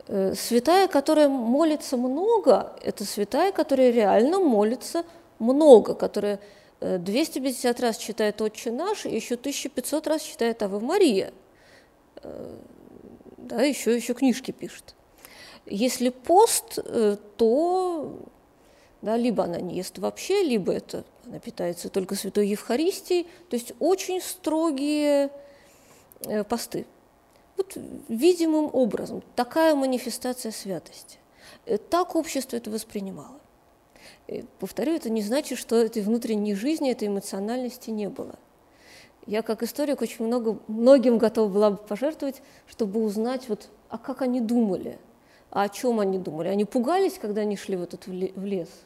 Э, 0.08 0.34
святая, 0.34 0.88
которая 0.88 1.28
молится 1.28 1.98
много, 1.98 2.74
это 2.84 3.04
святая, 3.04 3.52
которая 3.52 3.92
реально 3.92 4.40
молится 4.40 5.04
много, 5.40 5.94
которая 5.94 6.40
250 6.82 7.80
раз 7.80 7.98
читает 7.98 8.42
«Отче 8.42 8.72
наш» 8.72 9.06
и 9.06 9.16
еще 9.16 9.36
1500 9.36 10.08
раз 10.08 10.22
читает 10.22 10.62
«Аве 10.62 10.80
Мария». 10.80 11.34
Да, 13.38 13.62
еще, 13.62 13.96
еще 13.96 14.14
книжки 14.14 14.52
пишет. 14.52 14.96
Если 15.66 16.10
пост, 16.10 16.80
то 17.38 18.20
да, 19.02 19.18
либо 19.18 19.44
она 19.44 19.60
не 19.60 19.76
ест 19.76 20.00
вообще, 20.00 20.44
либо 20.44 20.72
это 20.74 21.04
она 21.28 21.40
питается 21.40 21.90
только 21.90 22.16
Святой 22.16 22.48
Евхаристией, 22.48 23.28
то 23.50 23.56
есть 23.56 23.74
очень 23.80 24.22
строгие 24.22 25.32
э, 26.22 26.44
посты. 26.44 26.86
Вот 27.58 27.78
видимым 28.10 28.70
образом 28.74 29.24
такая 29.36 29.76
манифестация 29.76 30.52
святости. 30.52 31.18
Э, 31.66 31.78
так 31.78 32.16
общество 32.16 32.58
это 32.58 32.70
воспринимало. 32.70 33.40
И, 34.28 34.44
повторю, 34.60 34.94
это 34.94 35.10
не 35.10 35.22
значит, 35.22 35.58
что 35.58 35.76
этой 35.76 36.02
внутренней 36.02 36.56
жизни, 36.56 36.92
этой 36.92 37.08
эмоциональности 37.08 37.90
не 37.90 38.10
было. 38.10 38.36
Я 39.26 39.42
как 39.42 39.64
историк 39.64 40.02
очень 40.02 40.26
много, 40.26 40.60
многим 40.68 41.18
готова 41.18 41.52
была 41.52 41.72
бы 41.72 41.78
пожертвовать, 41.78 42.42
чтобы 42.68 43.04
узнать, 43.04 43.50
вот, 43.50 43.70
а 43.90 43.98
как 43.98 44.22
они 44.22 44.40
думали, 44.40 45.00
а 45.50 45.64
о 45.64 45.70
чем 45.70 46.00
они 46.00 46.20
думали. 46.20 46.50
Они 46.50 46.66
пугались, 46.66 47.18
когда 47.20 47.42
они 47.42 47.58
шли 47.58 47.76
в 47.76 47.84
этот 47.84 48.06
в 48.08 48.46
лес– 48.46 48.70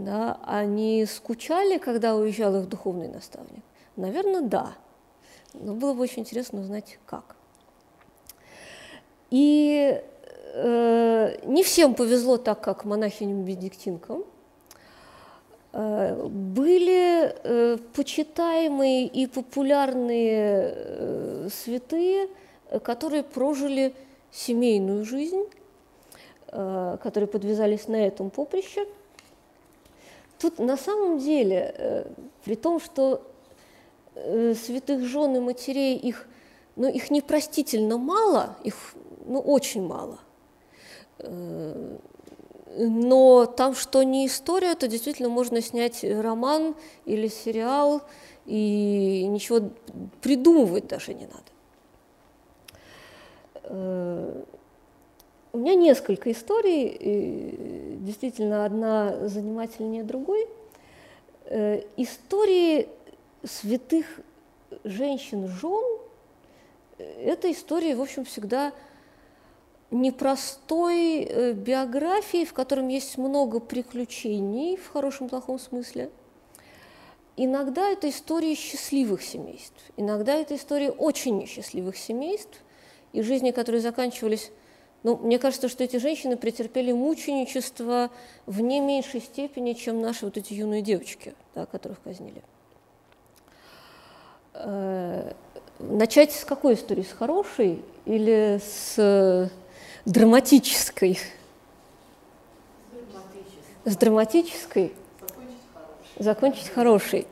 да, 0.00 0.40
они 0.46 1.04
скучали, 1.04 1.76
когда 1.76 2.16
уезжал 2.16 2.56
их 2.56 2.68
духовный 2.70 3.08
наставник? 3.08 3.62
Наверное, 3.96 4.40
да. 4.40 4.72
Но 5.52 5.74
было 5.74 5.92
бы 5.92 6.00
очень 6.00 6.20
интересно 6.20 6.60
узнать, 6.60 6.98
как. 7.04 7.36
И 9.28 10.02
э, 10.54 11.36
не 11.44 11.62
всем 11.62 11.94
повезло 11.94 12.38
так, 12.38 12.62
как 12.62 12.86
монахиням-бенедиктинкам. 12.86 14.24
Э, 15.72 16.26
были 16.26 17.32
э, 17.32 17.78
почитаемые 17.94 19.06
и 19.06 19.26
популярные 19.26 20.74
э, 20.74 21.48
святые, 21.52 22.28
которые 22.82 23.22
прожили 23.22 23.94
семейную 24.30 25.04
жизнь, 25.04 25.42
которые 26.46 27.26
подвязались 27.26 27.88
на 27.88 28.06
этом 28.06 28.30
поприще– 28.30 28.86
Тут 30.38 30.58
на 30.58 30.78
самом 30.78 31.18
деле, 31.18 32.06
при 32.44 32.54
том, 32.54 32.80
что 32.80 33.30
святых 34.14 35.04
жен 35.04 35.36
и 35.36 35.38
матерей 35.38 35.96
их, 35.98 36.26
ну, 36.76 36.88
их 36.88 37.10
непростительно 37.10 37.98
мало, 37.98 38.56
их 38.64 38.94
ну, 39.26 39.38
очень 39.38 39.86
мало. 39.86 40.18
Э, 42.70 42.86
но 42.86 43.46
там, 43.46 43.74
что 43.74 44.02
не 44.02 44.26
история, 44.26 44.74
то 44.74 44.88
действительно 44.88 45.28
можно 45.28 45.60
снять 45.60 46.04
роман 46.04 46.74
или 47.04 47.28
сериал, 47.28 48.02
и 48.46 49.26
ничего 49.28 49.70
придумывать 50.20 50.86
даже 50.88 51.14
не 51.14 51.26
надо. 51.26 51.44
У 55.52 55.58
меня 55.58 55.74
несколько 55.74 56.32
историй, 56.32 57.96
действительно 57.98 58.64
одна 58.64 59.28
занимательнее 59.28 60.02
другой. 60.02 60.48
Э, 61.46 61.82
истории 61.96 62.88
святых 63.44 64.06
женщин-жен– 64.84 65.98
это 66.98 67.50
истории, 67.50 67.94
в 67.94 68.02
общем, 68.02 68.24
всегда 68.24 68.72
непростой 69.90 71.24
э, 71.24 71.52
биографии, 71.52 72.44
в 72.44 72.52
котором 72.52 72.88
есть 72.88 73.18
много 73.18 73.60
приключений, 73.60 74.76
в 74.76 74.88
хорошем-плохом 74.88 75.58
смысле. 75.58 76.10
Иногда 77.36 77.88
это 77.88 78.08
истории 78.10 78.54
счастливых 78.54 79.22
семейств, 79.22 79.80
иногда 79.96 80.34
это 80.34 80.56
истории 80.56 80.88
очень 80.88 81.38
несчастливых 81.38 81.96
семейств, 81.96 82.62
и 83.12 83.22
жизни, 83.22 83.50
которые 83.50 83.80
заканчивались 83.80 84.52
ну, 85.02 85.16
мне 85.16 85.38
кажется, 85.38 85.68
что 85.68 85.82
эти 85.82 85.96
женщины 85.96 86.36
претерпели 86.36 86.92
мученичество 86.92 88.10
в 88.44 88.60
не 88.60 88.80
меньшей 88.80 89.20
степени, 89.20 89.72
чем 89.72 90.00
наши 90.02 90.26
вот 90.26 90.36
эти 90.36 90.52
юные 90.52 90.82
девочки, 90.82 91.34
да, 91.54 91.64
которых 91.64 92.02
казнили. 92.02 92.42
Э, 94.52 95.32
начать 95.78 96.32
с 96.32 96.44
какой 96.44 96.74
истории? 96.74 97.02
С 97.02 97.12
хорошей 97.12 97.82
или 98.04 98.60
с 98.62 99.50
драматической? 100.04 101.18
С 103.84 103.96
драматической. 103.96 104.92
Закончить 106.18 106.68
хорошей. 106.68 107.26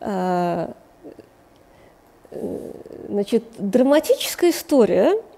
Э, 0.00 0.72
значит, 3.08 3.44
драматическая 3.58 4.50
история– 4.50 5.20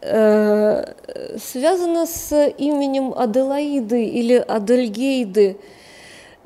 Э, 0.00 0.94
связана 1.38 2.06
с 2.06 2.32
именем 2.56 3.12
Аделаиды 3.16 4.04
или 4.04 4.34
Адельгейды 4.34 5.58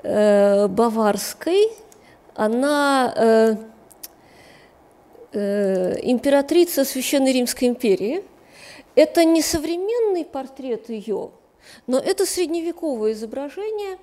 э, 0.02 0.68
Баварской. 0.68 1.68
Она 2.34 3.12
э, 3.14 3.56
императрица 6.02 6.86
Священной 6.86 7.32
Римской 7.32 7.68
империи. 7.68 8.24
Это 8.94 9.24
не 9.24 9.42
современный 9.42 10.24
портрет 10.24 10.88
ее, 10.88 11.30
но 11.86 11.98
это 11.98 12.26
средневековое 12.26 13.12
изображение 13.12 13.98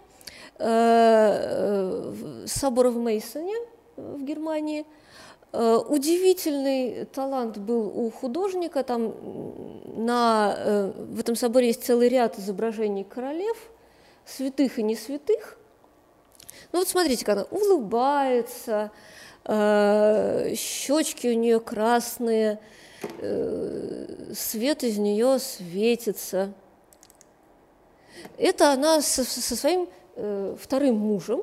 собора 2.48 2.90
в 2.90 2.98
Мейсоне 2.98 3.56
в 3.96 4.24
Германии– 4.24 4.86
Э, 5.52 5.78
удивительный 5.78 7.06
талант 7.06 7.58
был 7.58 7.88
у 7.88 8.12
художника. 8.12 8.84
Там 8.84 9.14
на, 10.06 10.56
э, 10.58 10.92
в 10.96 11.20
этом 11.20 11.36
соборе 11.36 11.68
есть 11.68 11.84
целый 11.84 12.08
ряд 12.08 12.38
изображений 12.38 13.04
королев, 13.04 13.58
святых 14.26 14.78
и 14.78 14.84
не 14.84 14.96
святых. 14.96 15.58
Ну 16.72 16.80
вот 16.80 16.88
смотрите, 16.88 17.26
как 17.26 17.38
она 17.38 17.46
улыбается, 17.50 18.92
э, 19.46 20.54
щечки 20.56 21.28
у 21.28 21.34
нее 21.34 21.60
красные, 21.60 22.60
свет 24.34 24.84
из 24.84 24.98
нее 24.98 25.40
светится. 25.40 26.54
Это 28.38 28.72
она 28.74 29.02
со, 29.02 29.24
со 29.24 29.56
своим 29.56 29.88
вторым 30.58 30.98
мужем, 30.98 31.42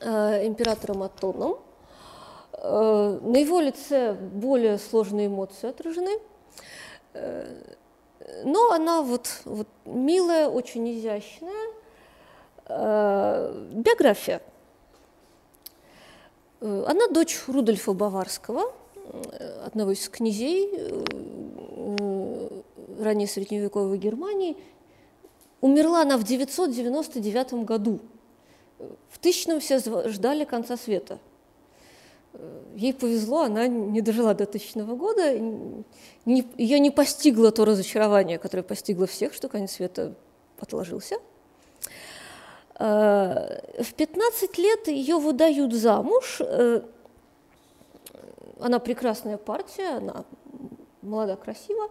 императором 0.00 1.02
Атоном, 1.02 1.58
Э, 2.58 3.18
на 3.22 3.36
его 3.36 3.60
лице 3.60 4.14
более 4.14 4.78
сложные 4.78 5.26
эмоции 5.26 5.68
отражены, 5.68 6.18
э, 7.12 7.74
но 8.44 8.72
она 8.72 9.02
вот, 9.02 9.42
вот 9.44 9.68
милая, 9.84 10.48
очень 10.48 10.90
изящная. 10.90 11.72
Э, 12.68 13.52
биография. 13.72 14.42
Она 16.60 17.06
дочь 17.08 17.38
Рудольфа 17.46 17.92
Баварского, 17.92 18.72
одного 19.64 19.92
из 19.92 20.08
князей 20.08 20.70
ранее 23.00 23.28
средневековой 23.28 23.98
Германии. 23.98 24.56
Умерла 25.60 26.02
она 26.02 26.16
в 26.16 26.24
999 26.24 27.64
году. 27.64 28.00
В 29.10 29.18
тысячном 29.18 29.60
все 29.60 29.78
ждали 30.08 30.44
конца 30.44 30.76
света– 30.76 31.18
ей 32.74 32.92
повезло, 32.92 33.42
она 33.42 33.66
не 33.66 34.00
дожила 34.00 34.34
до 34.34 34.46
тысячного 34.46 34.94
года, 34.96 35.38
не, 35.38 36.46
ее 36.56 36.78
не 36.78 36.90
постигло 36.90 37.50
то 37.50 37.64
разочарование, 37.64 38.38
которое 38.38 38.62
постигло 38.62 39.06
всех, 39.06 39.34
что 39.34 39.48
конец 39.48 39.72
света 39.72 40.14
отложился. 40.58 41.16
Э, 42.78 43.82
в 43.82 43.94
15 43.94 44.58
лет 44.58 44.88
ее 44.88 45.16
выдают 45.16 45.72
замуж. 45.72 46.40
Э, 48.56 48.64
она 48.64 48.78
прекрасная 48.78 49.36
партия, 49.36 49.98
она 49.98 50.24
молода, 51.02 51.36
красива. 51.36 51.88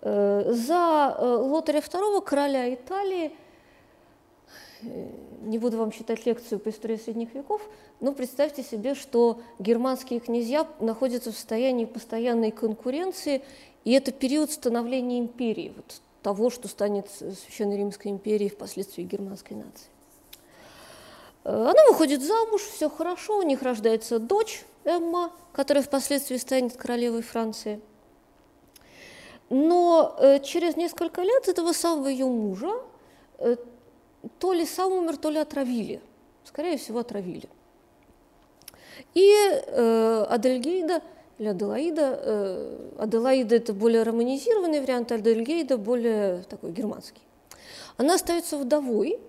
Э, 0.00 0.52
за 0.52 1.16
Лотаря 1.20 1.80
II, 1.80 2.22
короля 2.22 2.72
Италии– 2.72 3.32
не 4.82 5.58
буду 5.58 5.78
вам 5.78 5.90
читать 5.90 6.24
лекцию 6.26 6.58
по 6.60 6.70
истории 6.70 6.96
средних 6.96 7.34
веков, 7.34 7.60
но 8.00 8.12
представьте 8.12 8.62
себе, 8.62 8.94
что 8.94 9.40
германские 9.58 10.20
князья 10.20 10.66
находятся 10.80 11.32
в 11.32 11.34
состоянии 11.34 11.84
постоянной 11.84 12.50
конкуренции, 12.50 13.42
и 13.84 13.92
это 13.92 14.12
период 14.12 14.50
становления 14.50 15.18
империи, 15.18 15.72
вот 15.74 16.00
того, 16.22 16.50
что 16.50 16.68
станет 16.68 17.08
Священной 17.10 17.78
Римской 17.78 18.10
империей, 18.10 18.50
впоследствии 18.50 19.02
германской 19.02 19.56
нации. 19.56 19.88
Она 21.44 21.84
выходит 21.88 22.22
замуж, 22.22 22.62
все 22.62 22.90
хорошо, 22.90 23.38
у 23.38 23.42
них 23.42 23.62
рождается 23.62 24.18
дочь 24.18 24.64
Эмма, 24.84 25.32
которая 25.52 25.82
впоследствии 25.82 26.36
станет 26.36 26.76
королевой 26.76 27.22
Франции. 27.22 27.80
Но 29.50 30.16
э, 30.18 30.40
через 30.40 30.76
несколько 30.76 31.22
лет 31.22 31.48
этого 31.48 31.72
самого 31.72 32.08
ее 32.08 32.26
мужа 32.26 32.72
э, 33.38 33.56
то 34.38 34.52
ли 34.52 34.66
сам 34.66 34.92
умер, 34.92 35.16
то 35.16 35.30
ли 35.30 35.38
отравили. 35.38 36.02
Скорее 36.44 36.76
всего, 36.76 36.98
отравили. 36.98 37.48
И 39.14 39.32
э, 39.32 40.26
Адельгейда 40.28 41.02
или 41.38 41.48
Аделаида, 41.48 42.20
э, 42.22 42.90
Аделаида 42.98 43.56
это 43.56 43.72
более 43.72 44.02
романизированный 44.02 44.80
вариант, 44.80 45.12
Адельгейда 45.12 45.78
более 45.78 46.42
такой 46.42 46.72
германский. 46.72 47.22
Она 47.96 48.14
остается 48.14 48.58
вдовой, 48.58 49.20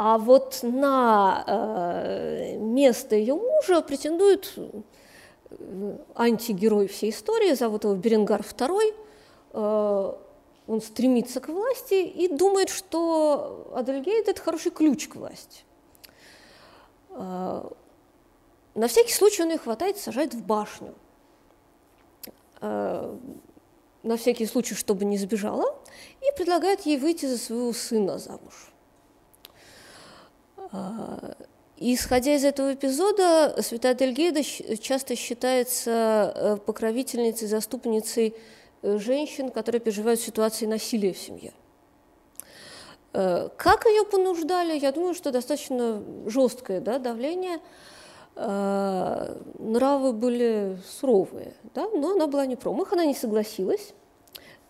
а 0.00 0.16
вот 0.16 0.60
на 0.62 1.42
э, 1.44 2.56
место 2.56 3.16
ее 3.16 3.34
мужа 3.34 3.82
претендует 3.82 4.54
э, 4.56 5.96
антигерой 6.14 6.86
всей 6.86 7.10
истории, 7.10 7.52
зовут 7.54 7.82
его 7.82 7.96
Беренгар 7.96 8.42
II. 8.42 8.94
Э, 9.54 10.12
он 10.68 10.80
стремится 10.82 11.40
к 11.40 11.48
власти 11.48 11.94
и 11.94 12.28
думает, 12.28 12.68
что 12.68 13.72
Адельгейд– 13.74 14.28
это 14.28 14.40
хороший 14.40 14.70
ключ 14.70 15.08
к 15.08 15.16
власти. 15.16 15.64
Э, 17.10 17.68
на 18.76 18.86
всякий 18.86 19.12
случай 19.12 19.42
он 19.42 19.50
ее 19.50 19.58
хватает, 19.58 19.98
сажает 19.98 20.32
в 20.32 20.46
башню. 20.46 20.94
Э, 22.60 23.16
на 24.04 24.16
всякий 24.16 24.46
случай, 24.46 24.76
чтобы 24.76 25.04
не 25.04 25.18
сбежала, 25.18 25.76
и 26.20 26.36
предлагает 26.36 26.86
ей 26.86 26.98
выйти 26.98 27.26
за 27.26 27.36
своего 27.36 27.72
сына 27.72 28.18
замуж. 28.18 28.72
А, 30.70 31.34
исходя 31.76 32.34
из 32.34 32.44
этого 32.44 32.74
эпизода, 32.74 33.56
святая 33.62 33.94
Дельгейда 33.94 34.42
часто 34.78 35.16
считается 35.16 36.32
э, 36.34 36.56
покровительницей, 36.64 37.48
заступницей 37.48 38.34
э, 38.82 38.98
женщин, 38.98 39.50
которые 39.50 39.80
переживают 39.80 40.20
ситуации 40.20 40.66
насилия 40.66 41.12
в 41.12 41.18
семье. 41.18 41.52
Э, 43.12 43.48
как 43.56 43.86
ее 43.86 44.04
понуждали? 44.04 44.78
Я 44.78 44.92
думаю, 44.92 45.14
что 45.14 45.30
достаточно 45.30 46.02
жесткое 46.26 46.80
да, 46.80 46.98
давление. 46.98 47.60
Нравы 48.36 50.12
были 50.12 50.78
суровые, 50.88 51.54
да, 51.74 51.88
но 51.88 52.12
она 52.12 52.28
была 52.28 52.46
не 52.46 52.54
промах, 52.54 52.92
она 52.92 53.04
не 53.04 53.14
согласилась, 53.14 53.94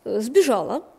сбежала– 0.07 0.85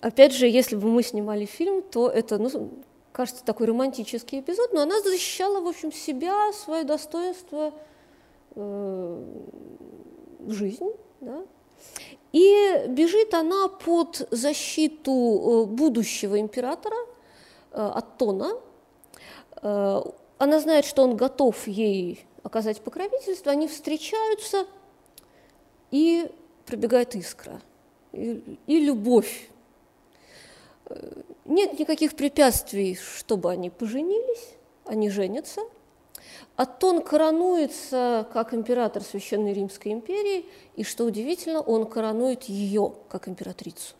опять 0.00 0.32
же, 0.32 0.46
если 0.46 0.76
бы 0.76 0.88
мы 0.88 1.02
снимали 1.02 1.44
фильм, 1.44 1.82
то 1.82 2.08
это, 2.08 2.38
ну, 2.38 2.70
кажется, 3.12 3.44
такой 3.44 3.66
романтический 3.66 4.40
эпизод, 4.40 4.72
но 4.72 4.82
она 4.82 5.00
защищала, 5.00 5.60
в 5.60 5.66
общем, 5.66 5.92
себя, 5.92 6.52
свое 6.52 6.84
достоинство, 6.84 7.72
э, 8.54 9.24
жизнь, 10.46 10.90
да? 11.20 11.44
И 12.32 12.84
бежит 12.88 13.34
она 13.34 13.68
под 13.68 14.28
защиту 14.30 15.12
э, 15.12 15.64
будущего 15.66 16.38
императора 16.38 16.96
э, 17.72 17.90
Аттона. 17.94 18.52
Э, 19.62 20.02
она 20.38 20.60
знает, 20.60 20.84
что 20.84 21.02
он 21.02 21.16
готов 21.16 21.66
ей 21.66 22.24
оказать 22.42 22.80
покровительство, 22.80 23.50
они 23.50 23.66
встречаются, 23.66 24.66
и 25.90 26.30
пробегает 26.66 27.16
искра– 27.16 27.60
и, 28.66 28.80
любовь. 28.80 29.48
Нет 31.44 31.78
никаких 31.78 32.16
препятствий, 32.16 32.96
чтобы 32.96 33.50
они 33.50 33.70
поженились, 33.70 34.54
они 34.84 35.10
женятся. 35.10 35.62
Атон 36.56 37.02
коронуется 37.02 38.26
как 38.32 38.52
император 38.52 39.02
Священной 39.02 39.52
Римской 39.52 39.92
империи, 39.92 40.46
и, 40.76 40.82
что 40.82 41.04
удивительно, 41.04 41.60
он 41.60 41.86
коронует 41.86 42.44
ее 42.44 42.94
как 43.08 43.28
императрицу. 43.28 43.94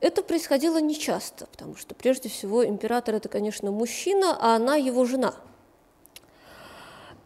Это 0.00 0.22
происходило 0.22 0.80
нечасто, 0.80 1.46
потому 1.46 1.76
что 1.76 1.94
прежде 1.94 2.28
всего 2.28 2.64
император 2.64 3.16
это, 3.16 3.28
конечно, 3.28 3.70
мужчина, 3.70 4.36
а 4.40 4.56
она 4.56 4.76
его 4.76 5.04
жена. 5.04 5.34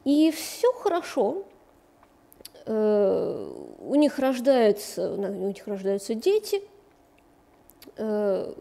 И 0.04 0.30
все 0.30 0.72
хорошо, 0.72 1.44
Э, 1.44 1.49
у 2.72 3.94
них 3.94 4.18
рождаются, 4.18 5.12
у 5.12 5.16
них 5.48 5.66
рождаются 5.66 6.14
дети. 6.14 6.62
Э, 7.96 8.52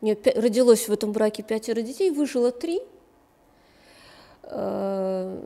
у 0.00 0.04
нее 0.04 0.16
родилось 0.34 0.88
в 0.88 0.92
этом 0.92 1.12
браке 1.12 1.42
пятеро 1.42 1.82
детей, 1.82 2.10
выжило 2.10 2.50
три. 2.50 2.80
Э, 4.42 5.40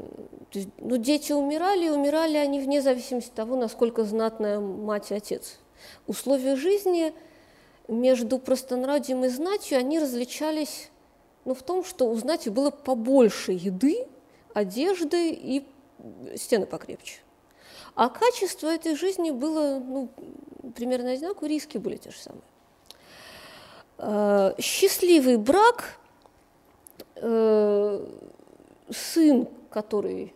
ну, 0.79 0.97
дети 0.97 1.33
умирали, 1.33 1.89
умирали 1.89 2.37
они 2.37 2.61
вне 2.61 2.83
зависимости 2.83 3.29
от 3.29 3.35
того, 3.35 3.57
насколько 3.57 4.05
знатная 4.05 4.61
мать 4.61 5.11
и 5.11 5.15
отец. 5.15 5.59
Условия 6.07 6.57
жизни 6.57 7.13
между 7.89 8.39
простонародьем 8.39 9.25
и 9.25 9.29
знатью, 9.29 9.79
они 9.79 9.99
различались 9.99 10.91
ну, 11.45 11.55
в 11.55 11.63
том, 11.63 11.85
что 11.85 12.09
у 12.09 12.15
знати 12.17 12.49
было 12.49 12.71
побольше 12.71 13.53
еды, 13.53 14.07
одежды 14.55 15.31
и 15.31 15.67
стены 16.37 16.67
покрепче. 16.67 17.21
А 17.95 18.09
качество 18.09 18.69
этой 18.69 18.97
жизни 18.97 19.31
было 19.31 19.79
ну, 19.79 20.09
примерно 20.75 21.11
одинаково, 21.13 21.49
риски 21.49 21.79
были 21.79 21.97
те 21.97 22.11
же 22.11 22.17
самые. 22.19 22.43
Э, 23.99 24.55
счастливый 24.59 25.37
брак, 25.37 25.99
э, 27.17 28.07
сын, 28.91 29.49
который 29.71 30.35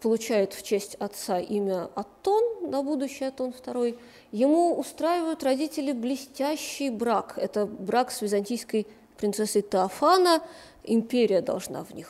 получает 0.00 0.54
в 0.54 0.62
честь 0.62 0.94
отца 0.96 1.38
имя 1.38 1.88
Атон, 1.94 2.70
на 2.70 2.82
будущее 2.82 3.28
Атон 3.28 3.50
II, 3.50 3.98
ему 4.32 4.78
устраивают 4.78 5.42
родители 5.42 5.92
блестящий 5.92 6.90
брак. 6.90 7.34
Это 7.36 7.66
брак 7.66 8.10
с 8.10 8.22
византийской 8.22 8.86
принцессой 9.16 9.62
Теофана, 9.62 10.42
империя 10.82 11.42
должна 11.42 11.84
в 11.84 11.94
них 11.94 12.08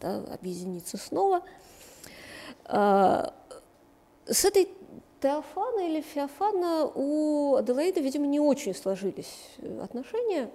да, 0.00 0.24
объединиться 0.32 0.96
снова. 0.96 1.42
С 4.26 4.44
этой 4.44 4.68
Теофана 5.20 5.86
или 5.88 6.00
Феофана 6.00 6.90
у 6.94 7.54
Аделаиды, 7.54 8.00
видимо, 8.00 8.26
не 8.26 8.40
очень 8.40 8.74
сложились 8.74 9.32
э, 9.58 9.80
отношения. 9.82 10.50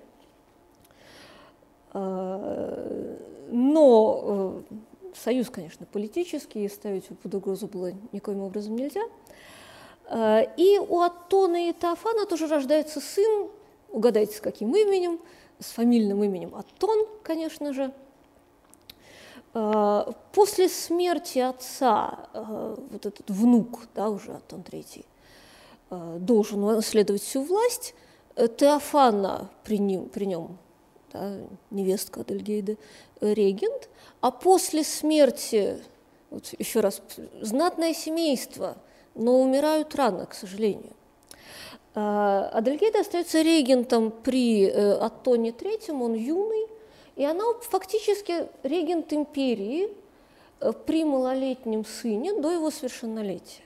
А, 1.93 3.17
но 3.49 4.63
э, 4.69 4.75
союз, 5.15 5.49
конечно, 5.49 5.85
политический, 5.85 6.67
ставить 6.67 7.07
под 7.07 7.33
угрозу 7.33 7.67
было 7.67 7.93
никоим 8.11 8.41
образом 8.41 8.75
нельзя. 8.75 9.03
А, 10.05 10.41
и 10.57 10.77
у 10.77 10.99
Аттона 10.99 11.69
и 11.69 11.73
Теофана 11.73 12.25
тоже 12.25 12.47
рождается 12.47 12.99
сын, 12.99 13.49
угадайте, 13.89 14.35
с 14.35 14.41
каким 14.41 14.75
именем, 14.75 15.19
с 15.59 15.71
фамильным 15.71 16.23
именем 16.23 16.55
Аттон, 16.55 17.07
конечно 17.23 17.73
же– 17.73 17.93
после 19.53 20.69
смерти 20.69 21.39
отца 21.39 22.19
э, 22.33 22.75
вот 22.89 23.05
этот 23.05 23.29
внук, 23.29 23.81
да, 23.93 24.09
уже 24.09 24.31
Антон 24.31 24.61
III, 24.61 25.05
э, 25.89 26.17
должен 26.19 26.61
наследовать 26.61 27.21
всю 27.21 27.43
власть, 27.43 27.93
Теофана 28.35 29.49
при 29.65 29.77
нем, 29.77 30.07
при 30.07 30.25
нем 30.25 30.57
да, 31.11 31.35
невестка 31.69 32.21
Адельгейда, 32.21 32.77
регент, 33.19 33.89
а 34.21 34.31
после 34.31 34.85
смерти, 34.85 35.83
вот 36.29 36.53
еще 36.57 36.79
раз, 36.79 37.01
знатное 37.41 37.93
семейство, 37.93 38.77
но 39.15 39.41
умирают 39.41 39.93
рано, 39.95 40.27
к 40.27 40.33
сожалению. 40.33 40.93
Адельгейда 41.93 43.01
остается 43.01 43.41
регентом 43.41 44.11
при 44.11 44.69
Аттоне 44.69 45.49
III, 45.49 45.91
он 46.01 46.13
юный, 46.13 46.67
и 47.21 47.23
она 47.23 47.43
фактически 47.69 48.49
регент 48.63 49.13
империи 49.13 49.95
э, 50.59 50.73
при 50.87 51.05
малолетнем 51.05 51.85
сыне 51.85 52.33
до 52.33 52.49
его 52.49 52.71
совершеннолетия. 52.71 53.61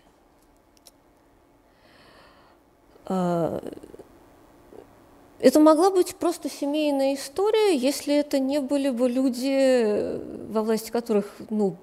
А, 3.05 3.63
это 5.39 5.61
могла 5.61 5.89
быть 5.89 6.17
просто 6.17 6.49
семейная 6.49 7.13
история, 7.13 7.77
если 7.77 8.13
это 8.13 8.39
не 8.39 8.59
были 8.59 8.89
бы 8.89 9.07
люди, 9.07 10.51
во 10.51 10.61
власти 10.61 10.91
которых 10.91 11.33
ну, 11.49 11.77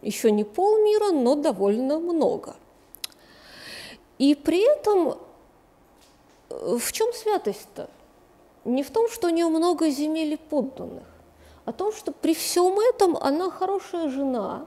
еще 0.00 0.32
не 0.32 0.42
полмира, 0.42 1.12
но 1.12 1.36
довольно 1.36 2.00
много. 2.00 2.56
И 4.18 4.34
при 4.34 4.68
этом 4.76 5.18
э, 6.50 6.76
в 6.80 6.90
чем 6.90 7.12
святость-то? 7.12 7.88
не 8.64 8.82
в 8.82 8.90
том, 8.90 9.08
что 9.08 9.28
у 9.28 9.30
нее 9.30 9.48
много 9.48 9.90
земель 9.90 10.34
и 10.34 10.36
подданных, 10.36 11.06
о 11.64 11.72
том, 11.72 11.92
что 11.92 12.12
при 12.12 12.34
всем 12.34 12.78
этом 12.80 13.16
она 13.16 13.50
хорошая 13.50 14.08
жена, 14.08 14.66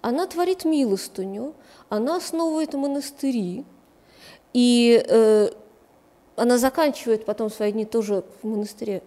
она 0.00 0.26
творит 0.26 0.64
милостыню, 0.64 1.54
она 1.88 2.16
основывает 2.16 2.74
монастыри, 2.74 3.64
и 4.52 5.04
э, 5.06 5.50
она 6.36 6.58
заканчивает 6.58 7.24
потом 7.24 7.50
свои 7.50 7.72
дни 7.72 7.84
тоже 7.84 8.24
в 8.42 8.46
монастыре. 8.46 9.02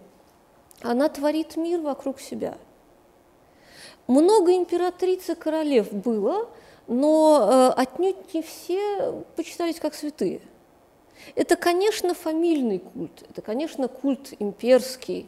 Она 0.82 1.08
творит 1.08 1.56
мир 1.56 1.80
вокруг 1.80 2.20
себя. 2.20 2.58
Много 4.06 4.54
императриц 4.54 5.28
и 5.30 5.34
королев 5.34 5.92
было, 5.92 6.48
но 6.86 7.72
э, 7.76 7.80
отнюдь 7.80 8.34
не 8.34 8.42
все 8.42 9.24
почитались 9.34 9.80
как 9.80 9.94
святые. 9.94 10.40
Это, 11.34 11.56
конечно, 11.56 12.14
фамильный 12.14 12.78
культ, 12.78 13.24
это, 13.28 13.42
конечно, 13.42 13.88
культ 13.88 14.34
имперский, 14.38 15.26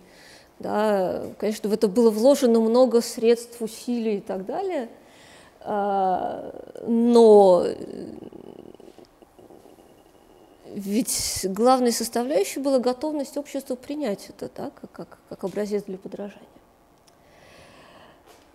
да, 0.58 1.22
конечно, 1.38 1.68
в 1.68 1.72
это 1.72 1.88
было 1.88 2.10
вложено 2.10 2.60
много 2.60 3.00
средств, 3.00 3.60
усилий 3.60 4.16
и 4.16 4.20
так 4.20 4.44
далее, 4.44 4.88
а, 5.60 6.52
но 6.86 7.66
ведь 10.66 11.40
главной 11.44 11.92
составляющей 11.92 12.60
была 12.60 12.78
готовность 12.78 13.36
общества 13.36 13.74
принять 13.74 14.30
это 14.30 14.50
да, 14.56 14.70
как, 14.92 15.18
как, 15.28 15.44
образец 15.44 15.84
для 15.84 15.98
подражания. 15.98 16.42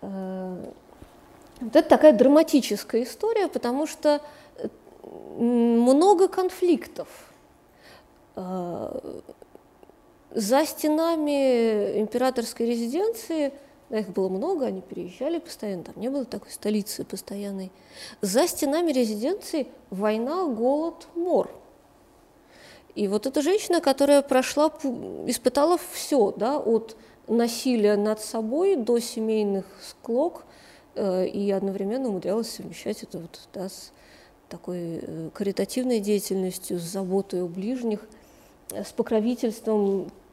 А, 0.02 0.72
вот 1.60 1.76
это 1.76 1.88
такая 1.88 2.12
драматическая 2.12 3.04
история, 3.04 3.48
потому 3.48 3.86
что 3.86 4.20
много 5.38 6.28
конфликтов. 6.28 7.08
А, 10.34 10.38
за 10.38 10.64
стенами 10.66 11.98
императорской 12.00 12.66
резиденции, 12.66 13.52
да, 13.90 13.98
их 13.98 14.08
было 14.10 14.28
много, 14.28 14.66
они 14.66 14.80
переезжали 14.80 15.38
постоянно, 15.38 15.84
там 15.84 15.94
не 15.96 16.08
было 16.08 16.24
такой 16.24 16.50
столицы 16.50 17.04
постоянной. 17.04 17.70
За 18.20 18.46
стенами 18.46 18.92
резиденции 18.92 19.68
война, 19.90 20.46
голод, 20.46 21.06
мор. 21.14 21.50
И 22.94 23.08
вот 23.08 23.26
эта 23.26 23.42
женщина, 23.42 23.80
которая 23.80 24.22
прошла, 24.22 24.68
испытала 25.26 25.78
все, 25.92 26.32
да, 26.32 26.58
от 26.58 26.96
насилия 27.26 27.96
над 27.96 28.20
собой 28.20 28.76
до 28.76 28.98
семейных 29.00 29.64
склок, 29.82 30.44
э, 30.94 31.26
и 31.26 31.50
одновременно 31.50 32.08
умудрялась 32.08 32.50
совмещать 32.50 33.02
это 33.02 33.18
вот, 33.18 33.40
да, 33.52 33.68
с 33.68 33.92
такой 34.48 35.00
э, 35.02 35.30
каритативной 35.34 36.00
деятельностью, 36.00 36.78
с 36.78 36.82
заботой 36.82 37.42
о 37.42 37.46
ближних, 37.46 38.06
с 38.70 38.92
покровительством 38.92 40.02
э, 40.02 40.23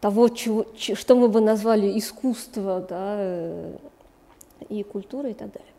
того, 0.00 0.28
чего, 0.28 0.66
что 0.76 1.14
мы 1.14 1.28
бы 1.28 1.40
назвали 1.40 1.98
искусство 1.98 2.84
да, 2.88 3.16
э, 3.18 3.76
и 4.68 4.82
культура 4.82 5.30
и 5.30 5.34
так 5.34 5.52
далее. 5.52 5.72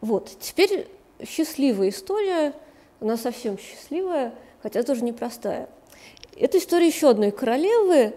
Вот, 0.00 0.30
теперь 0.40 0.88
счастливая 1.24 1.90
история, 1.90 2.52
она 3.00 3.16
совсем 3.16 3.56
счастливая, 3.58 4.34
хотя 4.62 4.82
тоже 4.82 5.04
непростая. 5.04 5.68
Это 6.36 6.58
история 6.58 6.86
еще 6.86 7.08
одной 7.10 7.30
королевы, 7.30 8.14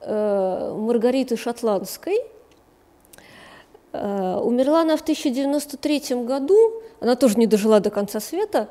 э, 0.00 0.74
Маргариты 0.76 1.36
Шотландской. 1.36 2.18
Э, 3.92 4.40
умерла 4.42 4.80
она 4.80 4.96
в 4.96 5.02
1093 5.02 6.24
году, 6.24 6.82
она 7.00 7.16
тоже 7.16 7.38
не 7.38 7.46
дожила 7.46 7.80
до 7.80 7.90
конца 7.90 8.20
света. 8.20 8.68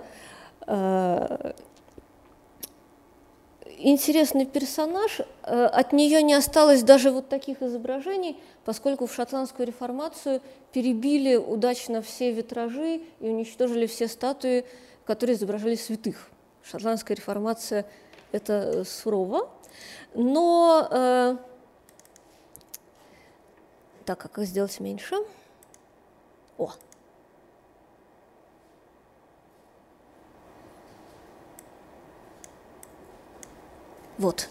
Э, 3.80 3.90
интересный 3.90 4.46
персонаж. 4.46 5.22
Э, 5.44 5.66
от 5.66 5.94
нее 5.94 6.22
не 6.22 6.34
осталось 6.34 6.84
даже 6.84 7.12
вот 7.12 7.30
таких 7.30 7.62
изображений, 7.62 8.38
поскольку 8.66 9.08
в 9.08 9.14
шотландскую 9.14 9.68
реформацию 9.68 10.42
перебили 10.72 11.36
удачно 11.36 12.02
все 12.02 12.32
витражи 12.32 13.02
и 13.20 13.30
уничтожили 13.30 13.88
все 13.88 14.08
статуи, 14.08 14.66
которые 15.06 15.36
изображали 15.36 15.76
святых. 15.76 16.30
Шотландская 16.64 17.16
реформация– 17.18 17.86
это 18.32 18.84
сурово. 18.86 19.50
Но 20.14 20.88
э, 20.92 21.38
так, 24.06 24.20
как 24.20 24.40
сделать 24.46 24.80
меньше? 24.80 25.16
О, 26.58 26.72
Вот. 34.20 34.50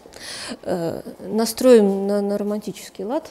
Э, 0.63 1.03
настроим 1.21 2.07
на, 2.07 2.23
на 2.23 2.39
романтический 2.39 3.05
лад. 3.05 3.31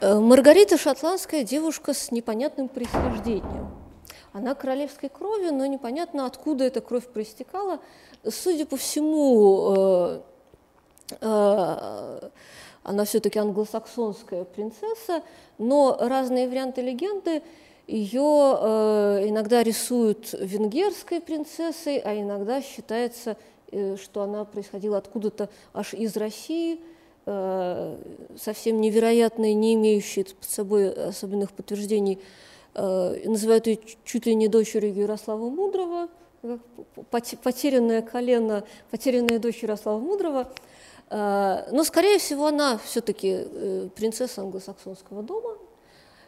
Э, 0.00 0.18
Маргарита 0.18 0.78
Шотландская 0.78 1.44
девушка 1.44 1.92
с 1.92 2.10
непонятным 2.10 2.68
происхождением. 2.68 3.68
Она 4.32 4.54
королевской 4.54 5.10
крови, 5.10 5.50
но 5.50 5.66
непонятно, 5.66 6.24
откуда 6.24 6.64
эта 6.64 6.80
кровь 6.80 7.06
проистекала. 7.06 7.80
Судя 8.26 8.64
по 8.64 8.78
всему, 8.78 10.22
э, 11.20 12.30
она 12.82 13.04
все-таки 13.04 13.38
англосаксонская 13.38 14.44
принцесса, 14.44 15.22
но 15.58 15.98
разные 16.00 16.48
варианты 16.48 16.80
легенды 16.80 17.42
ее 17.86 18.22
иногда 19.28 19.62
рисуют 19.62 20.32
венгерской 20.32 21.20
принцессой, 21.20 21.98
а 21.98 22.14
иногда 22.14 22.62
считается 22.62 23.36
что 24.02 24.22
она 24.22 24.44
происходила 24.44 24.98
откуда-то 24.98 25.48
аж 25.72 25.94
из 25.94 26.16
России, 26.16 26.80
э, 27.26 27.96
совсем 28.36 28.80
невероятная, 28.80 29.54
не 29.54 29.74
имеющая 29.74 30.24
под 30.24 30.48
собой 30.48 30.92
особенных 30.92 31.52
подтверждений, 31.52 32.20
э, 32.74 33.28
называют 33.28 33.66
ее 33.66 33.78
чуть 34.04 34.26
ли 34.26 34.34
не 34.34 34.48
дочерью 34.48 34.94
Ярослава 34.94 35.50
Мудрого, 35.50 36.08
потерянное 37.10 38.02
колено, 38.02 38.64
потерянная 38.90 39.38
дочь 39.38 39.62
Ярослава 39.62 39.98
Мудрого. 39.98 40.50
Но, 41.10 41.84
скорее 41.84 42.18
всего, 42.18 42.46
она 42.46 42.78
все-таки 42.78 43.90
принцесса 43.96 44.42
англосаксонского 44.42 45.24
дома. 45.24 45.58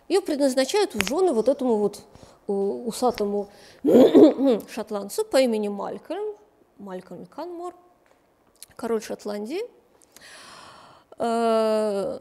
Ее 0.09 0.21
предназначают 0.21 0.95
в 0.95 1.07
жены 1.07 1.33
вот 1.33 1.49
этому 1.49 1.77
вот 1.77 2.03
усатому 2.47 3.49
шотландцу 4.69 5.25
по 5.25 5.41
имени 5.41 5.69
Малькольм, 5.69 6.37
Малькольм 6.79 7.27
Канмор, 7.27 7.75
король 8.77 9.03
Шотландии. 9.03 9.63
Э, 11.19 12.19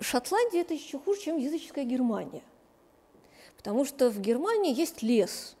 Шотландия– 0.00 0.60
это 0.62 0.74
еще 0.74 0.98
хуже, 0.98 1.20
чем 1.20 1.36
языческая 1.36 1.84
Германия, 1.84 2.42
потому 3.56 3.84
что 3.84 4.10
в 4.10 4.20
Германии 4.20 4.74
есть 4.74 5.02
лес, 5.02 5.56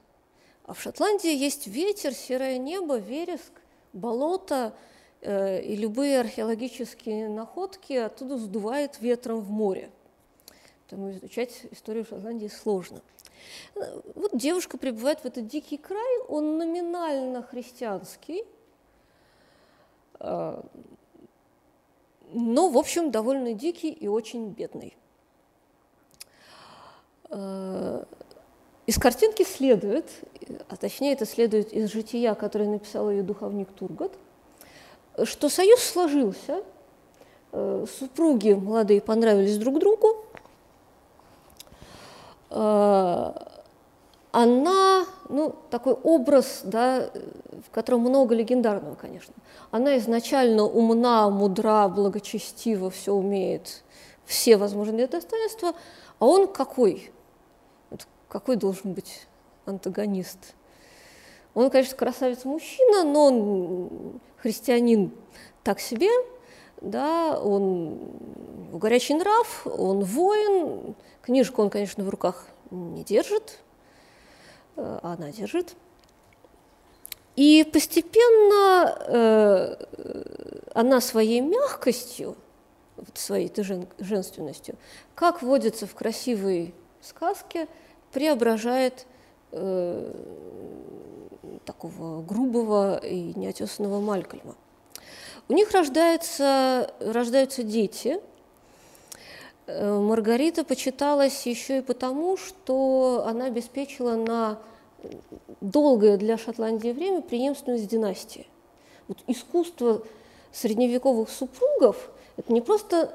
а 0.64 0.72
в 0.72 0.80
Шотландии 0.80 1.34
есть 1.34 1.66
ветер, 1.66 2.14
серое 2.14 2.58
небо, 2.58 2.96
вереск, 2.96 3.52
болото, 3.92 4.74
э, 5.20 5.62
и 5.62 5.76
любые 5.76 6.20
археологические 6.20 7.28
находки 7.28 7.92
оттуда 7.92 8.38
сдувает 8.38 9.00
ветром 9.00 9.40
в 9.40 9.50
море. 9.50 9.90
Поэтому 10.82 11.12
изучать 11.12 11.66
историю 11.70 12.04
Шотландии 12.04 12.48
сложно. 12.48 13.02
Вот 14.14 14.36
девушка 14.36 14.78
прибывает 14.78 15.20
в 15.20 15.26
этот 15.26 15.46
дикий 15.46 15.76
край, 15.76 16.18
он 16.28 16.58
номинально 16.58 17.42
христианский, 17.42 18.44
а, 20.18 20.64
но, 22.32 22.68
в 22.68 22.78
общем, 22.78 23.10
довольно 23.10 23.54
дикий 23.54 23.90
и 23.90 24.06
очень 24.08 24.50
бедный. 24.50 24.96
А, 27.30 28.04
из 28.86 28.98
картинки 28.98 29.44
следует, 29.44 30.10
а 30.68 30.76
точнее 30.76 31.12
это 31.12 31.26
следует 31.26 31.72
из 31.72 31.90
жития, 31.92 32.34
которое 32.34 32.68
написал 32.68 33.10
ее 33.10 33.22
духовник 33.22 33.70
Тургот, 33.72 34.16
что 35.24 35.48
союз 35.48 35.80
сложился, 35.80 36.62
а, 37.52 37.84
супруги 37.98 38.52
молодые 38.52 39.00
понравились 39.00 39.58
друг 39.58 39.78
другу, 39.78 40.26
Э, 40.29 40.29
она, 44.32 45.06
ну, 45.28 45.54
такой 45.70 45.94
образ, 45.94 46.62
да, 46.64 47.10
в 47.66 47.70
котором 47.70 48.00
много 48.00 48.34
легендарного, 48.34 48.94
конечно. 48.94 49.34
Она 49.70 49.96
изначально 49.98 50.64
умна, 50.64 51.30
мудра, 51.30 51.88
благочестива, 51.88 52.90
все 52.90 53.12
умеет, 53.12 53.82
все 54.24 54.56
возможные 54.56 55.06
достоинства, 55.06 55.74
а 56.18 56.26
он 56.26 56.48
какой? 56.48 57.12
Вот 57.90 58.06
какой 58.28 58.56
должен 58.56 58.92
быть 58.92 59.26
антагонист? 59.66 60.54
Он, 61.54 61.70
конечно, 61.70 61.96
красавец-мужчина, 61.96 63.04
но 63.04 63.26
он 63.26 64.20
христианин 64.36 65.12
так 65.64 65.80
себе, 65.80 66.08
да, 66.80 67.38
он 67.38 67.98
горячий 68.72 69.14
нрав, 69.14 69.66
он 69.66 70.04
воин, 70.04 70.94
книжку 71.22 71.62
он, 71.62 71.70
конечно, 71.70 72.04
в 72.04 72.08
руках 72.08 72.46
не 72.70 73.04
держит, 73.04 73.58
а 74.76 75.16
она 75.18 75.30
держит. 75.30 75.76
И 77.36 77.64
постепенно 77.72 78.96
э, 79.06 79.76
она 80.74 81.00
своей 81.00 81.40
мягкостью, 81.40 82.36
своей 83.14 83.50
жен, 83.56 83.86
женственностью, 83.98 84.76
как 85.14 85.42
водится 85.42 85.86
в 85.86 85.94
красивой 85.94 86.74
сказке, 87.00 87.68
преображает 88.12 89.06
э, 89.52 90.12
такого 91.64 92.22
грубого 92.22 92.98
и 92.98 93.32
неотесанного 93.38 94.00
Малькольма. 94.00 94.54
У 95.50 95.52
них 95.52 95.72
рождается, 95.72 96.94
рождаются 97.00 97.64
дети, 97.64 98.20
Маргарита 99.66 100.62
почиталась 100.62 101.44
еще 101.44 101.78
и 101.78 101.82
потому, 101.82 102.36
что 102.36 103.24
она 103.26 103.46
обеспечила 103.46 104.14
на 104.14 104.60
долгое 105.60 106.18
для 106.18 106.38
Шотландии 106.38 106.90
время 106.90 107.20
преемственность 107.20 107.88
династии. 107.88 108.46
Вот 109.08 109.18
искусство 109.26 110.04
средневековых 110.52 111.28
супругов– 111.28 112.12
это 112.36 112.52
не 112.52 112.60
просто 112.60 113.12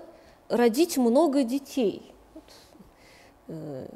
родить 0.50 0.98
много 0.98 1.44
детей. 1.44 2.12
Э, 3.48 3.88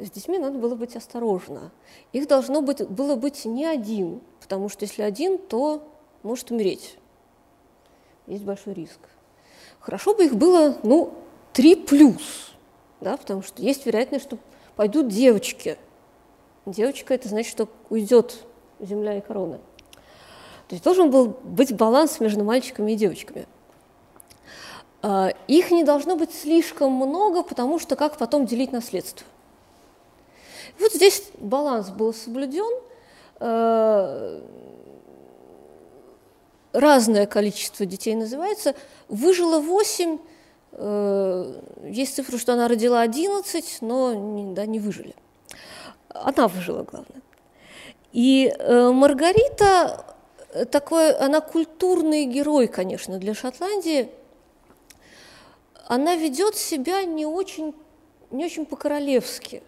с 0.00 0.10
детьми 0.10 0.38
надо 0.38 0.58
было 0.58 0.74
быть 0.74 0.96
осторожно. 0.96 1.70
Их 2.12 2.26
должно 2.26 2.62
быть, 2.62 2.84
было 2.88 3.14
быть 3.14 3.44
не 3.44 3.64
один, 3.64 4.22
потому 4.40 4.68
что 4.68 4.86
если 4.86 5.02
один, 5.02 5.38
то 5.38 5.88
может 6.24 6.50
умереть. 6.50 6.98
Есть 8.28 8.44
большой 8.44 8.74
риск. 8.74 9.00
Хорошо 9.80 10.14
бы 10.14 10.26
их 10.26 10.34
было, 10.34 10.76
ну, 10.82 11.14
три 11.54 11.74
плюс, 11.74 12.52
да, 13.00 13.16
потому 13.16 13.42
что 13.42 13.62
есть 13.62 13.86
вероятность, 13.86 14.26
что 14.26 14.38
пойдут 14.76 15.08
девочки. 15.08 15.78
Девочка– 16.66 17.14
это 17.14 17.28
значит, 17.28 17.50
что 17.50 17.68
уйдет 17.88 18.44
земля 18.80 19.16
и 19.16 19.22
корона. 19.22 19.58
То 20.68 20.74
есть 20.74 20.84
должен 20.84 21.10
был 21.10 21.38
быть 21.42 21.74
баланс 21.74 22.20
между 22.20 22.44
мальчиками 22.44 22.92
и 22.92 22.96
девочками. 22.96 23.46
А, 25.00 25.30
их 25.46 25.70
не 25.70 25.82
должно 25.82 26.14
быть 26.14 26.34
слишком 26.34 26.92
много, 26.92 27.42
потому 27.42 27.78
что 27.78 27.96
как 27.96 28.18
потом 28.18 28.44
делить 28.44 28.72
наследство? 28.72 29.26
Вот 30.78 30.92
здесь 30.92 31.30
баланс 31.38 31.88
был 31.88 32.12
соблюден. 32.12 32.82
Разное 36.78 37.26
количество 37.26 37.84
детей 37.86 38.14
называется. 38.14 38.74
Выжило 39.08 39.58
8, 39.58 40.18
а, 40.72 41.62
есть 41.84 42.14
цифра, 42.14 42.38
что 42.38 42.52
она 42.52 42.68
родила 42.68 43.00
11, 43.00 43.78
но 43.80 44.54
да, 44.54 44.64
не 44.66 44.78
выжили. 44.78 45.14
Она 46.08 46.46
выжила, 46.46 46.84
главное. 46.84 47.20
И 48.12 48.54
Маргарита 48.58 50.04
такой, 50.70 51.12
она 51.12 51.40
культурный 51.40 52.24
герой, 52.24 52.68
конечно, 52.68 53.18
для 53.18 53.34
Шотландии. 53.34 54.10
Она 55.86 56.16
ведет 56.16 56.56
себя 56.56 57.04
не 57.04 57.26
очень, 57.26 57.74
не 58.30 58.44
очень 58.44 58.66
по-королевски. 58.66 59.62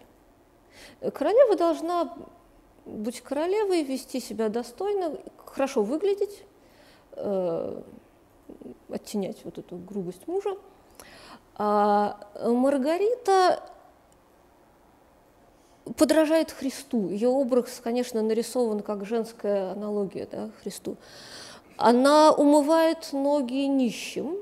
Королева 1.13 1.55
должна 1.55 2.13
быть 2.85 3.21
королевой, 3.21 3.83
вести 3.83 4.19
себя 4.19 4.49
достойно, 4.49 5.17
хорошо 5.45 5.83
выглядеть, 5.83 6.43
э, 7.15 7.81
оттенять 8.89 9.43
вот 9.43 9.57
эту 9.57 9.77
грубость 9.77 10.27
мужа. 10.27 10.57
А 11.55 12.17
Маргарита 12.43 13.63
подражает 15.97 16.51
Христу. 16.51 17.09
Ее 17.09 17.29
образ, 17.29 17.81
конечно, 17.83 18.21
нарисован 18.21 18.81
как 18.81 19.05
женская 19.05 19.71
аналогия 19.71 20.27
да, 20.31 20.49
Христу. 20.61 20.97
Она 21.77 22.31
умывает 22.31 23.11
ноги 23.11 23.65
нищим. 23.67 24.37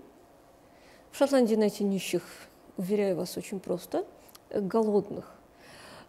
В 1.12 1.18
Шотландии 1.18 1.56
найти 1.56 1.84
нищих, 1.84 2.24
уверяю 2.78 3.16
вас, 3.16 3.36
очень 3.36 3.60
просто, 3.60 4.06
голодных. 4.52 5.34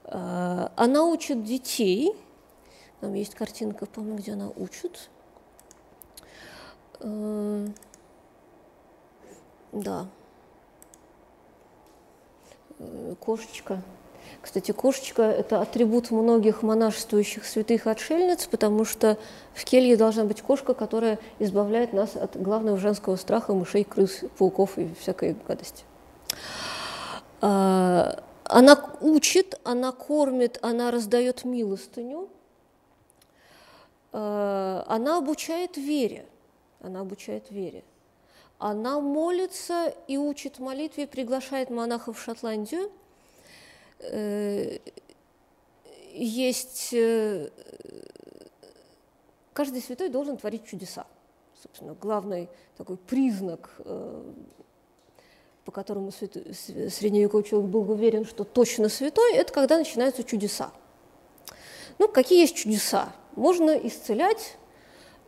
А, 0.05 0.73
она 0.77 1.05
учит 1.05 1.43
детей. 1.45 2.13
Там 3.01 3.15
есть 3.15 3.35
картинка, 3.35 3.87
по-моему, 3.87 4.19
где 4.19 4.33
она 4.33 4.51
учит. 4.57 5.09
А, 7.01 7.67
да. 9.73 10.07
Э, 12.79 13.15
кошечка. 13.21 13.83
Кстати, 14.41 14.73
кошечка– 14.73 15.23
это 15.25 15.61
атрибут 15.61 16.11
многих 16.11 16.63
монашествующих 16.63 17.45
святых 17.45 17.87
отшельниц, 17.87 18.47
потому 18.47 18.85
что 18.85 19.19
в 19.55 19.65
келье 19.65 19.97
должна 19.97 20.25
быть 20.25 20.41
кошка, 20.41 20.73
которая 20.73 21.19
избавляет 21.39 21.93
нас 21.93 22.17
от 22.17 22.41
главного 22.41 22.79
женского 22.79 23.17
страха 23.17 23.53
мышей, 23.53 23.85
крыс, 23.85 24.25
пауков 24.39 24.79
и 24.79 24.95
всякой 24.95 25.37
гадости. 25.47 25.85
А, 27.43 28.23
она 28.45 28.83
учит, 29.01 29.61
она 29.65 29.93
кормит, 29.93 30.59
она 30.63 30.91
раздает 30.91 31.45
милостыню, 31.45 32.29
а, 34.13 34.85
она 34.89 35.19
обучает 35.19 35.77
вере, 35.77 36.25
она 36.81 37.01
обучает 37.01 37.51
вере. 37.51 37.85
Она 38.59 39.01
молится 39.01 39.95
и 40.07 40.17
учит 40.17 40.59
молитве, 40.59 41.07
приглашает 41.07 41.71
монахов 41.71 42.19
в 42.19 42.23
Шотландию– 42.23 42.91
Э, 44.01 44.79
есть... 46.13 46.91
Э, 46.93 47.51
каждый 49.53 49.83
святой 49.83 50.09
должен 50.09 50.37
творить 50.37 50.65
чудеса. 50.65 51.07
Собственно, 51.63 51.95
главный 51.95 52.49
такой 52.77 52.97
признак, 52.97 53.71
э, 53.79 54.33
по 55.65 55.73
которому 55.73 56.11
средневековый 56.11 57.45
человек 57.45 57.71
был 57.71 57.91
уверен, 57.91 58.25
что 58.25 58.45
точно 58.45 58.89
святой, 58.89 59.35
это 59.35 59.53
когда 59.53 59.77
начинаются 59.77 60.25
чудеса. 60.25 60.73
Ну, 61.99 62.09
какие 62.09 62.41
есть 62.41 62.57
чудеса? 62.57 63.13
Можно 63.37 63.73
исцелять, 63.73 64.57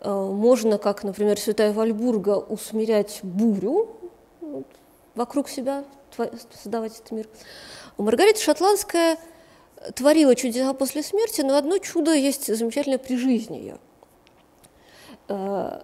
можно, 0.04 0.78
как, 0.78 1.04
например, 1.04 1.38
святая 1.38 1.72
Вальбурга, 1.72 2.38
усмирять 2.38 3.20
бурю 3.22 3.88
вокруг 5.14 5.48
себя, 5.48 5.84
создавать 6.52 6.98
этот 6.98 7.10
мир. 7.12 7.28
Маргарита 7.98 8.40
Шотландская 8.40 9.18
творила 9.94 10.34
чудеса 10.34 10.72
после 10.74 11.02
смерти, 11.02 11.42
но 11.42 11.56
одно 11.56 11.78
чудо 11.78 12.12
есть 12.12 12.54
замечательное 12.54 12.98
при 12.98 13.16
жизни 13.16 13.56
ее. 13.56 13.78
Э, 15.28 15.82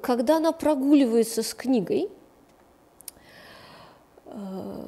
когда 0.00 0.36
она 0.38 0.52
прогуливается 0.52 1.42
с 1.42 1.54
книгой, 1.54 2.08
э, 4.26 4.86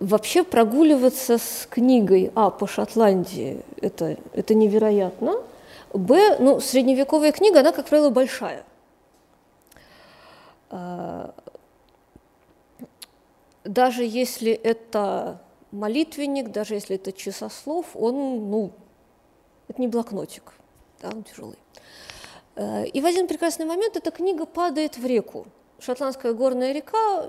вообще 0.00 0.44
прогуливаться 0.44 1.38
с 1.38 1.66
книгой, 1.70 2.32
а, 2.34 2.50
по 2.50 2.66
Шотландии, 2.66 3.62
это, 3.80 4.16
это 4.32 4.54
невероятно, 4.54 5.42
б, 5.92 6.36
ну, 6.38 6.60
средневековая 6.60 7.32
книга, 7.32 7.60
она, 7.60 7.72
как 7.72 7.86
правило, 7.86 8.10
большая. 8.10 8.64
Э, 10.70 11.30
даже 13.64 14.04
если 14.04 14.52
это 14.52 15.40
молитвенник, 15.70 16.50
даже 16.50 16.74
если 16.74 16.96
это 16.96 17.12
часослов, 17.12 17.86
он, 17.94 18.50
ну, 18.50 18.72
это 19.68 19.80
не 19.80 19.88
блокнотик, 19.88 20.52
да, 21.00 21.08
он 21.08 21.22
тяжелый. 21.24 21.58
Э, 22.56 22.86
и 22.86 23.00
в 23.00 23.06
один 23.06 23.26
прекрасный 23.28 23.66
момент 23.66 23.96
эта 23.96 24.10
книга 24.10 24.46
падает 24.46 24.96
в 24.96 25.06
реку. 25.06 25.46
Шотландская 25.78 26.32
горная 26.32 26.72
река 26.72 27.26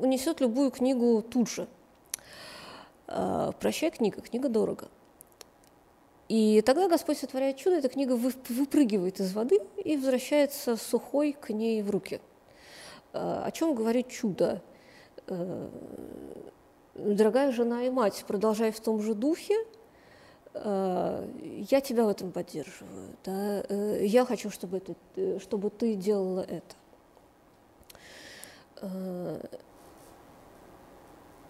унесет 0.00 0.40
любую 0.40 0.70
книгу 0.70 1.22
тут 1.22 1.48
же. 1.48 1.66
Э, 3.06 3.52
Прощай, 3.60 3.90
книга, 3.90 4.20
книга 4.20 4.48
дорого. 4.48 4.88
И 6.28 6.62
тогда 6.62 6.88
Господь 6.88 7.18
сотворяет 7.18 7.56
чудо, 7.56 7.76
эта 7.76 7.88
книга 7.88 8.12
выпрыгивает 8.14 9.20
из 9.20 9.34
воды 9.34 9.60
и 9.84 9.96
возвращается 9.96 10.76
сухой 10.76 11.32
к 11.32 11.50
ней 11.50 11.82
в 11.82 11.90
руки. 11.90 12.20
Э, 13.12 13.42
о 13.44 13.50
чем 13.50 13.74
говорит 13.74 14.08
чудо? 14.08 14.62
Э, 15.26 15.68
дорогая 16.94 17.50
жена 17.52 17.84
и 17.84 17.90
мать, 17.90 18.24
продолжай 18.26 18.70
в 18.72 18.80
том 18.80 19.00
же 19.00 19.14
духе, 19.14 19.56
э, 20.54 21.28
я 21.70 21.80
тебя 21.80 22.04
в 22.04 22.08
этом 22.08 22.30
поддерживаю, 22.30 23.08
да, 23.24 23.64
э, 23.68 24.04
я 24.04 24.24
хочу, 24.24 24.50
чтобы, 24.50 24.78
это, 24.78 25.40
чтобы 25.40 25.70
ты 25.70 25.94
делала 25.94 26.46
это. 26.48 26.76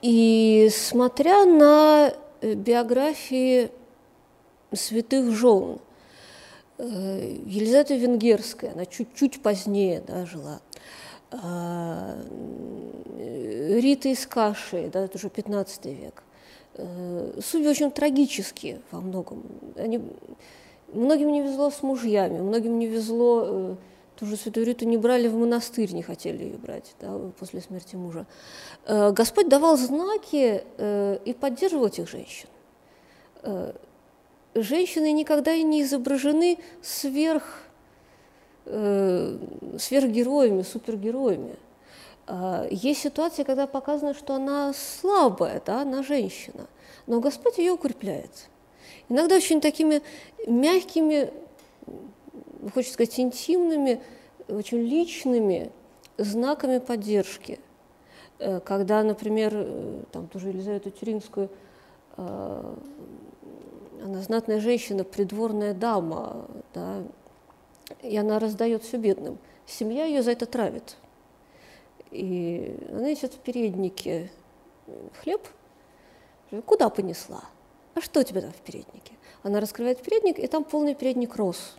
И 0.00 0.68
смотря 0.70 1.44
на 1.44 2.14
биографии 2.42 3.70
святых 4.74 5.32
жен, 5.34 5.78
Елизавета 6.78 7.94
Венгерская, 7.94 8.72
она 8.72 8.84
чуть-чуть 8.84 9.40
позднее 9.40 10.02
да, 10.06 10.26
жила, 10.26 10.60
а, 11.30 12.16
Рита 13.16 14.08
из 14.08 14.26
Каши, 14.26 14.90
да, 14.92 15.04
это 15.04 15.16
уже 15.18 15.30
15 15.30 15.86
век. 15.86 16.22
Э, 16.76 17.40
судьбы 17.40 17.70
очень 17.70 17.90
трагические 17.90 18.80
во 18.90 19.00
многом. 19.00 19.44
Они, 19.76 20.00
многим 20.92 21.30
не 21.32 21.42
везло 21.42 21.70
с 21.70 21.82
мужьями, 21.82 22.40
многим 22.40 22.78
не 22.78 22.86
везло, 22.86 23.44
э, 23.46 23.74
ту 24.16 24.26
же 24.26 24.36
Святую 24.36 24.66
Риту 24.66 24.84
не 24.84 24.96
брали 24.96 25.28
в 25.28 25.36
монастырь, 25.36 25.92
не 25.92 26.02
хотели 26.02 26.44
ее 26.44 26.56
брать 26.56 26.94
да, 27.00 27.16
после 27.38 27.60
смерти 27.60 27.94
мужа. 27.94 28.26
Э, 28.86 29.12
Господь 29.12 29.48
давал 29.48 29.76
знаки 29.76 30.64
и 31.24 31.36
поддерживал 31.38 31.86
этих 31.86 32.08
женщин. 32.08 32.48
Женщины 34.54 35.12
никогда 35.12 35.52
и 35.52 35.62
не 35.62 35.82
изображены 35.82 36.58
сверх, 36.80 37.62
сверхгероями, 38.64 40.62
супергероями 40.62 41.56
А, 42.26 42.66
есть 42.70 43.02
ситуации, 43.02 43.42
когда 43.42 43.66
показано, 43.66 44.14
что 44.14 44.34
она 44.34 44.72
слабая, 44.72 45.60
да, 45.66 45.82
она 45.82 46.02
женщина, 46.02 46.66
но 47.06 47.20
Господь 47.20 47.58
ее 47.58 47.72
укрепляет. 47.72 48.48
Иногда 49.08 49.36
очень 49.36 49.60
такими 49.60 50.00
мягкими, 50.46 51.30
хочется 52.72 52.94
сказать, 52.94 53.20
интимными, 53.20 54.00
очень 54.48 54.78
личными 54.78 55.70
знаками 56.16 56.78
поддержки. 56.78 57.60
Э, 58.38 58.60
когда, 58.60 59.02
например, 59.02 59.52
э, 59.54 60.02
там 60.12 60.28
тоже 60.28 60.48
Елизавету 60.48 60.90
Тюринскую, 60.90 61.50
э, 62.16 62.74
она 64.04 64.20
знатная 64.20 64.60
женщина, 64.60 65.02
придворная 65.02 65.72
дама, 65.72 66.46
да, 66.74 67.02
и 68.02 68.16
она 68.16 68.38
раздает 68.38 68.82
все 68.84 68.98
бедным. 68.98 69.38
Семья 69.66 70.04
ее 70.04 70.22
за 70.22 70.32
это 70.32 70.44
травит. 70.44 70.96
И 72.10 72.76
она 72.90 73.10
несет 73.10 73.32
в 73.32 73.38
переднике 73.38 74.30
хлеб. 75.22 75.40
Куда 76.66 76.90
понесла? 76.90 77.44
А 77.94 78.02
что 78.02 78.20
у 78.20 78.22
тебя 78.22 78.42
там 78.42 78.52
в 78.52 78.60
переднике? 78.60 79.14
Она 79.42 79.58
раскрывает 79.58 80.02
передник, 80.02 80.38
и 80.38 80.46
там 80.48 80.64
полный 80.64 80.94
передник 80.94 81.36
роз. 81.36 81.76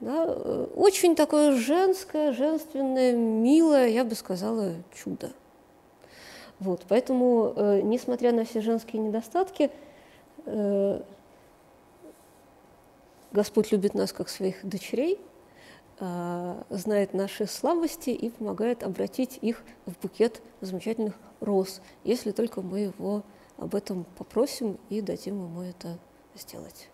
Да? 0.00 0.26
Очень 0.76 1.16
такое 1.16 1.56
женское, 1.56 2.32
женственное, 2.32 3.12
милое, 3.14 3.88
я 3.88 4.04
бы 4.04 4.14
сказала, 4.14 4.74
чудо. 4.92 5.32
Вот, 6.58 6.82
поэтому, 6.88 7.54
э, 7.56 7.80
несмотря 7.82 8.32
на 8.32 8.44
все 8.44 8.60
женские 8.60 9.00
недостатки, 9.00 9.64
э, 9.64 9.70
Господь 13.32 13.70
любит 13.72 13.94
нас 13.94 14.12
как 14.12 14.28
своих 14.28 14.64
дочерей– 14.66 15.18
а, 16.02 16.64
знает 16.70 17.12
наши 17.12 17.46
слабости 17.46 18.08
и 18.08 18.30
помогает 18.30 18.82
обратить 18.82 19.38
их 19.42 19.62
в 19.84 20.00
букет 20.00 20.40
замечательных 20.62 21.14
роз, 21.40 21.82
если 22.04 22.30
только 22.30 22.62
мы 22.62 22.80
его 22.80 23.22
об 23.58 23.74
этом 23.74 24.06
попросим 24.16 24.78
и 24.88 25.02
дадим 25.02 25.44
ему 25.44 25.60
это 25.60 25.98
сделать. 26.34 26.88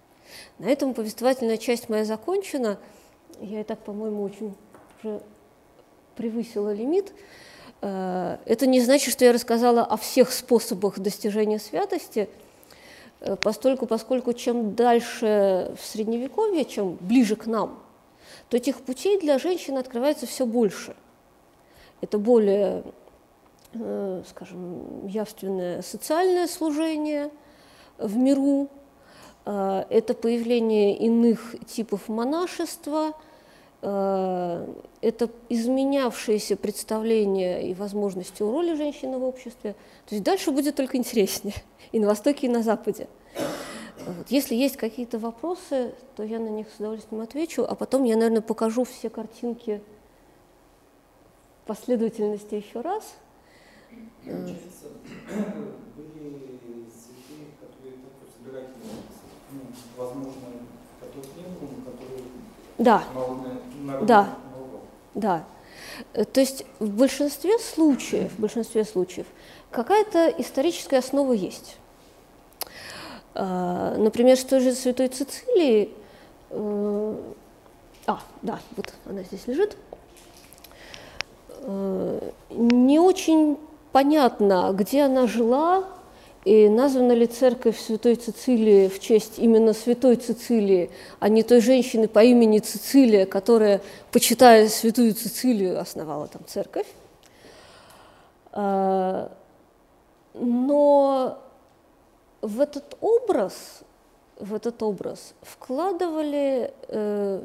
На 0.58 0.66
этом 0.66 0.92
повествовательная 0.92 1.56
часть 1.56 1.88
моя 1.88 2.04
закончена. 2.04 2.80
Я 3.40 3.60
и 3.60 3.64
так, 3.64 3.78
по-моему, 3.78 4.24
очень 4.24 4.56
уже 4.98 5.22
превысила 6.16 6.74
лимит. 6.74 7.12
А, 7.82 8.40
это 8.44 8.66
не 8.66 8.80
значит, 8.80 9.12
что 9.12 9.24
я 9.24 9.32
рассказала 9.32 9.84
о 9.84 9.96
всех 9.96 10.32
способах 10.32 10.98
достижения 10.98 11.60
святости, 11.60 12.28
э, 12.28 12.28
постольку, 13.42 13.86
поскольку 13.86 14.32
чем 14.32 14.74
дальше 14.74 15.74
в 15.80 15.84
Средневековье, 15.84 16.64
чем 16.64 16.96
ближе 17.00 17.36
к 17.36 17.46
нам– 17.46 17.78
то 18.48 18.56
этих 18.56 18.80
путей 18.82 19.18
для 19.18 19.38
женщины 19.38 19.78
открывается 19.78 20.26
все 20.26 20.46
больше. 20.46 20.94
Это 22.00 22.18
более, 22.18 22.84
э, 23.72 24.22
скажем, 24.28 25.06
явственное 25.06 25.82
социальное 25.82 26.46
служение 26.46 27.30
в 27.98 28.16
миру, 28.16 28.68
э, 29.44 29.84
это 29.90 30.14
появление 30.14 30.96
иных 30.96 31.56
типов 31.66 32.08
монашества, 32.08 33.08
э, 33.08 33.12
это 33.82 35.30
изменявшееся 35.48 36.56
представление 36.56 37.68
и 37.68 37.74
возможности 37.74 38.42
у 38.42 38.50
роли 38.50 38.74
женщины 38.74 39.18
в 39.18 39.24
обществе. 39.24 39.74
То 40.06 40.14
есть 40.14 40.24
дальше 40.24 40.50
будет 40.50 40.76
только 40.76 40.96
интереснее 40.96 41.54
и 41.92 42.00
на 42.00 42.08
Востоке, 42.08 42.46
и 42.46 42.50
на 42.50 42.62
Западе. 42.62 43.08
Вот. 44.06 44.28
Если 44.28 44.54
есть 44.54 44.76
какие-то 44.76 45.18
вопросы, 45.18 45.94
то 46.14 46.22
я 46.22 46.38
на 46.38 46.48
них 46.48 46.68
с 46.68 46.78
удовольствием 46.78 47.22
отвечу, 47.22 47.64
а 47.68 47.74
потом 47.74 48.04
я, 48.04 48.16
наверное, 48.16 48.40
покажу 48.40 48.84
все 48.84 49.10
картинки 49.10 49.82
последовательности 51.66 52.54
еще 52.54 52.80
раз. 52.80 53.16
Получается, 54.24 54.86
были 55.96 56.86
святые, 56.86 57.50
которые 57.60 57.96
такой 57.98 58.28
собирательные, 58.36 59.02
ну, 59.50 59.60
возможно, 59.96 60.32
которых 61.00 61.26
не 61.36 61.42
было, 61.42 61.70
но 61.76 61.90
которые 61.90 62.22
да. 62.78 63.04
да. 64.02 64.28
Да. 65.14 65.44
Э, 66.12 66.24
то 66.24 66.40
есть 66.40 66.64
в 66.78 66.88
большинстве 66.88 67.58
случаев, 67.58 68.32
в 68.32 68.40
большинстве 68.40 68.84
случаев 68.84 69.26
какая-то 69.70 70.28
историческая 70.38 70.98
основа 70.98 71.32
есть. 71.32 71.76
А, 73.34 73.96
например, 73.96 74.36
что 74.36 74.60
же 74.60 74.72
Святой 74.72 75.08
Цицилии, 75.08 75.92
э, 76.50 77.16
а, 78.06 78.20
да, 78.42 78.60
вот 78.76 78.92
она 79.06 79.22
здесь 79.22 79.46
лежит, 79.46 79.76
э, 81.60 82.30
не 82.50 82.98
очень 82.98 83.58
понятно, 83.92 84.70
где 84.72 85.02
она 85.02 85.26
жила, 85.26 85.84
и 86.46 86.68
названа 86.68 87.10
ли 87.10 87.26
церковь 87.26 87.76
Святой 87.76 88.14
Цицилии 88.14 88.86
в 88.86 89.00
честь 89.00 89.40
именно 89.40 89.72
Святой 89.72 90.14
Цицилии, 90.14 90.92
а 91.18 91.28
не 91.28 91.42
той 91.42 91.60
женщины 91.60 92.06
по 92.06 92.22
имени 92.22 92.60
Цицилия, 92.60 93.26
которая, 93.26 93.80
почитая 94.12 94.68
Святую 94.68 95.12
Цицилию, 95.14 95.80
основала 95.80 96.28
там 96.28 96.42
церковь. 96.46 96.86
А, 98.52 99.32
но 100.34 101.42
в 102.42 102.60
этот 102.60 102.96
образ, 103.00 103.80
в 104.38 104.54
этот 104.54 104.80
образ 104.84 105.34
вкладывали 105.42 106.72
э, 106.86 107.42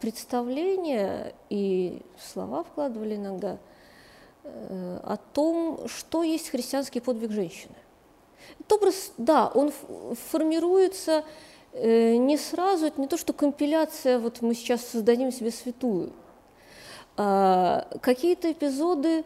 представления 0.00 1.34
и 1.50 2.02
слова 2.20 2.64
вкладывали 2.64 3.14
иногда 3.14 3.58
э, 4.42 5.00
о 5.04 5.16
том, 5.32 5.86
что 5.86 6.24
есть 6.24 6.48
христианский 6.48 6.98
подвиг 6.98 7.30
женщины. 7.30 7.76
Этот 8.60 8.72
образ, 8.72 9.12
да, 9.18 9.48
он 9.54 9.72
формируется 10.30 11.24
э, 11.72 12.16
не 12.16 12.36
сразу, 12.36 12.86
это 12.86 13.00
не 13.00 13.06
то, 13.06 13.16
что 13.16 13.32
компиляция, 13.32 14.18
вот 14.18 14.42
мы 14.42 14.54
сейчас 14.54 14.84
создадим 14.86 15.32
себе 15.32 15.50
святую. 15.50 16.12
А 17.16 17.88
какие-то 18.00 18.50
эпизоды 18.52 19.24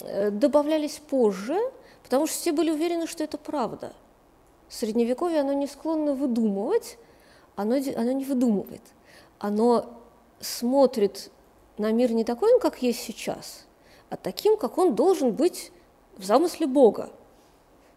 э, 0.00 0.30
добавлялись 0.30 1.00
позже, 1.08 1.58
потому 2.02 2.26
что 2.26 2.36
все 2.36 2.52
были 2.52 2.70
уверены, 2.70 3.06
что 3.06 3.24
это 3.24 3.38
правда– 3.38 3.92
Средневековье, 4.68 5.40
оно 5.40 5.54
не 5.54 5.66
склонно 5.66 6.14
выдумывать, 6.14 6.98
оно, 7.56 7.76
оно 7.76 8.12
не 8.12 8.24
выдумывает. 8.24 8.82
Оно 9.38 9.86
смотрит 10.40 11.30
на 11.78 11.90
мир 11.90 12.12
не 12.12 12.24
такой, 12.24 12.58
как 12.60 12.82
есть 12.82 13.00
сейчас, 13.00 13.66
а 14.10 14.16
таким, 14.16 14.56
как 14.56 14.78
он 14.78 14.94
должен 14.94 15.32
быть 15.32 15.72
в 16.16 16.24
замысле 16.24 16.66
Бога. 16.66 17.10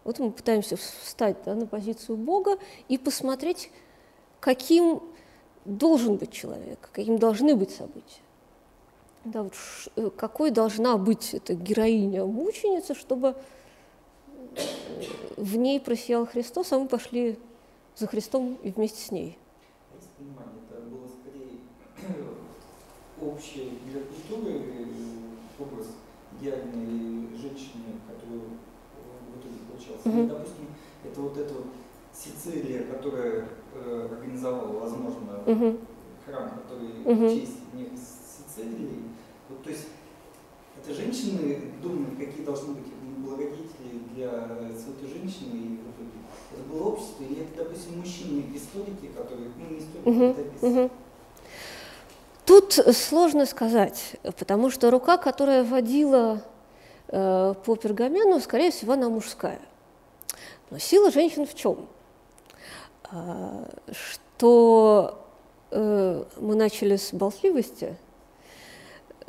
Вот 0.04 0.18
мы 0.18 0.30
пытаемся 0.32 0.76
встать 0.76 1.36
да, 1.44 1.54
на 1.54 1.66
позицию 1.66 2.16
Бога 2.16 2.58
и 2.88 2.98
посмотреть, 2.98 3.70
каким 4.40 5.02
должен 5.64 6.16
быть 6.16 6.32
человек, 6.32 6.90
каким 6.92 7.18
должны 7.18 7.54
быть 7.54 7.70
события. 7.70 8.20
Да, 9.24 9.44
вот, 9.44 9.54
э, 9.94 10.10
какой 10.10 10.50
должна 10.50 10.96
быть 10.96 11.32
эта 11.34 11.54
героиня-мученица, 11.54 12.94
чтобы 12.94 13.36
в 15.36 15.56
ней 15.56 15.80
просиял 15.80 16.26
Христос, 16.26 16.72
а 16.72 16.78
мы 16.78 16.88
пошли 16.88 17.38
за 17.96 18.08
Христом 18.08 18.58
и 18.62 18.70
вместе 18.70 19.00
с 19.00 19.12
ней. 19.12 19.38
Понимание, 20.18 20.60
это 20.70 20.80
было 20.82 21.06
скорее 21.06 21.60
общее 23.22 23.70
для 23.86 24.00
культуры 24.00 24.60
э, 24.60 25.62
образ 25.62 25.86
идеальной 26.40 27.36
женщины, 27.36 27.81
Mm-hmm. 30.04 30.26
допустим, 30.28 30.66
это 31.04 31.20
вот 31.20 31.36
эта 31.38 31.54
вот 31.54 31.66
Сицилия, 32.12 32.84
которая 32.84 33.48
э, 33.74 34.08
организовала, 34.10 34.78
возможно, 34.80 35.42
mm-hmm. 35.46 35.80
храм, 36.26 36.50
который 36.50 36.88
mm-hmm. 37.04 37.28
в 37.28 37.34
честь 37.34 37.58
Сицилии. 38.54 39.02
Вот, 39.48 39.62
то 39.62 39.70
есть 39.70 39.88
это 40.82 40.94
женщины 40.94 41.72
думают, 41.82 42.18
какие 42.18 42.44
должны 42.44 42.74
быть 42.74 42.92
благодетели 43.18 43.98
для 44.14 44.30
святой 44.76 45.08
женщины, 45.08 45.54
и 45.54 45.80
это 46.52 46.62
было 46.70 46.88
общество, 46.88 47.22
и 47.24 47.40
это, 47.40 47.64
допустим, 47.64 47.98
мужчины 47.98 48.44
историки, 48.54 49.08
которые, 49.16 49.48
ну, 49.56 49.70
не 49.70 49.78
историки, 49.78 50.08
угу, 50.08 50.24
это 50.24 50.66
угу. 50.66 50.90
Тут 52.44 52.72
сложно 52.96 53.46
сказать, 53.46 54.16
потому 54.38 54.70
что 54.70 54.90
рука, 54.90 55.16
которая 55.16 55.62
водила 55.62 56.42
э, 57.08 57.54
по 57.64 57.76
пергамену, 57.76 58.40
скорее 58.40 58.72
всего, 58.72 58.94
она 58.94 59.08
мужская. 59.08 59.60
Но 60.72 60.78
сила 60.78 61.12
женщин 61.12 61.46
в 61.46 61.54
чем? 61.54 61.86
А, 63.04 63.68
что 63.92 65.24
э, 65.70 66.24
мы 66.40 66.56
начали 66.56 66.96
с 66.96 67.12
болтливости– 67.12 67.96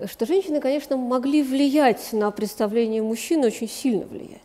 что 0.07 0.25
женщины, 0.25 0.59
конечно, 0.59 0.97
могли 0.97 1.43
влиять 1.43 2.13
на 2.13 2.31
представление 2.31 3.01
мужчин, 3.01 3.43
очень 3.43 3.69
сильно 3.69 4.05
влиять. 4.05 4.41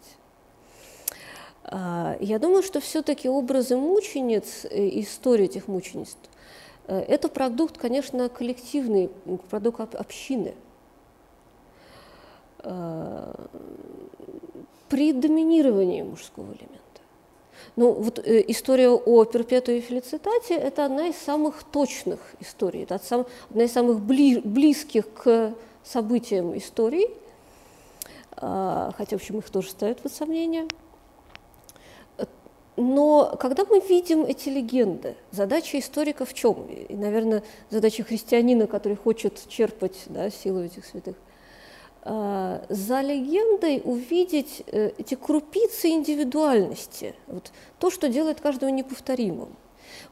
А, 1.65 2.17
я 2.21 2.39
думаю, 2.39 2.63
что 2.63 2.81
все-таки 2.81 3.29
образы 3.29 3.77
мучениц, 3.77 4.65
э, 4.65 5.01
история 5.01 5.47
этих 5.47 5.69
мучениц, 5.69 6.17
э, 6.87 6.99
это 7.01 7.29
продукт, 7.29 7.79
конечно, 7.79 8.29
коллективный, 8.29 9.11
продукт 9.51 9.95
общины. 9.95 10.55
э, 12.65 13.35
при 14.89 15.13
доминировании 15.13 16.03
мужского 16.03 16.47
элемента. 16.47 16.88
Ну, 17.77 17.93
вот 17.93 18.19
э, 18.19 18.45
история 18.49 18.91
о 18.91 19.25
перпетуе 19.25 19.81
фелицитате– 19.81 20.55
это 20.57 20.85
одна 20.85 21.09
из 21.09 21.17
самых 21.17 21.63
точных 21.65 22.21
историй, 22.41 22.83
это 22.83 23.01
сам, 23.03 23.27
одна 23.51 23.65
из 23.65 23.73
самых 23.73 24.01
бли, 24.01 24.41
близких 24.41 25.13
к 25.13 25.55
событиям 25.85 26.57
историй, 26.57 27.09
э, 28.37 28.91
хотя, 28.97 29.17
в 29.17 29.21
общем, 29.21 29.39
их 29.39 29.49
тоже 29.51 29.71
ставят 29.71 30.01
под 30.01 30.13
сомнение. 30.13 30.67
Но 32.79 33.37
когда 33.41 33.65
мы 33.65 33.81
видим 33.81 34.25
эти 34.25 34.49
легенды, 34.49 35.17
задача 35.33 35.81
историка 35.81 36.25
в 36.25 36.33
чем? 36.33 36.65
И, 36.69 36.95
наверное, 36.95 37.43
задача 37.71 38.05
христианина, 38.05 38.69
который 38.69 38.97
хочет 38.97 39.49
черпать 39.49 39.97
да, 40.07 40.31
силу 40.31 40.61
этих 40.61 40.87
святых, 40.87 41.17
а, 41.17 41.28
за 42.09 43.03
легендой 43.03 43.83
увидеть 43.85 44.63
э, 44.67 44.93
эти 44.97 45.15
крупицы 45.15 45.89
индивидуальности, 45.89 47.15
вот 47.27 47.53
то, 47.79 47.91
что 47.91 48.09
делает 48.09 48.41
каждого 48.41 48.71
неповторимым. 48.71 49.51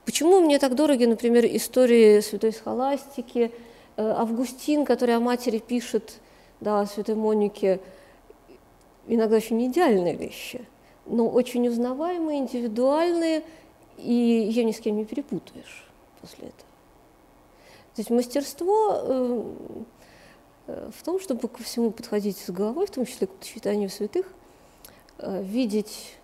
Почему 0.04 0.40
мне 0.40 0.58
так 0.58 0.74
дороги, 0.74 1.06
например, 1.06 1.46
истории 1.46 2.20
святой 2.20 2.52
схоластики, 2.52 3.50
э, 3.96 4.02
Августин, 4.02 4.84
который 4.84 5.16
о 5.16 5.20
матери 5.20 5.58
пишет, 5.58 6.20
да, 6.60 6.80
о 6.80 6.86
святой 6.86 7.14
Монике, 7.14 7.80
иногда 9.06 9.36
очень 9.36 9.66
идеальные 9.66 10.16
вещи, 10.16 10.66
но 11.06 11.26
очень 11.26 11.66
узнаваемые, 11.66 12.40
индивидуальные, 12.40 13.42
и 13.96 14.12
ее 14.12 14.64
ни 14.64 14.72
с 14.72 14.80
кем 14.80 14.96
не 14.96 15.06
перепутаешь 15.06 15.86
после 16.20 16.48
этого. 16.48 16.68
То 17.94 18.00
есть 18.00 18.10
мастерство 18.10 19.00
э, 19.02 19.42
Э, 19.95 19.95
в 20.66 21.04
том, 21.04 21.20
чтобы 21.20 21.48
ко 21.48 21.62
всему 21.62 21.90
подходить 21.90 22.38
с 22.38 22.50
головой, 22.50 22.86
в 22.86 22.90
том 22.90 23.06
числе 23.06 23.28
к 23.28 23.40
читанию 23.40 23.88
святых, 23.88 24.26
э, 25.18 25.42
видеть 25.42 26.14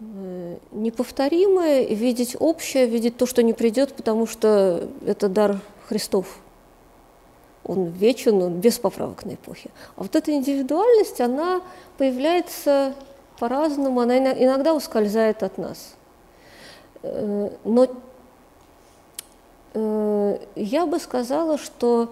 э, 0.00 0.58
неповторимое, 0.72 1.84
видеть 1.84 2.36
общее, 2.38 2.86
видеть 2.86 3.16
то, 3.16 3.26
что 3.26 3.42
не 3.42 3.52
придет, 3.52 3.94
потому 3.94 4.26
что 4.26 4.88
это 5.06 5.28
дар 5.28 5.60
Христов. 5.86 6.38
Он 7.64 7.86
вечен, 7.86 8.42
он 8.42 8.54
без 8.54 8.78
поправок 8.78 9.24
на 9.24 9.34
эпохе. 9.34 9.70
А 9.96 10.02
вот 10.02 10.16
эта 10.16 10.32
индивидуальность, 10.32 11.20
она 11.20 11.62
появляется 11.98 12.94
по-разному, 13.38 14.00
она 14.00 14.18
иногда 14.18 14.74
ускользает 14.74 15.42
от 15.42 15.56
нас. 15.56 15.94
Но 17.02 17.86
я 19.74 20.86
бы 20.86 20.98
сказала, 20.98 21.58
что 21.58 22.10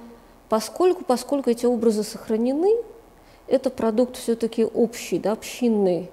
Поскольку, 0.49 1.05
поскольку 1.05 1.51
эти 1.51 1.67
образы 1.67 2.03
сохранены, 2.03 2.75
это 3.47 3.71
продукт 3.71 4.17
все-таки 4.17 4.65
общий, 4.65 5.19
да, 5.19 5.33
общинной 5.33 6.11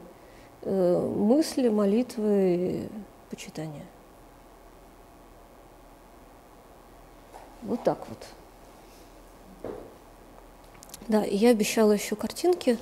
э, 0.61 0.99
мысли, 0.99 1.69
молитвы, 1.69 2.89
почитания. 3.29 3.85
Вот 7.61 7.83
так 7.83 7.97
вот. 8.09 9.73
Да, 11.07 11.23
я 11.23 11.49
обещала 11.51 11.91
еще 11.91 12.15
картинки. 12.15 12.77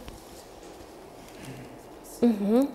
Угу. 2.21 2.69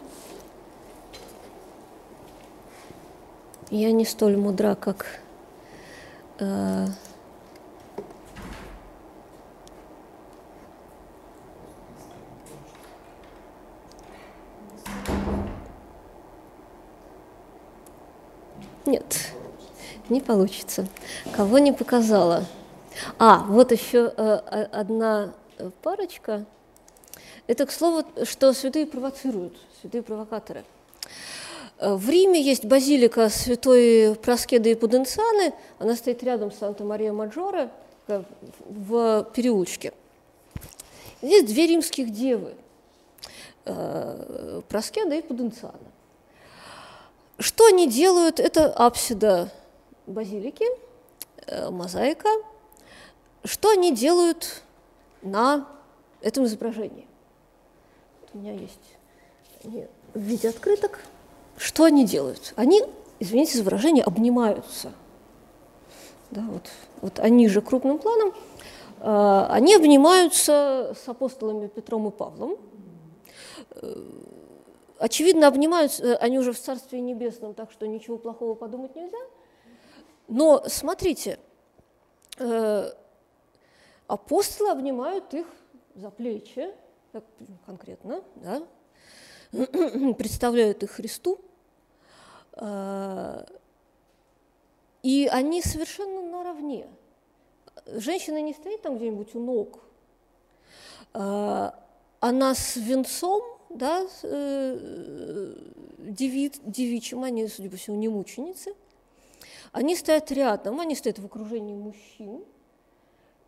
Я 3.70 3.92
не 3.92 4.04
столь 4.04 4.36
мудра, 4.36 4.74
как 4.74 5.20
э, 6.38 6.86
Нет, 18.88 19.34
не 20.08 20.22
получится. 20.22 20.88
Кого 21.36 21.58
не 21.58 21.72
показала? 21.72 22.46
А, 23.18 23.44
вот 23.46 23.70
еще 23.70 24.14
э, 24.16 24.22
одна 24.72 25.34
парочка. 25.82 26.46
Это, 27.46 27.66
к 27.66 27.70
слову, 27.70 28.02
что 28.24 28.54
святые 28.54 28.86
провоцируют, 28.86 29.58
святые 29.82 30.02
провокаторы. 30.02 30.64
Э, 31.76 31.96
в 31.96 32.08
Риме 32.08 32.40
есть 32.40 32.64
базилика 32.64 33.28
святой 33.28 34.14
Проскеды 34.14 34.70
и 34.70 34.74
Пуденцианы. 34.74 35.52
Она 35.78 35.94
стоит 35.94 36.22
рядом 36.22 36.50
с 36.50 36.56
Санта-Мария-Маджоре 36.56 37.68
в 38.06 39.28
переулочке. 39.34 39.92
Здесь 41.20 41.44
две 41.44 41.66
римских 41.66 42.08
девы 42.10 42.54
э,– 43.66 44.62
Проскеда 44.70 45.14
и 45.16 45.20
Пуденциана. 45.20 45.76
Что 47.38 47.66
они 47.66 47.88
делают? 47.88 48.40
Это 48.40 48.72
апсида 48.72 49.50
базилики, 50.06 50.66
э, 51.46 51.70
мозаика. 51.70 52.28
Что 53.44 53.70
они 53.70 53.94
делают 53.94 54.62
на 55.22 55.68
этом 56.20 56.44
изображении? 56.44 57.08
у 58.34 58.38
меня 58.38 58.52
есть 58.52 58.98
в 60.14 60.18
виде 60.18 60.48
открыток. 60.48 61.00
Что 61.56 61.84
они 61.84 62.04
делают? 62.04 62.52
Они, 62.56 62.82
извините 63.18 63.58
за 63.58 63.64
выражение, 63.64 64.04
обнимаются. 64.04 64.92
Да, 66.30 66.42
вот, 66.42 66.70
вот 67.00 67.18
они 67.18 67.48
же 67.48 67.60
крупным 67.60 67.98
планом. 67.98 68.32
Э, 69.00 69.46
они 69.50 69.74
обнимаются 69.74 70.94
с 71.02 71.08
апостолами 71.08 71.66
Петром 71.68 72.08
и 72.08 72.10
Павлом 72.10 72.56
э, 73.70 74.02
очевидно, 74.98 75.46
обнимаются 75.46 76.04
э, 76.04 76.14
они 76.16 76.38
уже 76.38 76.52
в 76.52 76.58
Царстве 76.58 77.00
Небесном, 77.00 77.54
так 77.54 77.70
что 77.72 77.86
ничего 77.86 78.18
плохого 78.18 78.54
подумать 78.54 78.94
нельзя. 78.94 79.18
Но 80.26 80.62
смотрите, 80.66 81.38
э, 82.38 82.92
апостолы 84.06 84.70
обнимают 84.70 85.32
их 85.34 85.46
за 85.94 86.10
плечи, 86.10 86.70
так 87.12 87.24
конкретно, 87.64 88.22
да, 88.36 88.62
представляют 90.18 90.82
их 90.82 90.90
Христу, 90.90 91.38
э, 92.52 93.44
и 95.02 95.28
они 95.32 95.62
совершенно 95.62 96.22
наравне. 96.22 96.88
Женщина 97.86 98.42
не 98.42 98.52
стоит 98.52 98.82
там 98.82 98.98
где-нибудь 98.98 99.34
у 99.34 99.40
ног, 99.40 99.80
она 101.14 102.54
с 102.54 102.76
венцом 102.76 103.57
да, 103.70 104.06
э, 104.22 105.54
деви, 105.98 106.52
девичьим, 106.64 107.22
они, 107.22 107.46
судя 107.48 107.70
по 107.70 107.76
всему, 107.76 107.96
не 107.96 108.08
мученицы. 108.08 108.74
Они 109.72 109.96
стоят 109.96 110.30
рядом, 110.32 110.80
они 110.80 110.94
стоят 110.94 111.18
в 111.18 111.26
окружении 111.26 111.74
мужчин. 111.74 112.44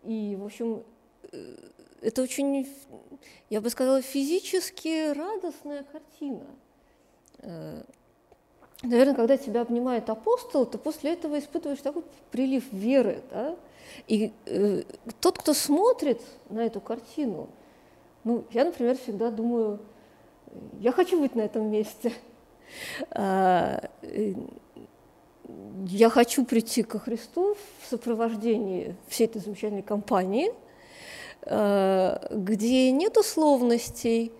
И, 0.05 0.36
в 0.38 0.44
общем, 0.44 0.84
э, 1.32 1.56
это 2.02 2.22
очень, 2.22 2.68
я 3.48 3.60
бы 3.60 3.70
сказала, 3.70 4.02
физически 4.02 5.12
радостная 5.12 5.84
картина. 5.84 6.47
Э, 7.38 7.82
наверное, 8.82 9.14
когда 9.14 9.36
тебя 9.36 9.62
обнимает 9.62 10.10
апостол, 10.10 10.66
то 10.66 10.78
после 10.78 11.12
этого 11.12 11.38
испытываешь 11.38 11.80
такой 11.80 12.05
прилив 12.30 12.64
веры. 12.72 13.22
Да? 13.30 13.56
И 14.06 14.32
э, 14.47 14.82
тот, 15.20 15.38
кто 15.38 15.55
смотрит 15.55 16.20
на 16.48 16.60
эту 16.60 16.80
картину, 16.80 17.48
ну, 18.24 18.44
я, 18.51 18.64
например, 18.64 18.98
всегда 18.98 19.30
думаю, 19.30 19.80
я 20.78 20.93
хочу 20.93 21.20
быть 21.20 21.35
на 21.35 21.43
этом 21.43 21.70
месте. 21.70 22.12
А, 23.10 23.90
я 25.86 26.10
хочу 26.10 26.44
прийти 26.44 26.82
ко 26.82 26.98
Христу 26.98 27.56
в 27.81 27.89
сопровождении 27.89 28.97
всей 29.09 29.27
этой 29.27 29.40
замечательной 29.40 29.82
компании, 29.82 30.52
а, 31.43 32.28
где 32.31 32.90
нет 32.93 33.16
условностей, 33.16 34.32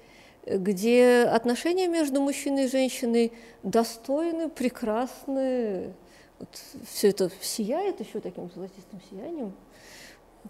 где 0.47 1.23
отношения 1.25 1.89
между 1.89 2.21
мужчиной 2.21 2.65
и 2.65 2.69
женщиной 2.69 3.33
достойны, 3.63 4.49
прекрасны. 4.49 5.95
Вот 6.39 6.49
все 6.89 7.09
это 7.09 7.31
сияет 7.43 8.01
еще 8.01 8.21
таким 8.21 8.51
золотистым 8.51 9.01
сиянием. 9.11 9.53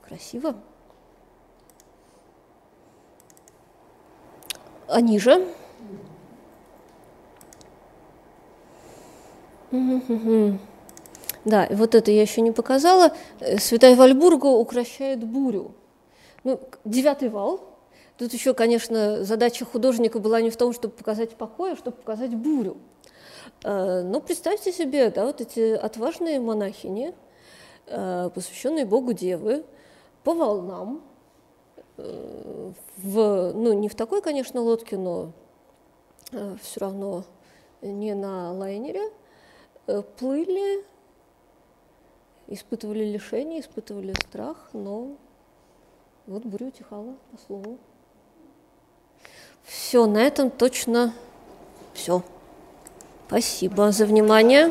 Красиво. 0.06 0.54
А 4.90 5.00
ниже? 5.00 5.46
Да, 11.44 11.68
вот 11.70 11.94
это 11.94 12.10
я 12.10 12.22
еще 12.22 12.40
не 12.40 12.50
показала. 12.50 13.12
Э, 13.38 13.58
Святая 13.58 13.96
Вальбурга 13.96 14.46
укращает 14.46 15.24
бурю. 15.24 15.74
Ну, 16.44 16.60
девятый 16.84 17.28
вал. 17.28 17.60
Тут 18.18 18.34
еще, 18.34 18.52
конечно, 18.52 19.24
задача 19.24 19.64
художника 19.64 20.18
была 20.18 20.42
не 20.42 20.50
в 20.50 20.56
том, 20.56 20.74
чтобы 20.74 20.94
показать 20.94 21.30
покой, 21.36 21.72
а 21.72 21.76
чтобы 21.76 21.96
показать 21.96 22.34
бурю. 22.34 22.76
Э, 23.64 24.02
но 24.02 24.20
представьте 24.20 24.72
себе, 24.72 25.10
да, 25.10 25.24
вот 25.24 25.40
эти 25.40 25.72
отважные 25.72 26.40
монахини, 26.40 27.14
э, 27.86 28.30
посвященные 28.34 28.84
Богу 28.84 29.14
Девы, 29.14 29.64
по 30.24 30.34
волнам, 30.34 31.00
в, 32.96 33.52
ну, 33.52 33.72
не 33.72 33.88
в 33.88 33.94
такой, 33.94 34.22
конечно, 34.22 34.60
лодке, 34.60 34.96
но 34.96 35.32
э, 36.32 36.56
все 36.62 36.80
равно 36.80 37.24
не 37.82 38.14
на 38.14 38.52
лайнере, 38.52 39.10
э, 39.86 40.02
плыли, 40.18 40.84
испытывали 42.46 43.04
лишение, 43.04 43.60
испытывали 43.60 44.12
страх, 44.12 44.70
но 44.72 45.16
вот 46.26 46.44
буря 46.44 46.66
утихала, 46.66 47.16
по 47.32 47.38
слову. 47.46 47.78
Все, 49.62 50.06
на 50.06 50.18
этом 50.18 50.50
точно 50.50 51.14
все. 51.94 52.22
Спасибо 53.26 53.92
за 53.92 54.06
внимание. 54.06 54.70